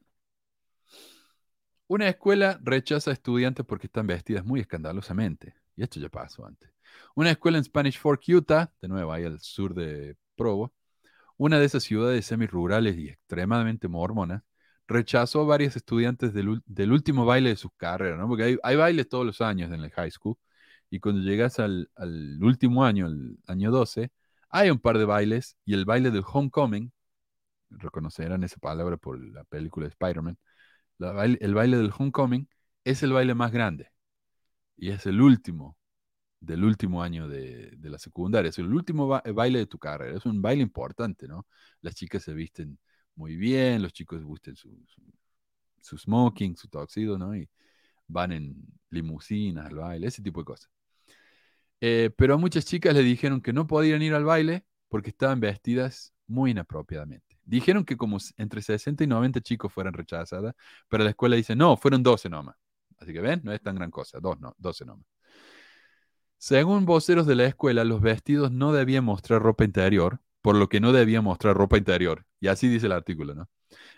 [1.94, 5.54] una escuela rechaza a estudiantes porque están vestidas muy escandalosamente.
[5.76, 6.72] Y esto ya pasó antes.
[7.16, 10.74] Una escuela en Spanish Fork, Utah, de nuevo ahí al sur de Provo,
[11.38, 14.44] una de esas ciudades semi-rurales y extremadamente mormonas,
[14.88, 16.50] rechazó a varios estudiantes del,
[16.92, 18.28] último baile de sus carreras, ¿no?
[18.28, 20.38] Porque hay, bailes todos los años en el high school,
[20.90, 21.90] y cuando llegas al,
[22.42, 24.12] último año, el año 12,
[24.50, 26.92] hay un par de bailes, y el baile del homecoming,
[27.70, 30.38] reconocerán esa palabra por la película de Spider-Man,
[31.04, 32.48] el baile del homecoming
[32.84, 33.92] es el baile más grande,
[34.78, 35.78] y es el último
[36.44, 40.42] del último año de, la secundaria, es el último baile de tu carrera, es un
[40.42, 41.48] baile importante, ¿no?
[41.82, 42.78] Las chicas se visten
[43.16, 44.78] muy bien, los chicos gusten su,
[45.82, 47.36] su, smoking, su toxido, ¿no?
[47.36, 47.50] Y
[48.08, 48.56] van en
[48.90, 50.70] limusinas al baile, ese tipo de cosas.
[51.80, 55.40] Eh, pero a muchas chicas le dijeron que no podían ir al baile porque estaban
[55.40, 57.33] vestidas muy inapropiadamente.
[57.46, 60.56] Dijeron que como entre 60 y 90 chicos fueran rechazadas,
[60.88, 62.56] pero la escuela dice, no, fueron 12 nomás.
[63.00, 65.06] Así que ven, no es tan gran cosa, dos, no, 12 nomás.
[66.38, 70.82] Según voceros de la escuela, los vestidos no debían mostrar ropa interior, por lo que
[70.82, 72.26] no debía mostrar ropa interior.
[72.42, 73.50] Y así dice el artículo, ¿no?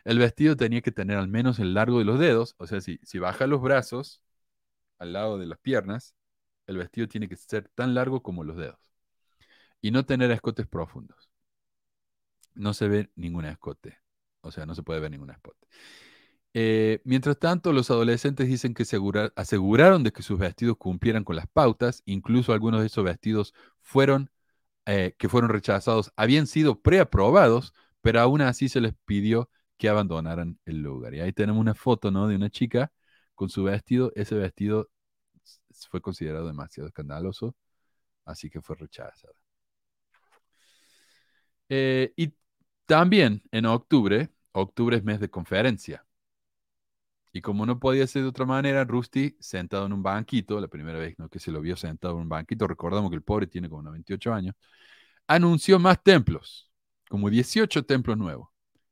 [0.05, 2.99] El vestido tenía que tener al menos el largo de los dedos, o sea, si,
[3.03, 4.21] si baja los brazos
[4.99, 6.15] al lado de las piernas,
[6.67, 8.79] el vestido tiene que ser tan largo como los dedos.
[9.81, 11.29] Y no tener escotes profundos.
[12.55, 13.99] No se ve ningún escote.
[14.41, 15.67] O sea, no se puede ver ningún escote.
[16.53, 18.83] Eh, mientras tanto, los adolescentes dicen que
[19.35, 22.01] aseguraron de que sus vestidos cumplieran con las pautas.
[22.05, 24.31] Incluso algunos de esos vestidos fueron
[24.87, 30.59] eh, que fueron rechazados habían sido preaprobados, pero aún así se les pidió que abandonaran
[30.65, 31.15] el lugar.
[31.15, 32.27] Y ahí tenemos una foto ¿no?
[32.27, 32.91] de una chica
[33.33, 34.11] con su vestido.
[34.15, 34.89] Ese vestido
[35.89, 37.55] fue considerado demasiado escandaloso,
[38.25, 39.33] así que fue rechazada.
[41.69, 42.33] Eh, y
[42.85, 46.05] también en octubre, octubre es mes de conferencia.
[47.31, 50.97] Y como no podía ser de otra manera, Rusty, sentado en un banquito, la primera
[50.97, 53.81] vez que se lo vio sentado en un banquito, recordamos que el pobre tiene como
[53.83, 54.55] 98 años,
[55.27, 56.71] anunció más templos,
[57.09, 58.49] como 18 templos nuevos.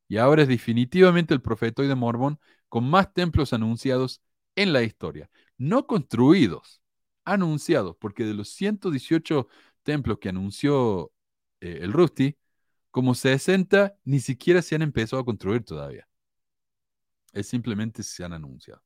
[0.10, 2.40] Y ahora es definitivamente el profetoide Mormón
[2.70, 4.22] con más templos anunciados
[4.56, 5.30] en la historia.
[5.58, 6.82] No construidos,
[7.26, 9.48] anunciados, porque de los 118
[9.84, 11.12] templos que anunció
[11.62, 12.36] eh, el Rusty,
[12.94, 16.08] como 60 ni siquiera se han empezado a construir todavía.
[17.34, 18.84] Es simplemente se han anunciado.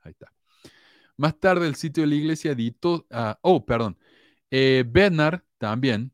[0.00, 0.30] Ahí está.
[1.16, 3.98] Más tarde el sitio de la iglesia editó, ah, oh, perdón,
[4.50, 6.12] eh, Bernard también,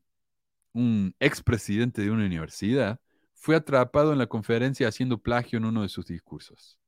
[0.71, 3.01] un expresidente de una universidad,
[3.33, 6.79] fue atrapado en la conferencia haciendo plagio en uno de sus discursos.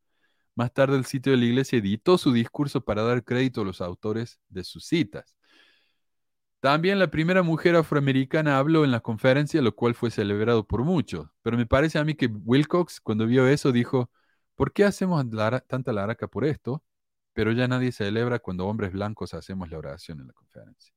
[0.56, 3.82] Más tarde el sitio de la iglesia editó su discurso para dar crédito a los
[3.82, 5.37] autores de sus citas.
[6.60, 11.28] También la primera mujer afroamericana habló en la conferencia, lo cual fue celebrado por muchos.
[11.44, 14.10] Pero me parece a mí que Wilcox, cuando vio eso, dijo,
[14.58, 15.24] ¿Por qué hacemos
[15.68, 16.84] tanta laraca por esto?
[17.34, 20.92] Pero ya nadie celebra cuando hombres blancos hacemos la oración en la conferencia.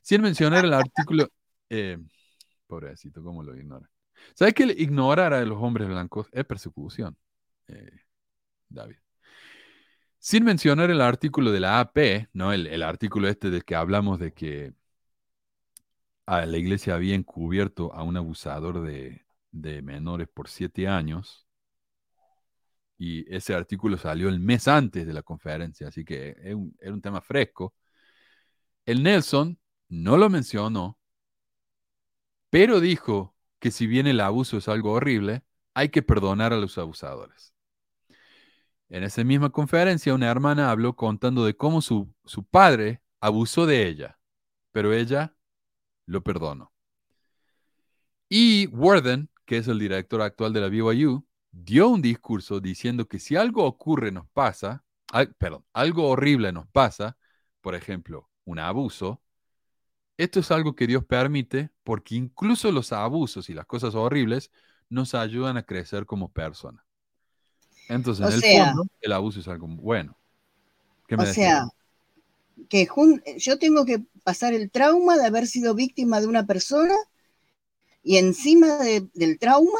[0.00, 1.28] Sin mencionar el artículo...
[1.68, 1.98] Eh,
[2.66, 3.90] pobrecito, ¿cómo lo ignoran?
[4.34, 7.14] ¿Sabes que ignorar a los hombres blancos es persecución?
[7.68, 8.00] Eh,
[8.70, 9.03] David.
[10.24, 12.52] Sin mencionar el artículo de la AP, ¿no?
[12.54, 14.72] El, artículo este del que hablamos de que
[16.26, 21.46] a la iglesia había encubierto a un abusador de, de menores por siete años
[22.98, 26.36] y ese artículo salió el mes antes de la conferencia, así que
[26.80, 27.74] era un tema fresco.
[28.86, 30.98] El Nelson no lo mencionó,
[32.50, 35.42] pero dijo que si bien el abuso es algo horrible,
[35.74, 37.53] hay que perdonar a los abusadores.
[38.94, 43.88] En esa misma conferencia, una hermana habló contando de cómo su, su padre abusó de
[43.88, 44.20] ella,
[44.70, 45.34] pero ella
[46.06, 46.72] lo perdonó.
[48.28, 53.18] Y Warden, que es el director actual de la BYU, dio un discurso diciendo que
[53.18, 54.84] si algo ocurre, nos pasa,
[55.38, 57.16] perdón, algo horrible nos pasa,
[57.62, 59.20] por ejemplo, un abuso,
[60.16, 64.52] esto es algo que Dios permite porque incluso los abusos y las cosas horribles
[64.88, 66.83] nos ayudan a crecer como personas.
[67.88, 70.16] Entonces, en el fondo, el abuso es algo bueno.
[71.16, 71.66] o sea,
[72.68, 72.88] que
[73.38, 76.94] yo tengo que pasar el trauma de haber sido víctima de una persona
[78.02, 79.78] y encima del trauma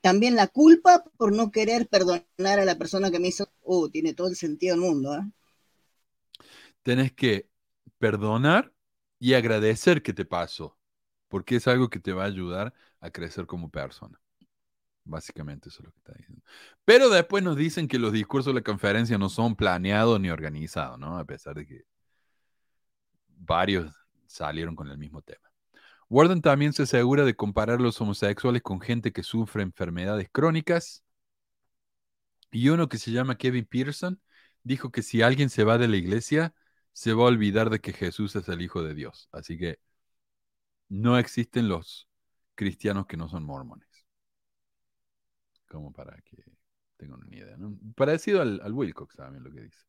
[0.00, 2.24] también la culpa por no querer perdonar
[2.60, 5.14] a la persona que me hizo, oh, tiene todo el sentido del mundo.
[5.14, 5.22] ¿eh?
[6.82, 7.48] Tenés que
[7.98, 8.72] perdonar
[9.18, 10.78] y agradecer que te pasó,
[11.28, 14.20] porque es algo que te va a ayudar a crecer como persona.
[15.08, 16.42] Básicamente eso es lo que está diciendo.
[16.84, 20.98] Pero después nos dicen que los discursos de la conferencia no son planeados ni organizados,
[20.98, 21.18] ¿no?
[21.18, 21.84] A pesar de que
[23.26, 23.90] varios
[24.26, 25.50] salieron con el mismo tema.
[26.10, 31.04] Warden también se asegura de comparar los homosexuales con gente que sufre enfermedades crónicas.
[32.50, 34.20] Y uno que se llama Kevin Peterson
[34.62, 36.54] dijo que si alguien se va de la iglesia,
[36.92, 39.28] se va a olvidar de que Jesús es el Hijo de Dios.
[39.32, 39.78] Así que
[40.88, 42.08] no existen los
[42.54, 43.87] cristianos que no son mormones.
[45.68, 46.42] Como para que
[46.96, 47.56] tengan una idea.
[47.94, 49.84] Parecido al, Wilcox también lo que dice.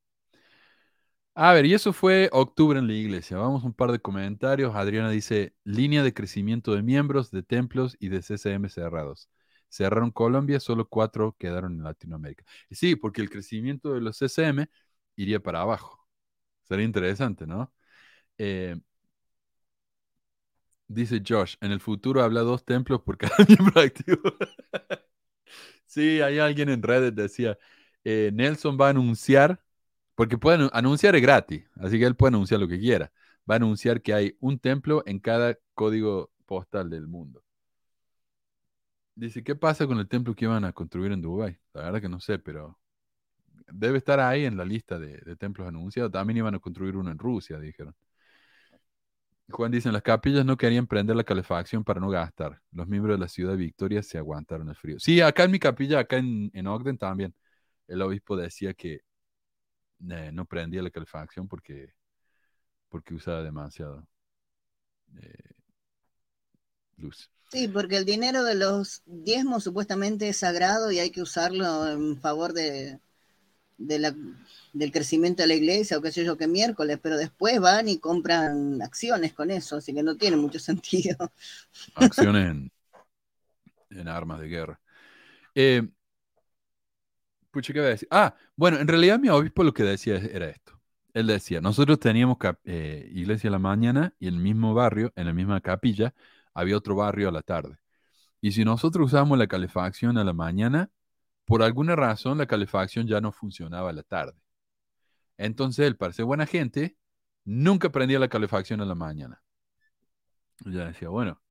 [1.35, 3.37] A ver, y eso fue octubre en la iglesia.
[3.37, 4.75] Vamos a un par de comentarios.
[4.75, 9.29] Adriana dice, línea de crecimiento de miembros, de templos y de CCM cerrados.
[9.69, 12.43] Cerraron Colombia, solo cuatro quedaron en Latinoamérica.
[12.71, 14.67] Sí, porque el crecimiento de los CCM
[15.15, 16.05] iría para abajo.
[16.63, 17.73] Sería interesante, ¿no?
[18.37, 18.75] Eh,
[20.87, 24.21] dice Josh, en el futuro habla dos templos por cada miembro activo.
[25.89, 27.57] Sí, hay alguien en redes decía,
[28.03, 29.61] eh, Nelson va a anunciar
[30.15, 33.11] porque pueden anunciar es gratis, así que él puede anunciar lo que quiera.
[33.49, 37.43] Va a anunciar que hay un templo en cada código postal del mundo.
[39.15, 41.57] Dice, ¿qué pasa con el templo que iban a construir en Dubái?
[41.73, 42.79] La verdad que no sé, pero
[43.67, 46.11] debe estar ahí en la lista de, de templos anunciados.
[46.11, 47.95] También iban a construir uno en Rusia, dijeron.
[49.51, 52.61] Juan dice, las capillas no querían prender la calefacción para no gastar.
[52.71, 54.99] Los miembros de la ciudad de Victoria se aguantaron el frío.
[54.99, 57.33] Sí, acá en mi capilla, acá en, en Ogden también,
[57.87, 59.01] el obispo decía que
[60.09, 61.93] eh, no prendía la calefacción porque,
[62.89, 64.07] porque usaba demasiado
[65.21, 65.53] eh,
[66.97, 67.31] luz.
[67.51, 72.21] Sí, porque el dinero de los diezmos supuestamente es sagrado y hay que usarlo en
[72.21, 72.99] favor de,
[73.79, 77.97] del crecimiento de la iglesia o qué sé yo qué miércoles, pero después van y
[77.99, 81.31] compran acciones con eso, así que no tiene mucho sentido.
[81.93, 82.71] Acciones en,
[83.89, 84.79] en armas de guerra.
[85.55, 85.83] Eh,
[87.51, 88.07] Pucha, ¿qué voy a decir?
[88.11, 90.79] Ah, bueno, en realidad mi obispo lo que decía era esto.
[91.13, 95.25] él decía, nosotros teníamos eh, iglesia a la mañana y en el mismo barrio, en
[95.25, 96.13] la misma capilla,
[96.53, 97.77] había otro barrio a la tarde.
[98.41, 100.91] Y si nosotros usamos la calefacción a la mañana,
[101.49, 104.39] por alguna razón la calefacción ya no funcionaba a la tarde.
[105.37, 106.95] Entonces él, para ser buena gente,
[107.43, 109.41] nunca prendía la calefacción a la mañana.
[110.65, 111.41] Ya decía, bueno,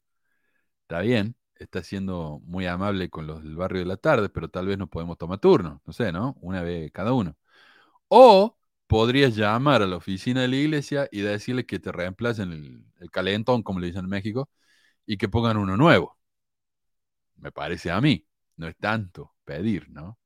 [0.83, 4.69] está bien, está siendo muy amable con los del barrio de la tarde, pero tal
[4.69, 6.37] vez no podemos tomar turno, no sé, ¿no?
[6.43, 7.37] Una vez cada uno.
[8.09, 12.85] O podrías llamar a la oficina de la iglesia y decirle que te reemplacen el,
[13.01, 14.51] el calentón, como le dicen en México,
[15.07, 16.19] y que pongan uno nuevo.
[17.37, 18.27] Me parece a mí.
[18.57, 20.19] No es tanto pedir, ¿no?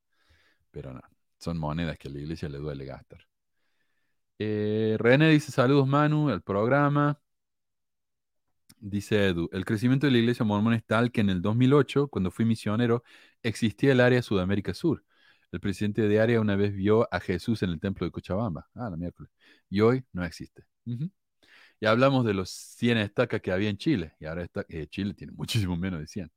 [0.72, 1.00] Pero no,
[1.38, 3.20] son monedas que a la iglesia le duele gastar.
[4.38, 7.20] Eh, René dice saludos Manu, al programa.
[8.78, 12.32] Dice Edu, el crecimiento de la iglesia mormona es tal que en el 2008, cuando
[12.32, 13.04] fui misionero,
[13.42, 15.04] existía el área Sudamérica Sur.
[15.52, 18.68] El presidente de área una vez vio a Jesús en el templo de Cochabamba.
[18.74, 19.30] Ah, la miércoles.
[19.70, 20.64] Y hoy no existe.
[21.80, 24.14] Y hablamos de los 100 estacas que había en Chile.
[24.18, 26.32] Y ahora eh, Chile tiene muchísimo menos de 100.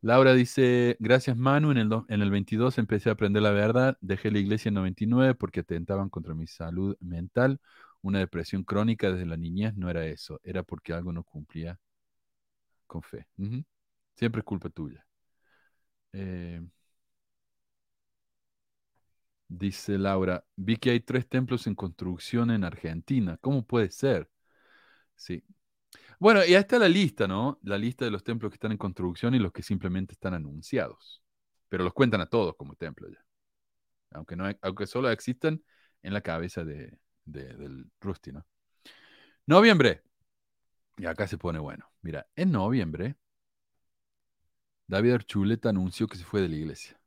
[0.00, 4.30] Laura dice, gracias Manu, en el, en el 22 empecé a aprender la verdad, dejé
[4.30, 7.60] la iglesia en 99 porque atentaban contra mi salud mental
[8.00, 11.78] una depresión crónica desde la niñez no era eso, era porque algo no cumplía
[12.86, 13.26] con fe.
[14.16, 15.06] Siempre es culpa tuya.
[16.12, 16.60] Eh,
[19.48, 23.38] dice Laura, vi que hay tres templos en construcción en Argentina.
[23.40, 24.28] ¿Cómo puede ser?
[25.16, 25.44] Sí.
[26.18, 27.58] Bueno, y ahí está la lista, ¿no?
[27.62, 31.22] La lista de los templos que están en construcción y los que simplemente están anunciados.
[31.68, 33.24] Pero los cuentan a todos como templos ya.
[34.12, 35.62] Aunque, no, aunque solo existan
[36.02, 38.46] en la cabeza de, del Rusty, ¿no?
[39.46, 40.02] Noviembre.
[40.98, 41.90] Y acá se pone bueno.
[42.02, 43.16] Mira, en noviembre,
[44.88, 47.00] David Archuleta anunció que se fue de la iglesia.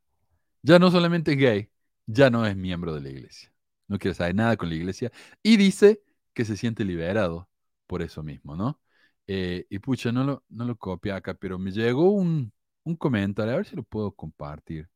[0.62, 1.70] Ya no solamente es gay,
[2.06, 3.52] ya no es miembro de la iglesia.
[3.88, 5.12] No quiere saber nada con la iglesia.
[5.42, 6.02] Y dice
[6.34, 7.50] que se siente liberado
[7.86, 8.81] por eso mismo, ¿no?
[9.26, 12.52] Eh, y pucha, no lo, no lo copia acá, pero me llegó un,
[12.84, 14.88] un comentario, a ver si lo puedo compartir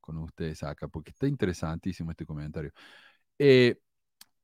[0.00, 2.72] con ustedes acá, porque está interesantísimo este comentario.
[3.38, 3.80] Eh,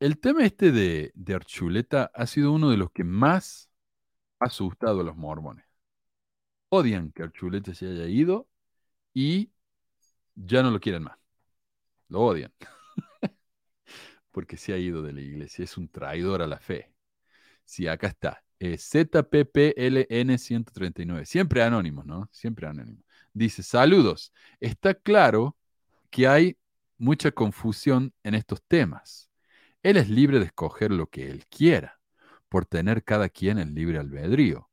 [0.01, 3.71] el tema este de, Archuleta ha sido uno de los que más
[4.41, 5.67] ha asustado a los mormones.
[6.69, 8.49] Odian que Archuleta se haya ido
[9.15, 9.53] y
[10.37, 11.19] ya no lo quieren más.
[12.09, 12.53] Lo odian.
[14.33, 15.65] Porque se ha ido de la iglesia.
[15.65, 16.93] Es un traidor a la fe.
[17.65, 18.46] Sí, acá está.
[18.61, 21.27] ZPPLN 139.
[21.27, 22.29] Siempre anónimo, ¿no?
[22.33, 23.03] Siempre anónimo.
[23.33, 24.33] Dice, saludos.
[24.61, 25.57] Está claro
[26.11, 26.59] que hay
[26.99, 29.27] mucha confusión en estos temas
[29.87, 32.01] él es libre de escoger lo que él quiera,
[32.49, 34.69] por tener cada quien el libre albedrío.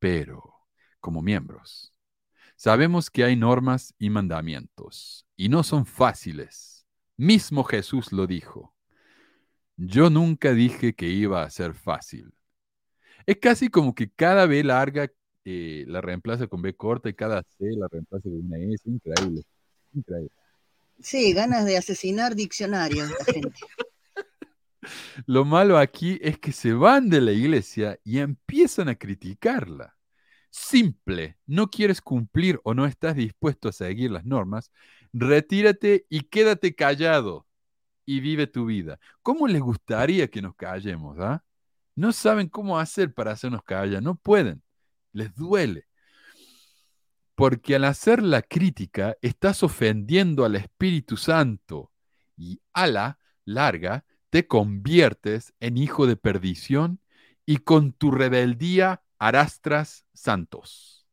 [0.00, 0.66] Pero,
[0.98, 1.94] como miembros,
[2.56, 6.84] sabemos que hay normas y mandamientos, y no son fáciles.
[7.16, 8.74] Mismo Jesús lo dijo.
[9.76, 12.34] Yo nunca dije que iba a ser fácil.
[13.30, 15.08] Es casi como que cada B larga
[15.44, 18.82] eh, la reemplaza con B corta y cada C la reemplaza con una S.
[18.90, 19.42] Increíble.
[19.94, 20.32] Increíble.
[20.98, 23.60] Sí, ganas de asesinar diccionarios la gente.
[25.26, 29.96] Lo malo aquí es que se van de la iglesia y empiezan a criticarla.
[30.50, 34.72] Simple, no quieres cumplir o no estás dispuesto a seguir las normas,
[35.12, 37.46] retírate y quédate callado
[38.04, 38.98] y vive tu vida.
[39.22, 41.16] ¿Cómo les gustaría que nos callemos?
[41.20, 41.44] Ah?
[42.00, 44.62] No saben cómo hacer para hacernos callar, no pueden,
[45.12, 45.86] les duele.
[47.34, 51.92] Porque al hacer la crítica estás ofendiendo al Espíritu Santo
[52.38, 57.02] y a la larga te conviertes en hijo de perdición
[57.44, 61.06] y con tu rebeldía arrastras santos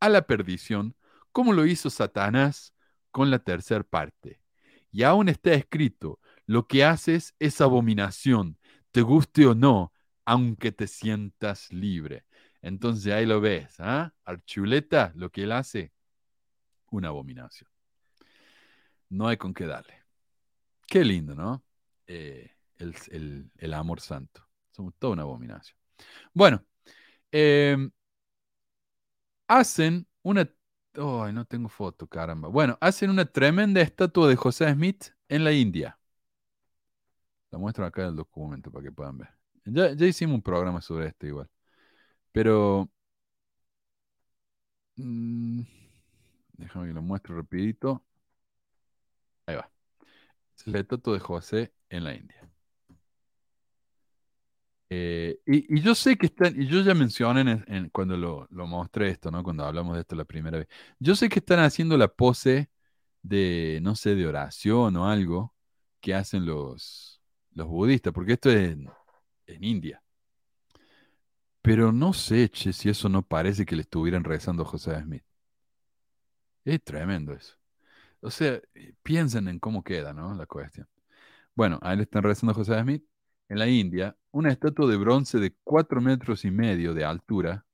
[0.00, 0.96] a la perdición,
[1.30, 2.74] como lo hizo Satanás
[3.12, 4.40] con la tercera parte.
[4.90, 8.58] Y aún está escrito, lo que haces es abominación,
[8.90, 9.92] te guste o no,
[10.24, 12.24] aunque te sientas libre.
[12.62, 14.14] Entonces ahí lo ves, ¿ah?
[14.24, 15.92] Archuleta, lo que él hace,
[16.90, 17.68] una abominación.
[19.08, 20.04] No hay con qué darle.
[20.86, 21.64] Qué lindo, ¿no?
[22.06, 24.46] Eh, el, amor santo.
[24.70, 25.76] Somos toda una abominación.
[26.32, 26.64] Bueno,
[27.30, 27.90] em,
[29.48, 30.48] hacen una...
[30.96, 32.48] Oh, no tengo foto, caramba.
[32.48, 35.98] Bueno, hacen una tremenda estatua de José Smith en la India.
[37.50, 39.41] La muestro acá en el documento para que puedan ver.
[39.64, 41.48] Ya, hicimos un programa sobre esto igual.
[42.32, 42.90] Pero...
[44.96, 45.62] Mm,
[46.54, 48.02] déjame que lo muestro rapidito.
[49.46, 49.70] Ahí va.
[50.56, 52.52] Es la estatua de José en la India.
[54.94, 59.30] Eh, y, yo sé que están, y yo ya mencioné en, cuando lo, mostré esto,
[59.30, 59.42] ¿no?
[59.42, 60.68] Cuando hablamos de esto la primera vez.
[60.98, 62.70] Yo sé que están haciendo la pose
[63.22, 65.54] de, no sé, de oración o algo
[66.00, 67.22] que hacen los,
[67.54, 68.76] los budistas, porque esto es
[69.54, 70.02] en, India.
[71.62, 75.24] Pero no sé, che, si eso no parece que le estuvieran rezando a José Smith.
[76.64, 77.56] Es tremendo eso.
[78.20, 80.34] O sea, eh, piensen en cómo queda, ¿no?
[80.34, 80.88] La cuestión.
[81.54, 83.04] Bueno, ahí le están rezando a José Smith.
[83.48, 87.66] En la India, una estatua de bronce de cuatro metros y medio de altura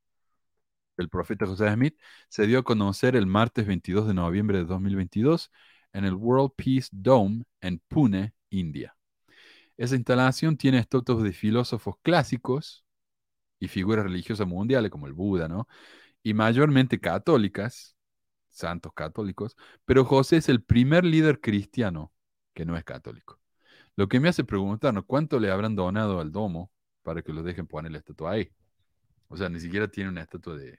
[0.98, 1.98] del profeta José Smith
[2.28, 5.50] se dio a conocer el martes 22 de noviembre de 2022
[5.92, 8.97] en el World Peace Dome en Pune, India.
[9.78, 12.84] Esa instalación tiene estatuas de filósofos clásicos
[13.60, 15.68] y figuras religiosas mundiales como el Buda, ¿no?
[16.22, 17.96] Y mayormente católicas,
[18.50, 22.12] santos católicos, pero José es el primer líder cristiano
[22.54, 23.40] que no es católico.
[23.96, 26.72] Lo que me hace preguntarnos cuánto le habrán donado al domo
[27.02, 28.52] para que lo dejen poner la estatua ahí.
[29.28, 30.72] O sea, ni siquiera tiene una estatua de,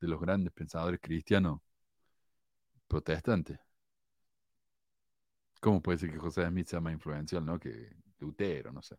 [0.00, 1.60] de los grandes pensadores cristianos
[2.88, 3.58] protestantes.
[5.60, 7.58] ¿Cómo puede ser que José Smith sea más influencial, no?
[7.58, 7.90] Que
[8.24, 8.96] Lutero, no sé.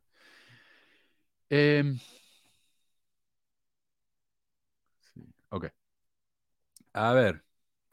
[1.49, 1.99] Em,
[5.51, 5.65] ok.
[6.93, 7.45] A ver,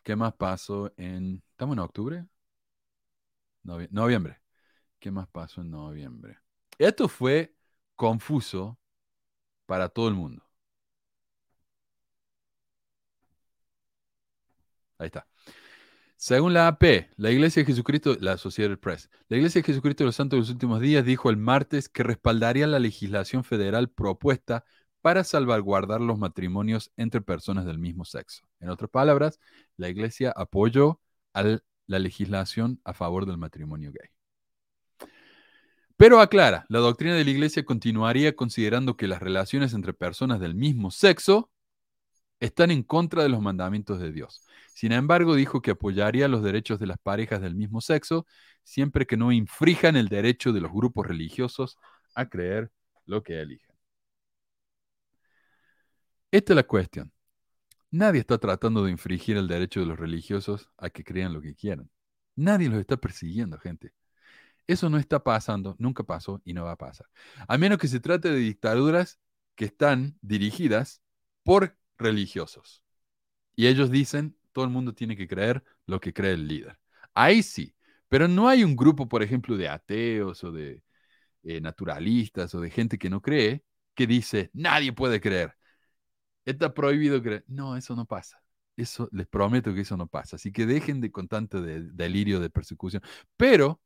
[0.05, 1.43] ¿qué más pasó en...
[1.53, 2.27] ¿Estamos en octubre?
[3.63, 4.41] noviembre.
[5.01, 6.39] ¿Qué más pasó en noviembre?
[6.79, 7.55] Esto fue
[7.97, 8.79] confuso
[9.67, 10.45] para todo el mundo.
[14.99, 15.27] Ahí está.
[16.25, 20.07] Según la AP, la Iglesia de Jesucristo, la Associated Press, la Iglesia de Jesucristo de
[20.07, 24.65] los Santos de los Últimos Días dijo el martes que respaldaría la legislación federal propuesta
[25.01, 28.47] para salvaguardar los matrimonios entre personas del mismo sexo.
[28.61, 29.41] En otras palabras,
[29.77, 31.01] la Iglesia apoyó
[31.35, 34.11] a la legislación a favor del matrimonio gay.
[35.97, 40.55] Pero aclara, la doctrina de la Iglesia continuaría considerando que las relaciones entre personas del
[40.55, 41.51] mismo sexo
[42.43, 44.45] están en contra de los mandamientos de Dios.
[44.75, 48.27] Sin embargo, dijo que apoyaría los derechos de las parejas del mismo sexo
[48.65, 51.77] siempre que no infrijan el derecho de los grupos religiosos
[52.15, 52.73] a creer
[53.07, 53.77] lo que elijan.
[56.33, 57.13] Esta es la cuestión.
[57.93, 61.55] Nadie está tratando de infringir el derecho de los religiosos a que crean lo que
[61.55, 61.91] quieran.
[62.35, 63.93] Nadie los está persiguiendo, gente.
[64.67, 67.07] Eso no está pasando, nunca pasó y no va a pasar.
[67.47, 69.21] A menos que se trate de dictaduras
[69.55, 71.03] que están dirigidas
[71.45, 72.83] por religiosos.
[73.57, 76.79] Y ellos dicen, todo el mundo tiene que creer lo que cree el líder.
[77.15, 77.75] Ahí sí,
[78.09, 80.83] pero no hay un grupo, por ejemplo, de ateos o de
[81.45, 83.65] eh, naturalistas o de gente que no cree
[83.95, 85.57] que dice, nadie puede creer.
[86.45, 87.45] Está prohibido creer.
[87.49, 88.43] No, eso no pasa.
[88.77, 90.37] Eso, les prometo que eso no pasa.
[90.37, 93.03] Así que dejen de con tanto delirio de persecución.
[93.37, 93.81] Pero,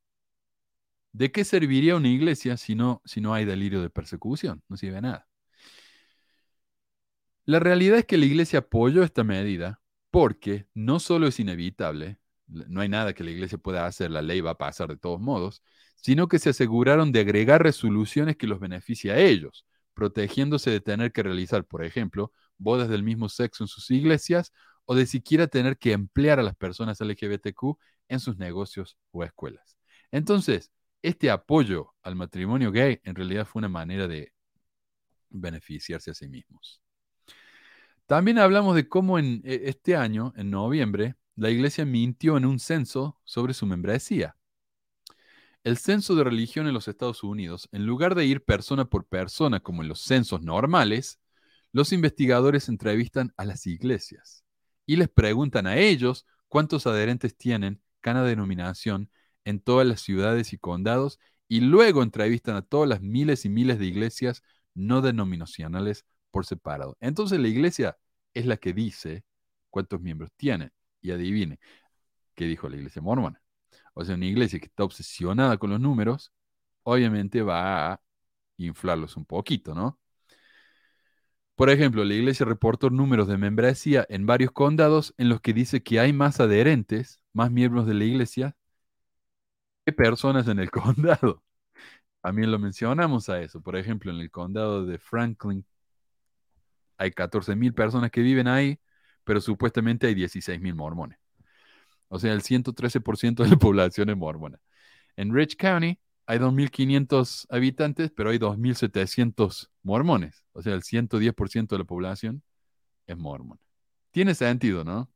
[1.12, 4.62] ¿de qué serviría una iglesia si no, si no hay delirio de persecución?
[4.68, 5.28] No sirve a nada.
[7.46, 12.18] La realidad es que la iglesia apoyó esta medida porque no solo es inevitable,
[12.48, 15.20] no hay nada que la iglesia pueda hacer, la ley va a pasar de todos
[15.20, 15.62] modos,
[15.96, 19.64] sino que se aseguraron de agregar resoluciones que los beneficie a ellos,
[19.94, 24.52] protegiéndose de tener que realizar, por ejemplo, bodas del mismo sexo en sus iglesias
[24.84, 27.78] o de siquiera tener que emplear a las personas LGBTQ
[28.08, 29.76] en sus negocios o escuelas.
[30.10, 34.32] Entonces, este apoyo al matrimonio gay en realidad fue una manera de
[35.30, 36.80] beneficiarse a sí mismos.
[38.06, 42.60] También hablamos de cómo en e, este año, en noviembre, la iglesia mintió en un
[42.60, 44.36] censo sobre su membresía.
[45.64, 49.58] El censo de religión en los Estados Unidos, en lugar de ir persona por persona
[49.58, 51.18] como en los censos normales,
[51.72, 54.44] los investigadores entrevistan a las iglesias
[54.86, 59.10] y les preguntan a ellos cuántos adherentes tienen cada denominación
[59.44, 61.18] en todas las ciudades y condados
[61.48, 66.06] y luego entrevistan a todas las miles y miles de iglesias no denominacionales
[66.36, 66.98] por separado.
[67.00, 67.96] Entonces la iglesia
[68.34, 69.24] es la que dice
[69.70, 70.70] cuántos miembros tiene.
[71.00, 71.58] Y adivine,
[72.34, 73.40] ¿qué dijo la iglesia mormona?
[73.94, 76.34] O sea, una iglesia que está obsesionada con los números,
[76.82, 78.02] obviamente va a
[78.58, 79.98] inflarlos un poquito, ¿no?
[81.54, 85.82] Por ejemplo, la iglesia reportó números de membresía en varios condados en los que dice
[85.82, 88.56] que hay más adherentes, más miembros de la iglesia,
[89.86, 91.42] que personas en el condado.
[92.20, 93.62] También lo mencionamos a eso.
[93.62, 95.64] Por ejemplo, en el condado de Franklin
[96.98, 98.80] hay 14.000 personas que viven ahí,
[99.24, 101.18] pero supuestamente hay 16.000 mormones.
[102.08, 104.60] O sea, el 113% de la población es mormona.
[105.16, 110.44] En Rich County hay 2.500 habitantes, pero hay 2.700 mormones.
[110.52, 112.42] O sea, el 110% de la población
[113.06, 113.60] es mormona.
[114.10, 115.10] Tiene sentido, ¿no?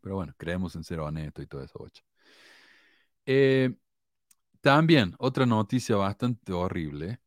[0.00, 1.86] Pero bueno, creemos en ser honesto y todo eso.
[3.26, 3.74] Eh,
[4.60, 7.20] también, otra noticia bastante horrible.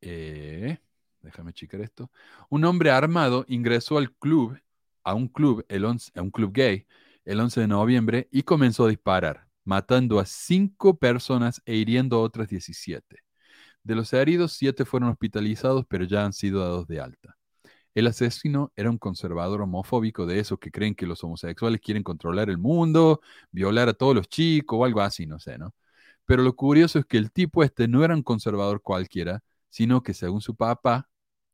[0.00, 0.78] Eh,
[1.24, 2.10] déjame checar esto.
[2.50, 4.58] Un hombre armado ingresó al club,
[5.02, 6.86] a un club, el a un club gay,
[7.24, 9.48] el 11 de noviembre y comenzó a disparar.
[9.66, 13.20] matando a cinco personas e hiriendo a otras 17.
[13.82, 17.36] De los heridos, siete fueron hospitalizados, pero ya han sido dados de alta.
[17.94, 22.50] El asesino era un conservador homofóbico de esos que creen que los homosexuales quieren controlar
[22.50, 23.20] el mundo,
[23.52, 25.74] violar a todos los chicos o algo así, no sé, ¿no?
[26.26, 30.14] Pero lo curioso es que el tipo este no era un conservador cualquiera, sino que
[30.14, 31.08] según su papá,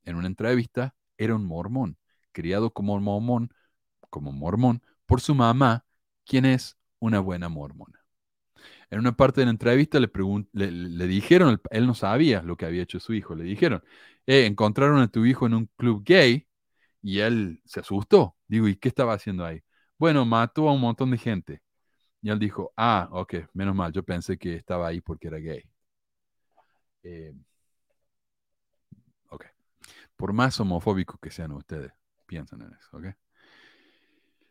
[0.05, 1.99] en una entrevista, era un mormón,
[2.33, 3.53] criado como mormón,
[4.11, 5.85] como mormón por su mamá,
[6.25, 8.01] quien es una buena mormona.
[8.91, 10.11] En una parte de la entrevista le,
[10.53, 13.83] le, dijeron, él no sabía lo que había hecho su hijo, le dijeron,
[14.27, 16.47] eh, encontraron a tu hijo en un club gay
[17.03, 18.37] y él se asustó.
[18.49, 19.63] Digo, ¿y qué estaba haciendo ahí?
[19.99, 21.63] Bueno, mató a un montón de gente.
[22.23, 25.63] Y él dijo, ah, ok, menos mal, yo pensé que estaba ahí porque era gay.
[27.03, 27.33] Eh.
[30.21, 31.93] Por más homofóbicos que sean ustedes,
[32.27, 33.07] piensan en eso, ok.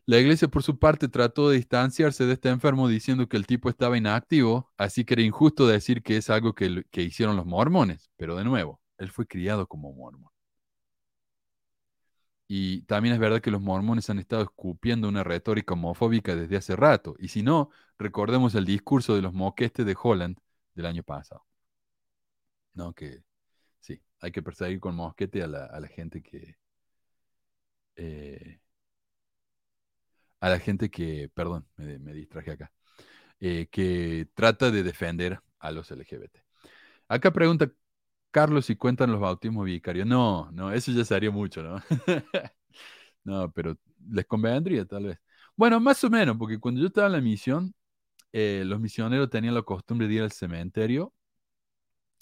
[0.07, 3.69] La iglesia, por su parte, trató de distanciarse de este enfermo diciendo que el tipo
[3.69, 8.09] estaba inactivo, así que era injusto decir que es algo que, que hicieron los mormones.
[8.17, 10.31] Pero de nuevo, él fue criado como mormón.
[12.47, 16.75] Y también es verdad que los mormones han estado escupiendo una retórica homofóbica desde hace
[16.75, 17.15] rato.
[17.19, 17.69] Y si no,
[17.99, 20.39] recordemos el discurso de los moquestes de Holland
[20.73, 21.45] del año pasado.
[22.73, 23.23] No, que
[24.21, 26.55] hay que perseguir con mosquete a la, gente que...
[27.95, 28.59] Eh,
[30.39, 32.71] a la gente que, perdón, me, distraje acá,
[33.39, 36.39] eh, que trata de defender a los LGBT.
[37.09, 37.71] Acá pregunta
[38.31, 40.07] Carlos si cuentan los bautismos vicarios.
[40.07, 41.81] No, no, eso ya sería mucho, ¿no?
[43.23, 43.77] no, pero
[44.09, 45.19] les convendría tal vez.
[45.55, 47.73] Bueno, más o menos, porque cuando yo estaba en la misión,
[48.33, 51.13] eh, los misioneros tenían la costumbre de ir al cementerio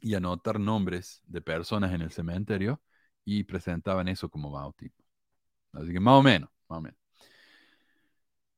[0.02, 2.82] y anotar nombres de personas en el cementerio
[3.26, 5.04] y presentaban eso como bautismo.
[5.74, 7.00] Así que más o menos, más o menos.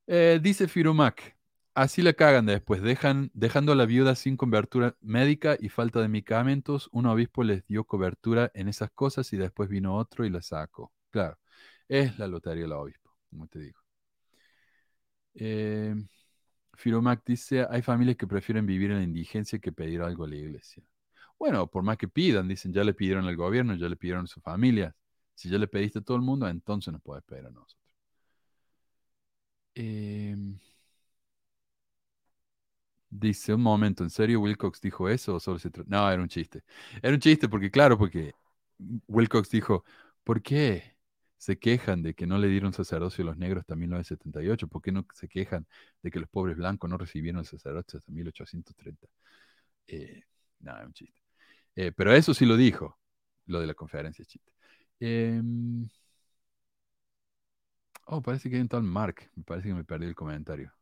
[0.07, 1.38] Eh, dice Firumac,
[1.76, 6.07] así le cagan después, dejan, dejando a la viuda sin cobertura médica y falta de
[6.07, 10.41] medicamentos, un obispo les dio cobertura en esas cosas y después vino otro y la
[10.41, 10.91] sacó.
[11.11, 11.38] Claro,
[11.88, 13.80] es la lotería del obispo, como te digo.
[15.36, 15.95] Eh,
[16.76, 20.36] Firumac dice, hay familias que prefieren vivir en la indigencia que pedir algo a la
[20.36, 20.84] iglesia.
[21.40, 24.28] Bueno, por más que pidan, dicen, ya le pidieron al gobierno, ya le pidieron a
[24.28, 24.95] su familia.
[25.34, 27.78] Si ya le pediste a todo el mundo, entonces nos puedes pedir a nosotros.
[29.76, 30.60] Em,
[33.10, 36.64] dice, un momento, ¿en serio Wilcox dijo eso o solo se No, era un chiste.
[37.02, 38.34] Era un chiste porque, claro, porque
[39.07, 39.84] Wilcox dijo,
[40.24, 40.95] ¿por qué
[41.38, 44.68] se quejan de que no le dieron sacerdocio a los negros hasta 1978?
[44.68, 45.68] ¿Por qué no se quejan
[46.02, 49.07] de que los pobres blancos no recibieron el sacerdocio hasta 1830?
[49.88, 50.24] Eh,
[50.61, 51.19] no, era un chiste.
[51.80, 52.99] Eh, pero eso sí lo dijo,
[53.45, 54.51] lo de la conferencia chiste.
[54.99, 55.88] Em,
[58.07, 59.31] Oh, parece que hay un tal Mark.
[59.35, 60.73] Me parece que me perdí el comentario.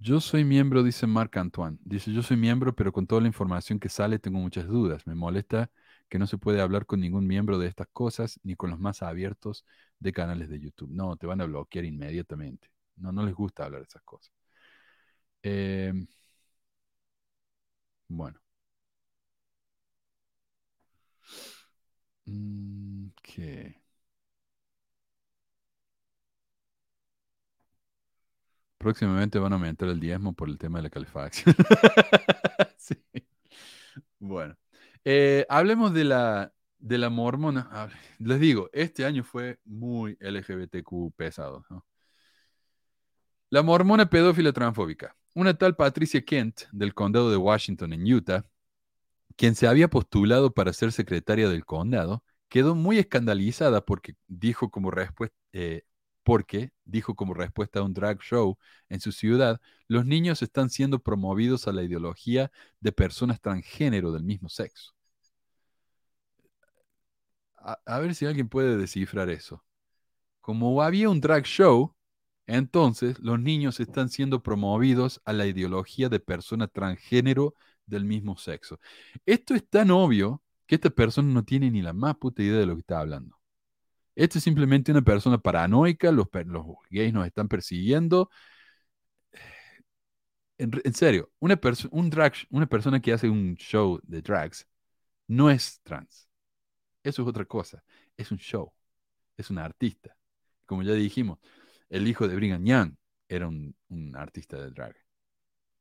[0.00, 1.78] Yo soy miembro, dice Marc Antoine.
[1.84, 5.06] Dice, yo soy miembro, pero con toda la información que sale tengo muchas dudas.
[5.06, 5.70] Me molesta
[6.08, 9.02] que no se puede hablar con ningún miembro de estas cosas, ni con los más
[9.02, 9.64] abiertos
[9.98, 10.90] de canales de YouTube.
[10.92, 12.70] No, te van a bloquear inmediatamente.
[12.96, 14.32] No, no les gusta hablar de esas cosas.
[15.42, 16.06] Em,
[18.08, 18.38] bueno.
[22.28, 23.10] Mm,
[28.78, 31.54] Próximamente van a aumentar el diezmo por el tema de la calefacción.
[34.18, 34.56] Bueno,
[35.04, 37.88] eh, hablemos de la, de la mormona.
[38.18, 41.64] Les digo, este año fue muy LGBTQ pesado.
[43.50, 45.14] La mormona pedófila transfóbica.
[45.38, 48.44] Una tal Patricia Kent del condado de Washington en Utah
[49.36, 54.90] quien se había postulado para ser secretaria del condado, quedó muy escandalizada porque dijo como
[54.90, 55.84] respuesta, eh,
[56.24, 58.58] porque dijo como respuesta a un drag show
[58.88, 62.50] en su ciudad, los niños están siendo promovidos a la ideología
[62.80, 64.92] de personas transgénero del mismo sexo.
[67.54, 69.62] A, ver si alguien puede descifrar eso.
[70.40, 71.94] Como había un drag show,
[72.48, 77.54] entonces los niños están siendo promovidos a la ideología de personas transgénero
[77.86, 78.80] del mismo sexo.
[79.26, 82.66] Esto es tan obvio que esta persona no tiene ni la más puta idea de
[82.66, 83.38] lo que está hablando.
[84.16, 88.30] Esto es simplemente una persona paranoica, los, los gays nos están persiguiendo.
[90.58, 91.60] En, serio, una,
[91.90, 94.66] un drag, una persona que hace un show de drags
[95.28, 96.28] no es trans.
[97.02, 97.84] Eso es otra cosa.
[98.16, 98.72] Es un show.
[99.36, 100.16] Es un artista.
[100.66, 101.38] Como ya dijimos,
[101.90, 102.94] el hijo de Brigham Young
[103.28, 103.74] era un,
[104.16, 104.96] artista de drag.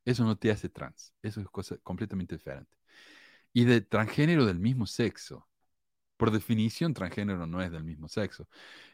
[0.05, 1.13] Eso no te hace trans.
[1.21, 2.71] Eso es cosa completamente diferente.
[3.53, 5.47] Y de transgénero del mismo sexo.
[6.17, 8.47] Por definición, transgénero no es del mismo sexo.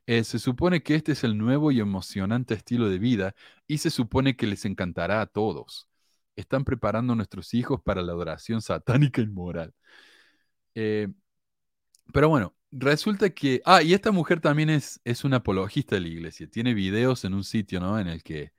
[0.08, 3.36] Eh, se supone que este es el nuevo y emocionante estilo de vida
[3.68, 5.90] y se supone que les encantará a todos.
[6.36, 9.74] Están preparando a nuestros hijos para la adoración satánica y moral.
[10.76, 11.08] Eh,
[12.14, 13.62] pero bueno, resulta que...
[13.66, 16.48] Ah, y esta mujer también es, es una apologista de la iglesia.
[16.50, 18.00] Tiene videos en un sitio, ¿no?
[18.00, 18.54] En el que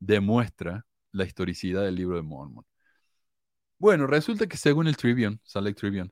[0.00, 2.64] demuestra la historicidad del libro de Mormon.
[3.78, 6.10] Bueno, resulta que según el Tribune, Salt Lake Tribune,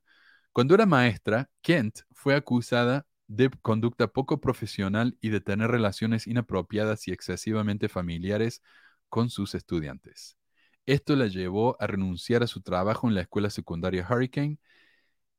[0.53, 7.09] cuando era maestra, Kent fue acusada de conducta poco profesional y de tener relaciones inapropiadas
[7.09, 8.63] y excesivamente familiares
[9.09, 10.37] con sus estudiantes.
[10.87, 14.59] Esto la llevó a renunciar a su trabajo en la escuela secundaria Hurricane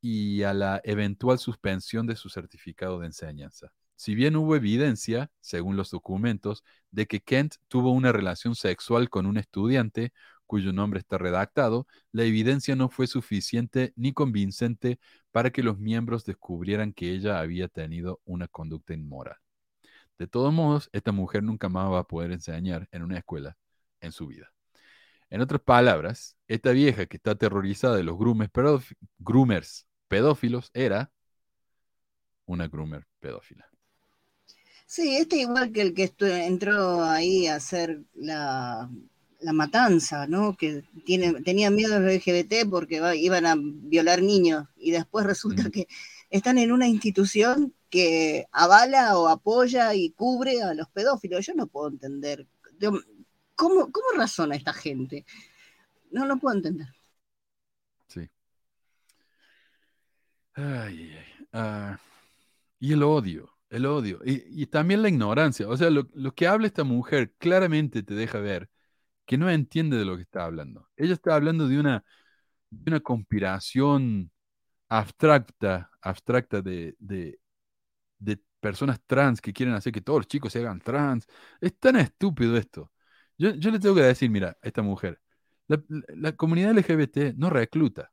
[0.08, 3.72] y a la eventual suspensión de su certificado de enseñanza.
[3.96, 6.62] Si bien hubo evidencia, según los documentos,
[6.92, 10.12] de que Kent tuvo una relación sexual con un estudiante
[10.46, 15.00] cuyo nombre está redactado, la evidencia no fue suficiente ni convincente
[15.32, 19.38] para que los miembros descubrieran que ella había tenido una conducta inmoral.
[20.18, 23.56] De todos modos, esta mujer nunca más va a poder enseñar en una escuela
[24.00, 24.52] en su vida.
[25.30, 31.10] En otras palabras, esta vieja que está aterrorizada de los groomers pedófilos era
[32.46, 33.68] una groomer pedófila.
[34.86, 38.88] Sí, este igual que el que entró ahí a hacer la,
[39.52, 40.56] matanza, ¿no?
[40.56, 45.64] Que tiene, tenía miedo a los LGBT porque iban a violar niños y después resulta
[45.64, 45.70] mm.
[45.70, 45.88] que
[46.30, 51.46] están en una institución que avala o apoya y cubre a los pedófilos.
[51.46, 52.46] Yo no puedo entender.
[53.54, 55.24] ¿Cómo, cómo razona esta gente?
[56.10, 56.88] No lo puedo entender.
[58.08, 58.28] Sí.
[60.56, 61.98] Ay, ay, ah,
[62.78, 63.50] y el odio.
[63.70, 64.20] El odio.
[64.24, 65.68] Y, también la ignorancia.
[65.68, 68.70] O sea, lo, que habla esta mujer claramente te deja ver
[69.26, 70.88] que no entiende de lo que está hablando.
[70.96, 72.04] Ella está hablando de una,
[72.86, 74.32] una conspiración
[74.88, 77.38] abstracta, abstracta de, de,
[78.60, 81.26] personas trans que quieren hacer que todos los chicos se hagan trans.
[81.60, 82.92] Es tan estúpido esto.
[83.38, 85.20] Yo, yo le tengo que decir, mira, a esta mujer,
[85.68, 88.12] la comunidad LGBT no recluta.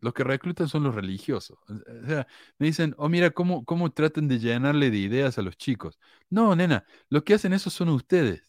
[0.00, 1.58] Los que reclutan son los religiosos.
[1.68, 2.26] O sea,
[2.58, 5.98] me dicen, oh, mira cómo, cómo tratan de llenarle de ideas a los chicos.
[6.30, 8.44] No, nena, lo que hacen eso son ustedes.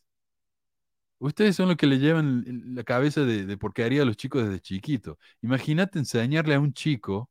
[1.19, 2.45] Ustedes son los que le llevan
[2.75, 5.19] la cabeza de, de por qué haría a los chicos desde chiquito.
[5.41, 7.29] Imagínate enseñarle a un chico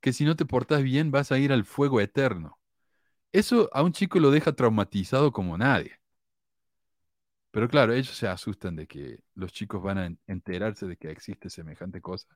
[0.00, 2.58] que si no te portas bien vas a ir al fuego eterno.
[3.32, 6.00] Eso a un chico lo deja traumatizado como nadie.
[7.50, 11.48] Pero claro, ellos se asustan de que los chicos van a enterarse de que existe
[11.50, 12.26] semejante cosa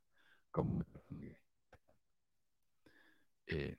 [3.46, 3.76] eh,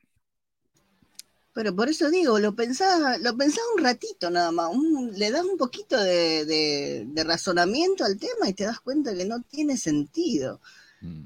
[1.59, 4.71] pero por eso digo, lo pensaba, lo un ratito nada más,
[5.17, 9.75] le das un poquito de, razonamiento al tema y te das cuenta que no tiene
[9.75, 10.61] sentido.
[11.01, 11.23] Mm.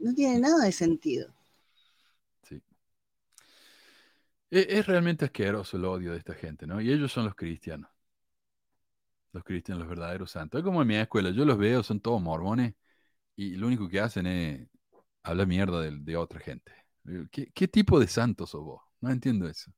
[0.00, 1.32] No tiene nada de sentido.
[2.46, 2.60] Sí.
[4.50, 6.80] Es, es, realmente asqueroso el odio de esta gente, ¿no?
[6.80, 7.90] Y ellos son los cristianos.
[9.32, 10.58] Los cristianos, los verdaderos santos.
[10.58, 12.74] Es como en mi escuela, yo los veo, son todos mormones
[13.36, 14.68] y lo único que hacen es
[15.22, 16.72] hablar mierda de, otra gente.
[17.30, 18.82] ¿Qué, tipo de santo sos vos?
[19.00, 19.72] No entiendo eso.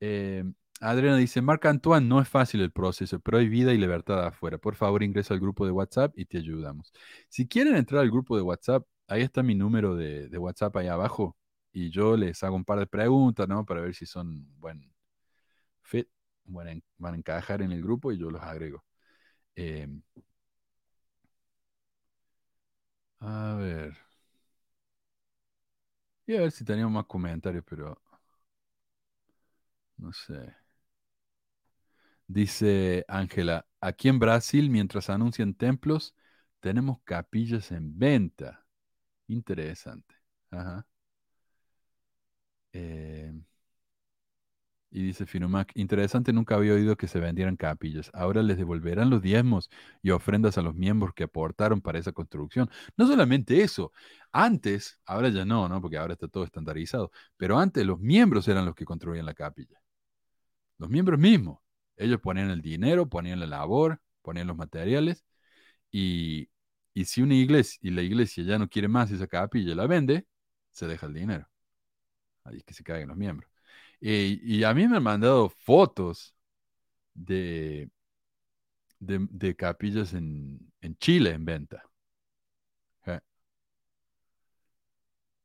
[0.00, 0.44] Eh,
[0.80, 4.58] Adriana dice, Marc Antoine, no es fácil el proceso, pero hay vida y libertad afuera.
[4.58, 6.92] Por favor, ingresa al grupo de WhatsApp y te ayudamos.
[7.28, 11.36] Si quieren entrar al grupo de WhatsApp, ahí está mi número de, WhatsApp ahí abajo
[11.72, 13.64] y yo les hago un par de preguntas, ¿no?
[13.64, 14.92] Para ver si son buen
[15.82, 16.08] fit,
[16.44, 18.84] van a encajar en el grupo y yo los agrego.
[19.56, 19.88] Eh,
[23.24, 23.96] a ver.
[26.26, 27.98] Y a ver si teníamos más comentarios, pero
[29.98, 30.54] no sé.
[32.26, 36.14] Dice Ángela, aquí en Brasil, mientras anuncian templos,
[36.60, 38.66] tenemos capillas en venta.
[39.28, 40.16] Interesante.
[40.50, 40.86] Ajá.
[42.72, 43.32] Eh,
[44.94, 48.10] y dice Finumac, interesante, nunca había oído que se vendieran capillas.
[48.14, 49.68] Ahora les devolverán los diezmos
[50.02, 52.70] y ofrendas a los miembros que aportaron para esa construcción.
[52.96, 53.92] No solamente eso,
[54.30, 55.80] antes, ahora ya no, ¿no?
[55.82, 59.80] Porque ahora está todo estandarizado, pero antes los miembros eran los que construían la capilla.
[60.78, 61.58] Los miembros mismos.
[61.96, 65.24] Ellos ponían el dinero, ponían la labor, ponían los materiales
[65.92, 66.50] y,
[66.94, 69.86] y si una iglesia y la iglesia ya no quiere más esa capilla y la
[69.86, 70.26] vende,
[70.72, 71.48] se deja el dinero.
[72.44, 73.53] Ahí es que se caigan los miembros.
[74.00, 76.34] Eh, y a mí me han mandado fotos
[77.14, 77.90] de,
[79.00, 81.82] de, capillas en, Chile en venta.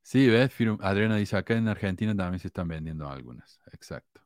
[0.01, 0.51] Sí, ¿ves?
[0.81, 3.60] Adriana dice, acá en Argentina también se están vendiendo algunas.
[3.72, 4.22] Exacto.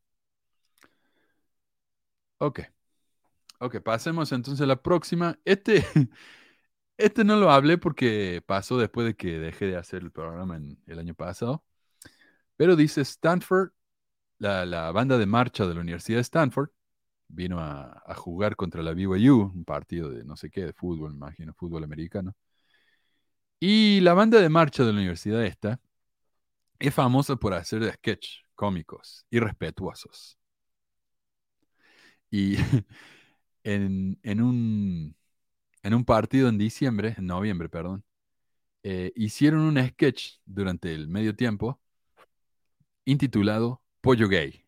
[2.40, 2.60] Ok.
[3.60, 5.40] Ok, pasemos entonces a la próxima.
[5.46, 5.86] Este,
[6.98, 10.80] este no lo hablé porque pasó después de que dejé de hacer el programa en,
[10.88, 11.64] el año pasado.
[12.58, 13.72] Pero dice Stanford,
[14.44, 16.70] la, banda de marcha de la Universidad de Stanford,
[17.28, 21.54] vino a, jugar contra la BYU, un partido de no sé qué, de fútbol, imagino,
[21.54, 22.36] fútbol americano.
[23.60, 25.80] Y la banda de marcha de la universidad esta
[26.80, 30.38] es famosa por hacer sketch cómicos y respetuosos.
[32.30, 32.56] Y
[33.64, 35.16] en, en, un,
[35.84, 38.04] en un partido en diciembre, en noviembre, perdón,
[38.84, 41.80] eh, hicieron un sketch durante el medio tiempo
[43.06, 44.64] intitulado Pollo Gay.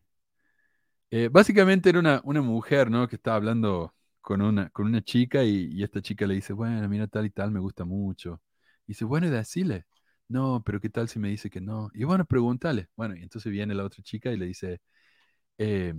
[1.10, 3.06] Eh, básicamente era una, una, mujer, ¿no?
[3.08, 7.06] Que estaba hablando con una, con una chica y, esta chica le dice, bueno, mira
[7.06, 8.40] tal y tal, me gusta mucho.
[8.86, 9.86] Y dice, bueno, y decirle,
[10.28, 11.90] no, pero ¿qué tal si me dice que no?
[11.94, 12.88] Y bueno, pregúntale.
[12.96, 14.80] Bueno, y entonces viene la otra chica y le dice,
[15.58, 15.94] eh,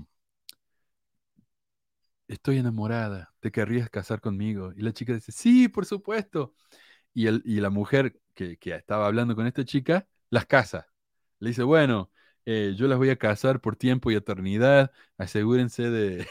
[2.27, 4.71] estoy enamorada, ¿te querrías casar conmigo?
[4.75, 6.53] Y la chica dice, sí, por supuesto.
[7.13, 10.87] Y, el, y la mujer que, que, estaba hablando con esta chica las casa.
[11.39, 12.11] Le dice, bueno,
[12.49, 16.25] eh, yo las voy a casar por tiempo y eternidad, asegúrense de,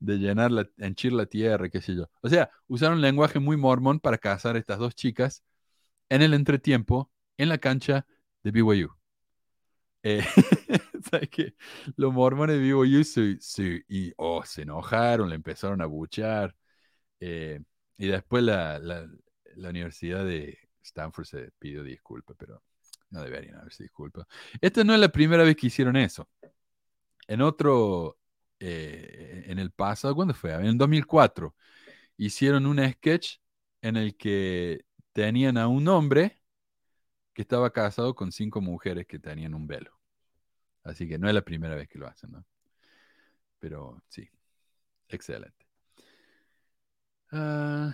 [0.00, 2.08] llenar, la, henchir la tierra, qué sé yo.
[2.22, 5.42] O sea, usaron un lenguaje muy mormón para casar a estas dos chicas
[6.08, 8.06] en el entretiempo en la cancha
[8.44, 8.90] de BYU.
[10.04, 10.22] Eh,
[11.10, 11.54] ¿Sabes qué?
[11.96, 16.54] Los mormones de BYU se, se, y, oh, se enojaron, le empezaron a buchar.
[17.20, 17.60] Eh,
[17.98, 19.08] y después la, la,
[19.56, 22.62] la, Universidad de Stanford se pidió disculpas, pero
[23.12, 24.26] no deberían haberse disculpas.
[24.60, 26.28] Esta no es la primera vez que hicieron eso.
[27.28, 28.18] En otro,
[28.58, 30.52] eh, en el pasado, ¿cuándo fue?
[30.54, 31.54] En 2004,
[32.16, 33.38] hicieron un sketch
[33.82, 36.42] en el que tenían a un hombre
[37.34, 39.98] que estaba casado con cinco mujeres que tenían un velo.
[40.84, 42.44] Así que no es la primera vez que lo hacen, ¿no?
[43.58, 44.28] Pero sí,
[45.08, 45.66] excelente.
[47.32, 47.92] Uh,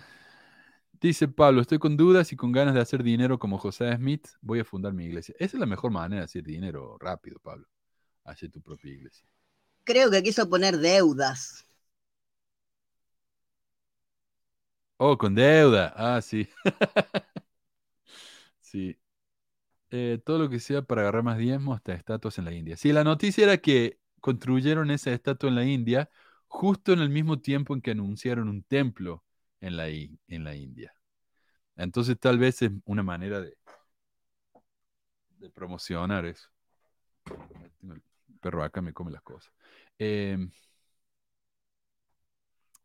[1.01, 4.59] dice Pablo, estoy con dudas y con ganas de hacer dinero como José Smith, voy
[4.59, 5.35] a fundar mi iglesia.
[5.39, 7.67] Esa es la mejor manera de hacer dinero rápido, Pablo.
[8.25, 9.27] Hacer tu propia iglesia.
[9.83, 11.65] Creo que quiso poner deudas.
[14.97, 15.93] Oh, con deuda.
[15.95, 16.47] Ah, sí.
[18.61, 18.97] sí.
[19.91, 22.77] Eh, todo lo que sea para agarrar más diezmos hasta estatuas en la India.
[22.77, 26.09] Sí, la noticia era que construyeron esa estatua en la India
[26.47, 29.23] justo en el mismo tiempo en que anunciaron un templo
[29.61, 30.93] en la, en la India.
[31.77, 33.57] Entonces tal vez es una manera de,
[35.39, 36.49] de promocionar eso.
[37.83, 38.01] El
[38.39, 39.51] perro acá me come las cosas.
[39.97, 40.37] Eh,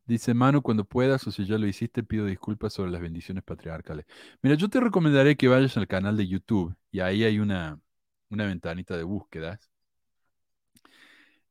[0.06, 4.04] Dice Manu, cuando puedas o si ya lo hiciste, pido disculpas sobre las bendiciones patriarcales.
[4.42, 7.80] Mira, yo te recomendaré que vayas al canal de YouTube y ahí hay una,
[8.28, 9.70] una ventanita de búsquedas.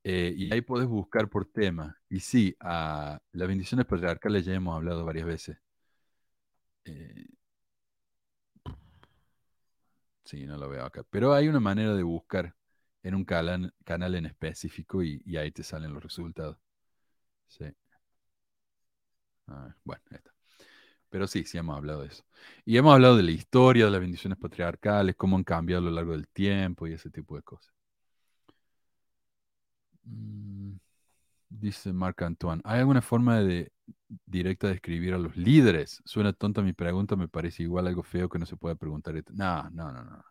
[0.03, 1.97] Eh, y ahí puedes buscar por tema.
[2.09, 5.57] Y sí, a las bendiciones patriarcales ya hemos hablado varias veces.
[6.85, 7.25] Eh,
[10.23, 11.03] sí, no lo veo acá.
[11.09, 12.55] Pero hay una manera de buscar
[13.03, 16.57] en un canal, canal en específico y, ahí te salen los resultados.
[17.47, 17.65] Sí.
[19.83, 20.33] Bueno, ahí está.
[21.09, 22.25] Pero sí, sí hemos hablado de eso.
[22.65, 25.91] Y hemos hablado de la historia, de las bendiciones patriarcales, cómo han cambiado a lo
[25.91, 27.73] largo del tiempo y ese tipo de cosas.
[30.03, 30.73] Mm,
[31.49, 33.71] dice Marc Antoine, ¿hay alguna forma de,
[34.25, 36.01] directa de escribir a los líderes?
[36.05, 39.15] Suena tonta mi pregunta, me parece igual algo feo que no se puede preguntar.
[39.31, 40.23] No, no, no, no.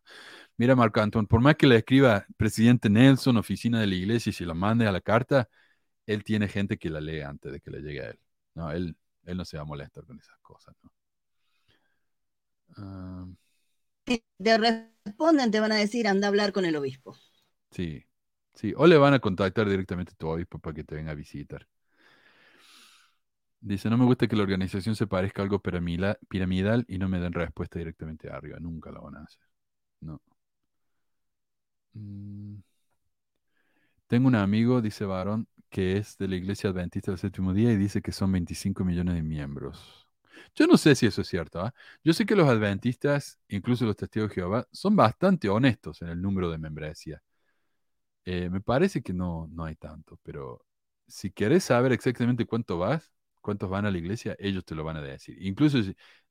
[0.57, 4.33] Mira, Marc Antoine, por más que le escriba presidente Nelson, oficina de la iglesia, y
[4.35, 5.49] si lo mande a la carta,
[6.07, 8.19] él tiene gente que la lee antes de que le llegue a él.
[8.55, 10.91] No, él, él no se va a molestar con esas cosas, ¿no?
[12.75, 13.37] Uh,
[14.43, 17.17] te responden, te van a decir, anda a hablar con el obispo.
[17.71, 18.05] Sí,
[18.55, 18.73] sí.
[18.77, 21.67] O le van a contactar directamente a tu obispo para que te venga a visitar.
[23.61, 27.21] Dice, no me gusta que la organización se parezca a algo piramidal y no me
[27.21, 28.59] den respuesta directamente arriba.
[28.61, 29.47] Nunca lo van a hacer.
[30.01, 30.21] No.
[31.95, 32.63] Mm.
[34.07, 37.77] Tengo un amigo, dice Varón, que es de la Iglesia Adventista del Séptimo Día y
[37.77, 40.07] dice que son 25 millones de miembros.
[40.55, 41.67] Yo no sé si eso es cierto.
[41.67, 41.71] ¿eh?
[42.05, 46.21] Yo sé que los adventistas, incluso los testigos de Jehová, son bastante honestos en el
[46.21, 47.23] número de membresía.
[48.25, 50.65] Eh, me parece que no, no hay tanto, pero
[51.07, 54.97] si querés saber exactamente cuánto vas, cuántos van a la iglesia, ellos te lo van
[54.97, 55.37] a decir.
[55.43, 55.79] Incluso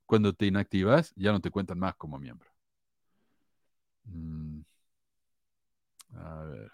[0.05, 2.49] cuando te inactivas, ya no te cuentan más como miembro.
[4.07, 4.61] Mm.
[6.15, 6.71] A ver.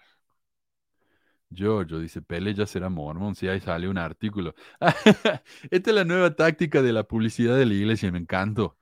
[1.50, 4.54] Giorgio dice, Pele ya será mormón, si ahí sale un artículo.
[5.70, 8.76] Esta es la nueva táctica de la publicidad de la iglesia, me encantó.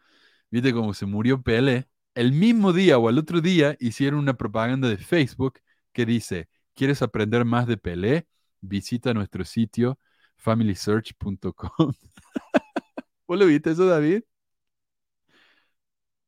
[0.50, 1.88] Viste cómo se murió Pele.
[2.14, 5.60] El mismo día o al otro día hicieron una propaganda de Facebook
[5.96, 8.28] que dice, ¿quieres aprender más de Pelé?
[8.62, 9.98] Visita nuestro sitio
[10.36, 11.92] familysearch.com.
[13.26, 14.22] ¿Vos lo viste eso, David?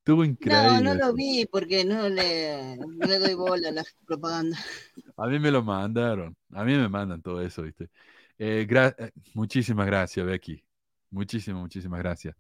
[0.01, 0.49] Estuvo increíble.
[0.51, 4.59] No, no lo vi porque no le, no le doy bola a la propaganda.
[5.17, 6.37] A mí me lo mandaron.
[6.53, 7.91] A mí me mandan todo eso, ¿viste?
[8.39, 10.65] Eh, gra- eh, muchísimas gracias, Becky.
[11.11, 12.37] Muchísimas, muchísimas gracias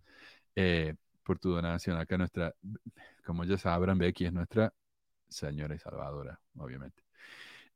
[0.56, 0.94] eh,
[1.24, 1.98] por tu donación.
[1.98, 2.54] Acá nuestra,
[3.24, 4.72] como ya sabrán, Becky es nuestra
[5.28, 7.02] señora y salvadora, obviamente.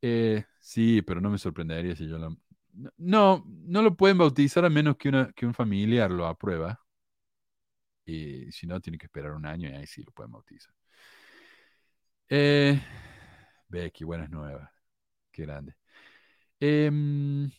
[0.05, 2.35] Eh, sí, pero no me sorprendería si yo la...
[2.97, 6.81] No, no lo pueden bautizar a menos que, una, que un familiar lo aprueba.
[8.05, 10.73] Y si no, tiene que esperar un año y ahí sí lo pueden bautizar.
[12.29, 12.79] Eh,
[13.69, 14.69] Becky, buenas nuevas.
[15.31, 15.75] Qué grande.
[16.59, 17.51] Em,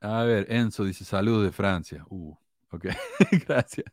[0.00, 2.04] a ver, Enzo dice saludos de Francia.
[2.10, 2.34] Uh,
[2.70, 2.86] ok,
[3.46, 3.86] gracias.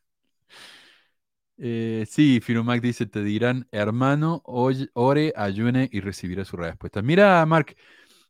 [1.57, 7.01] Eh, sí, Firumac dice, te dirán, hermano, ore, ayune y recibirá su respuesta.
[7.01, 7.75] Mira, Mark,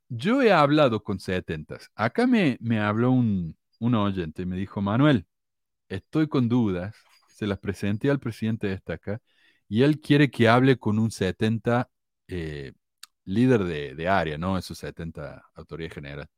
[0.10, 1.90] yo he hablado con setentas.
[1.96, 5.28] Acá me, me habló un, un oyente y me dijo, Manuel,
[5.90, 6.96] estoy con dudas,
[7.30, 9.22] se las presenté al presidente de esta acá
[9.70, 11.90] y él quiere que hable con un 70
[12.28, 12.74] eh,
[13.26, 14.58] líder de, de área, ¿no?
[14.58, 16.30] Esos 70 autoridad general.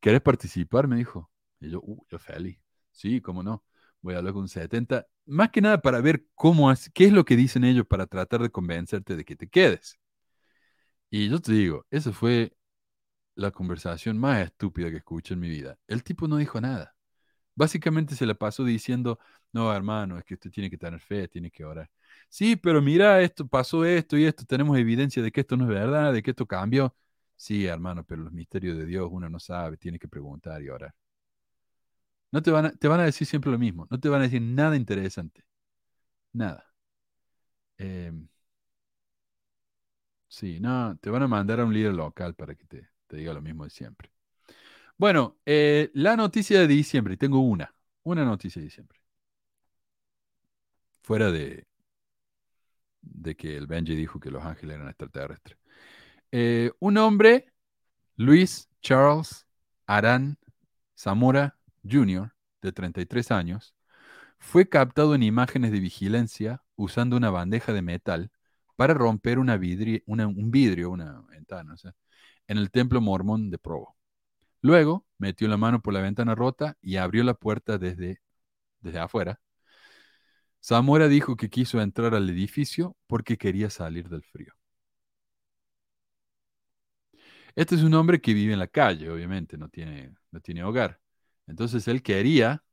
[0.00, 0.88] ¿Querés participar?
[0.88, 1.30] Me dijo.
[1.60, 2.58] Y yo, uh, yo feliz.
[2.92, 3.64] Sí, cómo no.
[4.02, 5.06] Voy a hablar con un 70.
[5.26, 8.42] Más que nada para ver cómo, hace- qué es lo que dicen ellos para tratar
[8.42, 9.98] de convencerte de que te quedes.
[11.10, 12.56] Y yo te digo, esa fue
[13.36, 15.78] la conversación más estúpida que escuché en mi vida.
[15.88, 16.94] El tipo no dijo nada.
[17.56, 19.18] Básicamente se la pasó diciendo,
[19.52, 21.90] no, hermano, es que usted tiene que tener fe, tiene que orar.
[22.28, 25.70] Sí, pero mira, esto pasó esto y esto, tenemos evidencia de que esto no es
[25.70, 26.96] verdad, de que esto cambió.
[27.36, 30.94] Sí, hermano, pero los misterios de Dios uno no sabe, tiene que preguntar y orar.
[32.32, 34.24] No te van a, te van a decir siempre lo mismo, no te van a
[34.24, 35.44] decir nada interesante.
[36.32, 36.66] Nada.
[37.78, 38.28] Em,
[40.28, 43.32] sí, no, te van a mandar a un líder local para que te, te diga
[43.32, 44.10] lo mismo de siempre.
[44.98, 49.00] Bueno, eh, la noticia de diciembre, tengo una, una noticia de diciembre.
[51.02, 51.66] Fuera de,
[53.00, 55.58] de que el Benji dijo que los ángeles eran extraterrestres.
[56.32, 57.52] Eh, un hombre,
[58.16, 59.46] Luis Charles
[59.86, 60.38] Arán
[60.96, 62.32] Zamora Jr.,
[62.62, 63.74] de 33 años,
[64.38, 68.30] fue captado en imágenes de vigilancia usando una bandeja de metal
[68.76, 71.76] para romper una vidri- una- un vidrio, una ventana,
[72.48, 73.96] en el templo mormón de Provo.
[74.62, 78.20] Luego metió la mano por la ventana rota y abrió la puerta desde,
[78.80, 79.40] desde afuera.
[80.64, 84.54] Zamora dijo que quiso entrar al edificio porque quería salir del frío.
[87.54, 91.00] Este es un hombre que vive en la calle, obviamente, no tiene, no tiene hogar.
[91.52, 92.64] Entonces él quería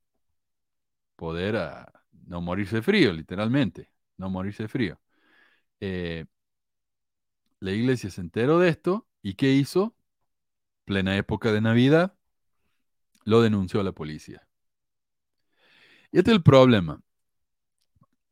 [1.17, 1.91] poder ah,
[2.27, 5.01] no morirse frío, literalmente, no morirse frío.
[5.81, 6.25] Eh,
[7.59, 9.97] la iglesia se enteró de esto y ¿qué hizo?
[10.85, 12.15] Plena época de Navidad,
[13.25, 14.47] lo denunció a la policía.
[16.13, 17.01] Y este es el problema.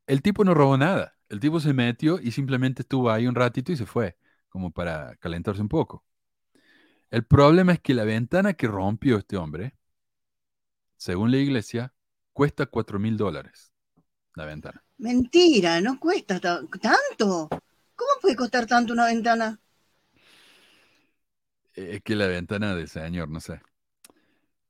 [0.07, 1.17] El tipo no robó nada.
[1.27, 4.17] El tipo se metió y simplemente estuvo ahí un ratito y se fue,
[4.47, 6.05] como para calentarse un poco.
[7.11, 9.75] El problema es que la ventana que rompió este hombre,
[10.97, 11.93] según la iglesia,
[12.33, 13.71] cuesta 4 mil dólares.
[14.35, 14.83] La ventana.
[14.97, 17.49] Mentira, no cuesta ta- tanto.
[17.95, 19.59] ¿Cómo puede costar tanto una ventana?
[21.73, 23.61] Es que la ventana del señor, no sé.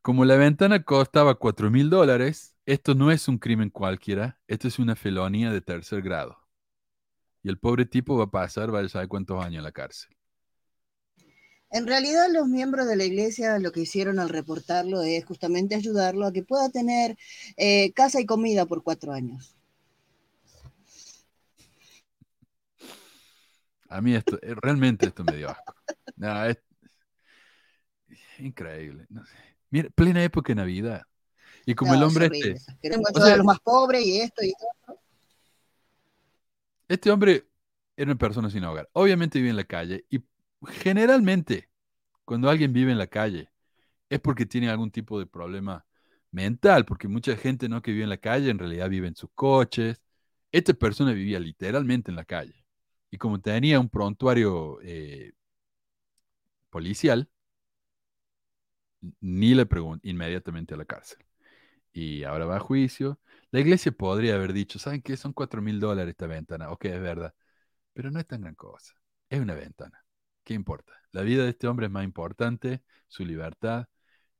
[0.02, 4.80] Como la ventana costaba 4 mil dólares, esto no es un crimen cualquiera, esto es
[4.80, 6.38] una felonía de tercer grado.
[7.44, 10.16] Y el pobre tipo va a pasar, vaya a saber cuántos años en la cárcel.
[11.69, 16.26] En realidad los miembros de la iglesia lo que hicieron al reportarlo es justamente ayudarlo
[16.26, 17.18] a que pueda tener
[17.57, 19.53] eh, casa y comida por cuatro años.
[23.89, 25.76] A mí esto, eh, realmente esto me dio asco.
[26.15, 26.57] No, es
[28.39, 29.06] increíble.
[29.10, 29.34] no sé.
[29.69, 31.03] Mira, plena época de Navidad.
[31.65, 34.22] Y como el No, hombre este, Queremos O ayudar sea- a los más pobres y
[34.22, 34.99] esto y todo.
[36.88, 37.45] este hombre
[37.98, 38.89] era una persona sin hogar.
[38.94, 40.22] Obviamente vive en la calle y
[40.68, 41.69] generalmente
[42.26, 43.49] cuando alguien vive en la calle
[44.10, 45.85] es porque tiene algún tipo de problema
[46.31, 49.31] mental, porque mucha gente no que vive en la calle en realidad vive en sus
[49.35, 50.02] coches.
[50.52, 52.65] Esta persona vivía literalmente en la calle.
[53.11, 55.34] Y como tenía un prontuario eh,
[56.69, 57.27] policial,
[59.22, 61.19] ni le preguntó inmediatamente a la cárcel.
[61.94, 63.19] Y ahora va a juicio.
[63.52, 65.18] La iglesia podría haber dicho, ¿saben qué?
[65.18, 66.72] Son cuatro mil dólares esta ventana.
[66.72, 67.35] Ok, es verdad.
[67.94, 68.94] Pero no es tan gran cosa.
[69.30, 70.06] Es una ventana.
[70.48, 70.94] ¿Qué importa?
[71.11, 73.88] La vida de este hombre es más importante, su libertad.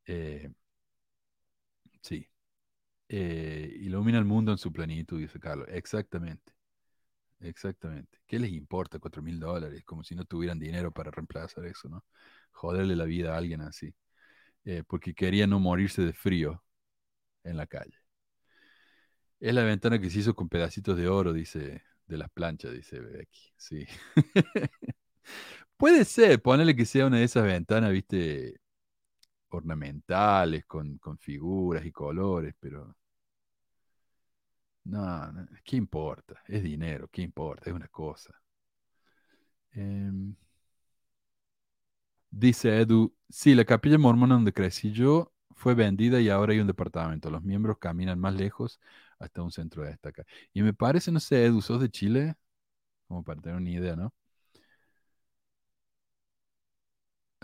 [0.06, 0.52] eh,
[2.02, 2.28] sí.
[3.10, 5.68] Eh, ilumina el mundo en su plenitud, dice Carlos.
[5.72, 6.54] Exactamente.
[7.42, 8.20] Exactamente.
[8.28, 9.84] ¿Qué les importa cuatro mil dólares?
[9.86, 12.06] Como si no tuvieran dinero para reemplazar eso, ¿no?
[12.52, 13.94] Joderle la vida a alguien así.
[14.66, 16.64] Eh, porque quería no morirse de frío
[17.44, 17.98] en la calle.
[19.40, 23.00] Es la ventana que se hizo con pedacitos de oro, dice, de las planchas, dice
[23.00, 23.40] Becky.
[23.58, 23.86] Sí.
[25.78, 28.60] Puede ser, ponele que sea una de esas ventanas, viste,
[29.50, 32.96] ornamentales, con, con figuras y colores, pero.
[34.86, 36.42] No, no, ¿qué importa?
[36.48, 37.70] Es dinero, ¿qué importa?
[37.70, 38.34] Es una cosa.
[39.76, 40.36] Em,
[42.30, 46.68] dice Edu, sí, la capilla mormona donde crecí yo fue vendida y ahora hay un
[46.68, 47.30] departamento.
[47.32, 48.80] Los miembros caminan más lejos
[49.20, 50.24] hasta un centro de destaca.
[50.54, 52.36] Y me parece, no sé, Edu, ¿sos de Chile?
[53.08, 54.14] Como para tener una idea, ¿no?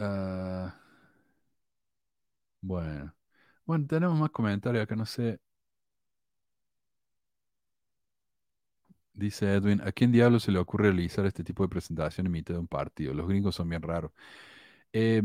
[0.04, 0.76] Ah,
[2.62, 3.14] bueno.
[3.66, 5.40] Bueno, tenemos más comentarios acá, no sé.
[9.14, 12.56] Dice Edwin, ¿a quién diablo se le ocurre realizar este tipo de presentación en mitad
[12.56, 13.14] de un partido?
[13.14, 14.12] Los gringos son bien raros.
[14.94, 15.24] Eh,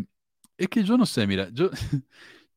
[0.59, 1.71] es que yo no sé, mira, yo,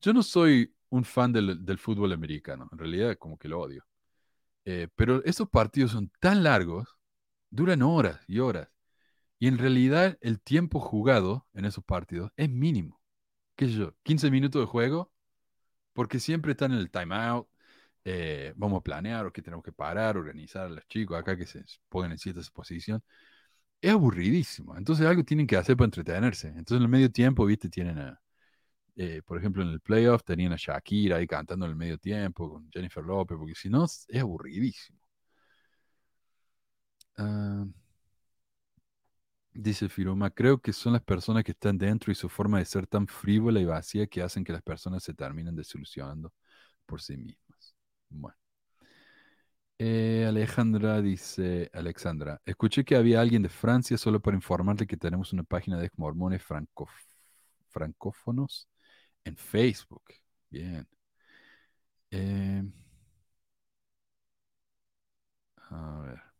[0.01, 3.85] yo no soy un fan del, del fútbol americano, en realidad como que lo odio.
[4.65, 6.87] Eh, pero esos partidos son tan largos,
[7.51, 8.69] duran horas y horas,
[9.41, 13.01] y en realidad el tiempo jugado en esos partidos es mínimo.
[13.55, 13.95] ¿Qué sé yo?
[14.03, 15.11] 15 minutos de juego,
[15.93, 17.47] porque siempre están en el timeout,
[18.05, 21.47] eh, vamos a planear o que tenemos que parar, organizar a los chicos acá que
[21.47, 23.03] se pongan en cierta posición.
[23.81, 24.77] Es aburridísimo.
[24.77, 26.49] Entonces algo tienen que hacer para entretenerse.
[26.49, 28.21] Entonces en el medio tiempo, viste, tienen a,
[28.97, 32.49] eh, por ejemplo, en el playoff tenían a Shakira ahí cantando en el medio tiempo
[32.51, 34.99] con Jennifer Lopez, porque si no es aburridísimo.
[37.17, 37.65] Ah,
[39.53, 42.87] dice Firuma, creo que son las personas que están dentro y su forma de ser
[42.87, 46.33] tan frívola y vacía que hacen que las personas se terminen desilusionando
[46.85, 47.75] por sí mismas.
[48.09, 48.37] Bueno.
[49.83, 55.33] Eh, Alejandra dice, Alexandra, escuché que había alguien de Francia solo para informarle que tenemos
[55.33, 56.43] una página de mormones
[57.69, 58.67] francófonos
[59.25, 60.03] en Facebook.
[60.49, 60.87] Bien.
[62.11, 62.61] Eh,
[65.71, 66.30] a ver.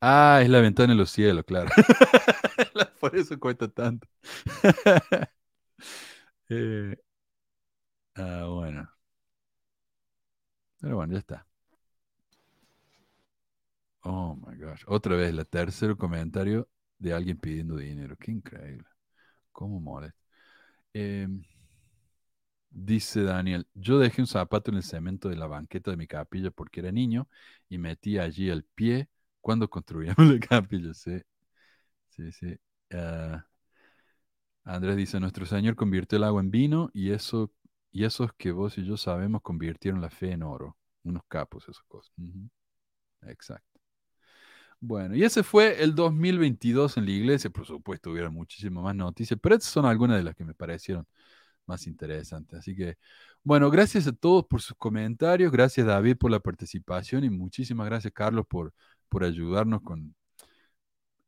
[0.00, 1.70] Ah, es la ventana en los cielos, claro.
[3.00, 4.06] Por eso cuesta tanto.
[6.48, 6.96] Eh,
[8.14, 8.88] ah, bueno.
[10.80, 11.46] Pero bueno, ya está.
[14.02, 14.82] Oh my gosh.
[14.86, 16.68] Otra vez, el tercer comentario
[16.98, 18.16] de alguien pidiendo dinero.
[18.18, 18.86] Qué increíble.
[19.52, 20.18] ¿Cómo molesta?
[20.94, 21.28] Eh,
[22.72, 26.50] Dice Daniel, yo dejé un zapato en el cemento de la banqueta de mi capilla
[26.52, 27.28] porque era niño
[27.68, 29.08] y metí allí el pie
[29.40, 30.94] cuando construíamos la capilla.
[30.94, 31.20] Sí,
[32.10, 32.56] sí, sí.
[32.92, 33.46] Ah,
[34.64, 37.52] Andrés dice, nuestro Señor convirtió el agua en vino y eso
[37.92, 40.76] y esos que vos y yo sabemos convirtieron la fe en oro.
[41.02, 42.12] Unos capos, esas cosas.
[43.22, 43.80] Exacto.
[44.82, 47.50] Bueno, y ese fue el 2022 en la iglesia.
[47.50, 51.06] Por supuesto, hubiera muchísimas más noticias, pero estas son algunas de las que me parecieron
[51.66, 52.56] más interesante.
[52.56, 52.96] Así que,
[53.44, 58.12] bueno, gracias a todos por sus comentarios, gracias David por la participación y muchísimas gracias
[58.14, 58.74] Carlos por,
[59.10, 60.14] por ayudarnos con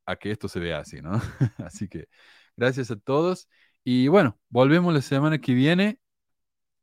[0.07, 1.13] a que esto se vea así, ¿no?
[1.59, 2.09] así que
[2.57, 3.49] gracias a todos
[3.85, 5.99] y bueno, volvemos la semana que viene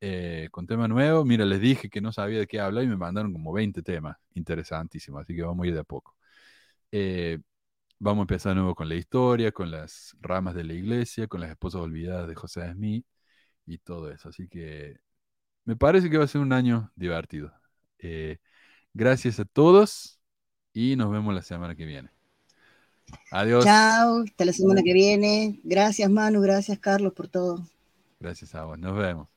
[0.02, 1.26] eh, con tema nuevo.
[1.26, 4.18] Mira, les dije que no sabía de qué hablar y me mandaron como 20 temas
[4.36, 6.16] interesantísimos, así que vamos a ir de a poco.
[6.92, 7.40] Eh,
[8.00, 11.42] vamos a empezar de nuevo con la historia, con las ramas de la iglesia, con
[11.42, 13.06] las esposas olvidadas de José Smith
[13.66, 14.30] y todo eso.
[14.30, 15.00] Así que
[15.66, 17.54] me parece que va a ser un año divertido.
[18.00, 18.40] Eh,
[18.94, 20.19] gracias a todos
[20.80, 22.10] y nos vemos la semana que viene.
[23.32, 23.66] Adiós.
[23.66, 25.60] Chao, hasta la semana que viene.
[25.64, 27.66] Gracias Manu, gracias Carlos por todo.
[28.20, 29.28] Gracias a vos, nos vemos.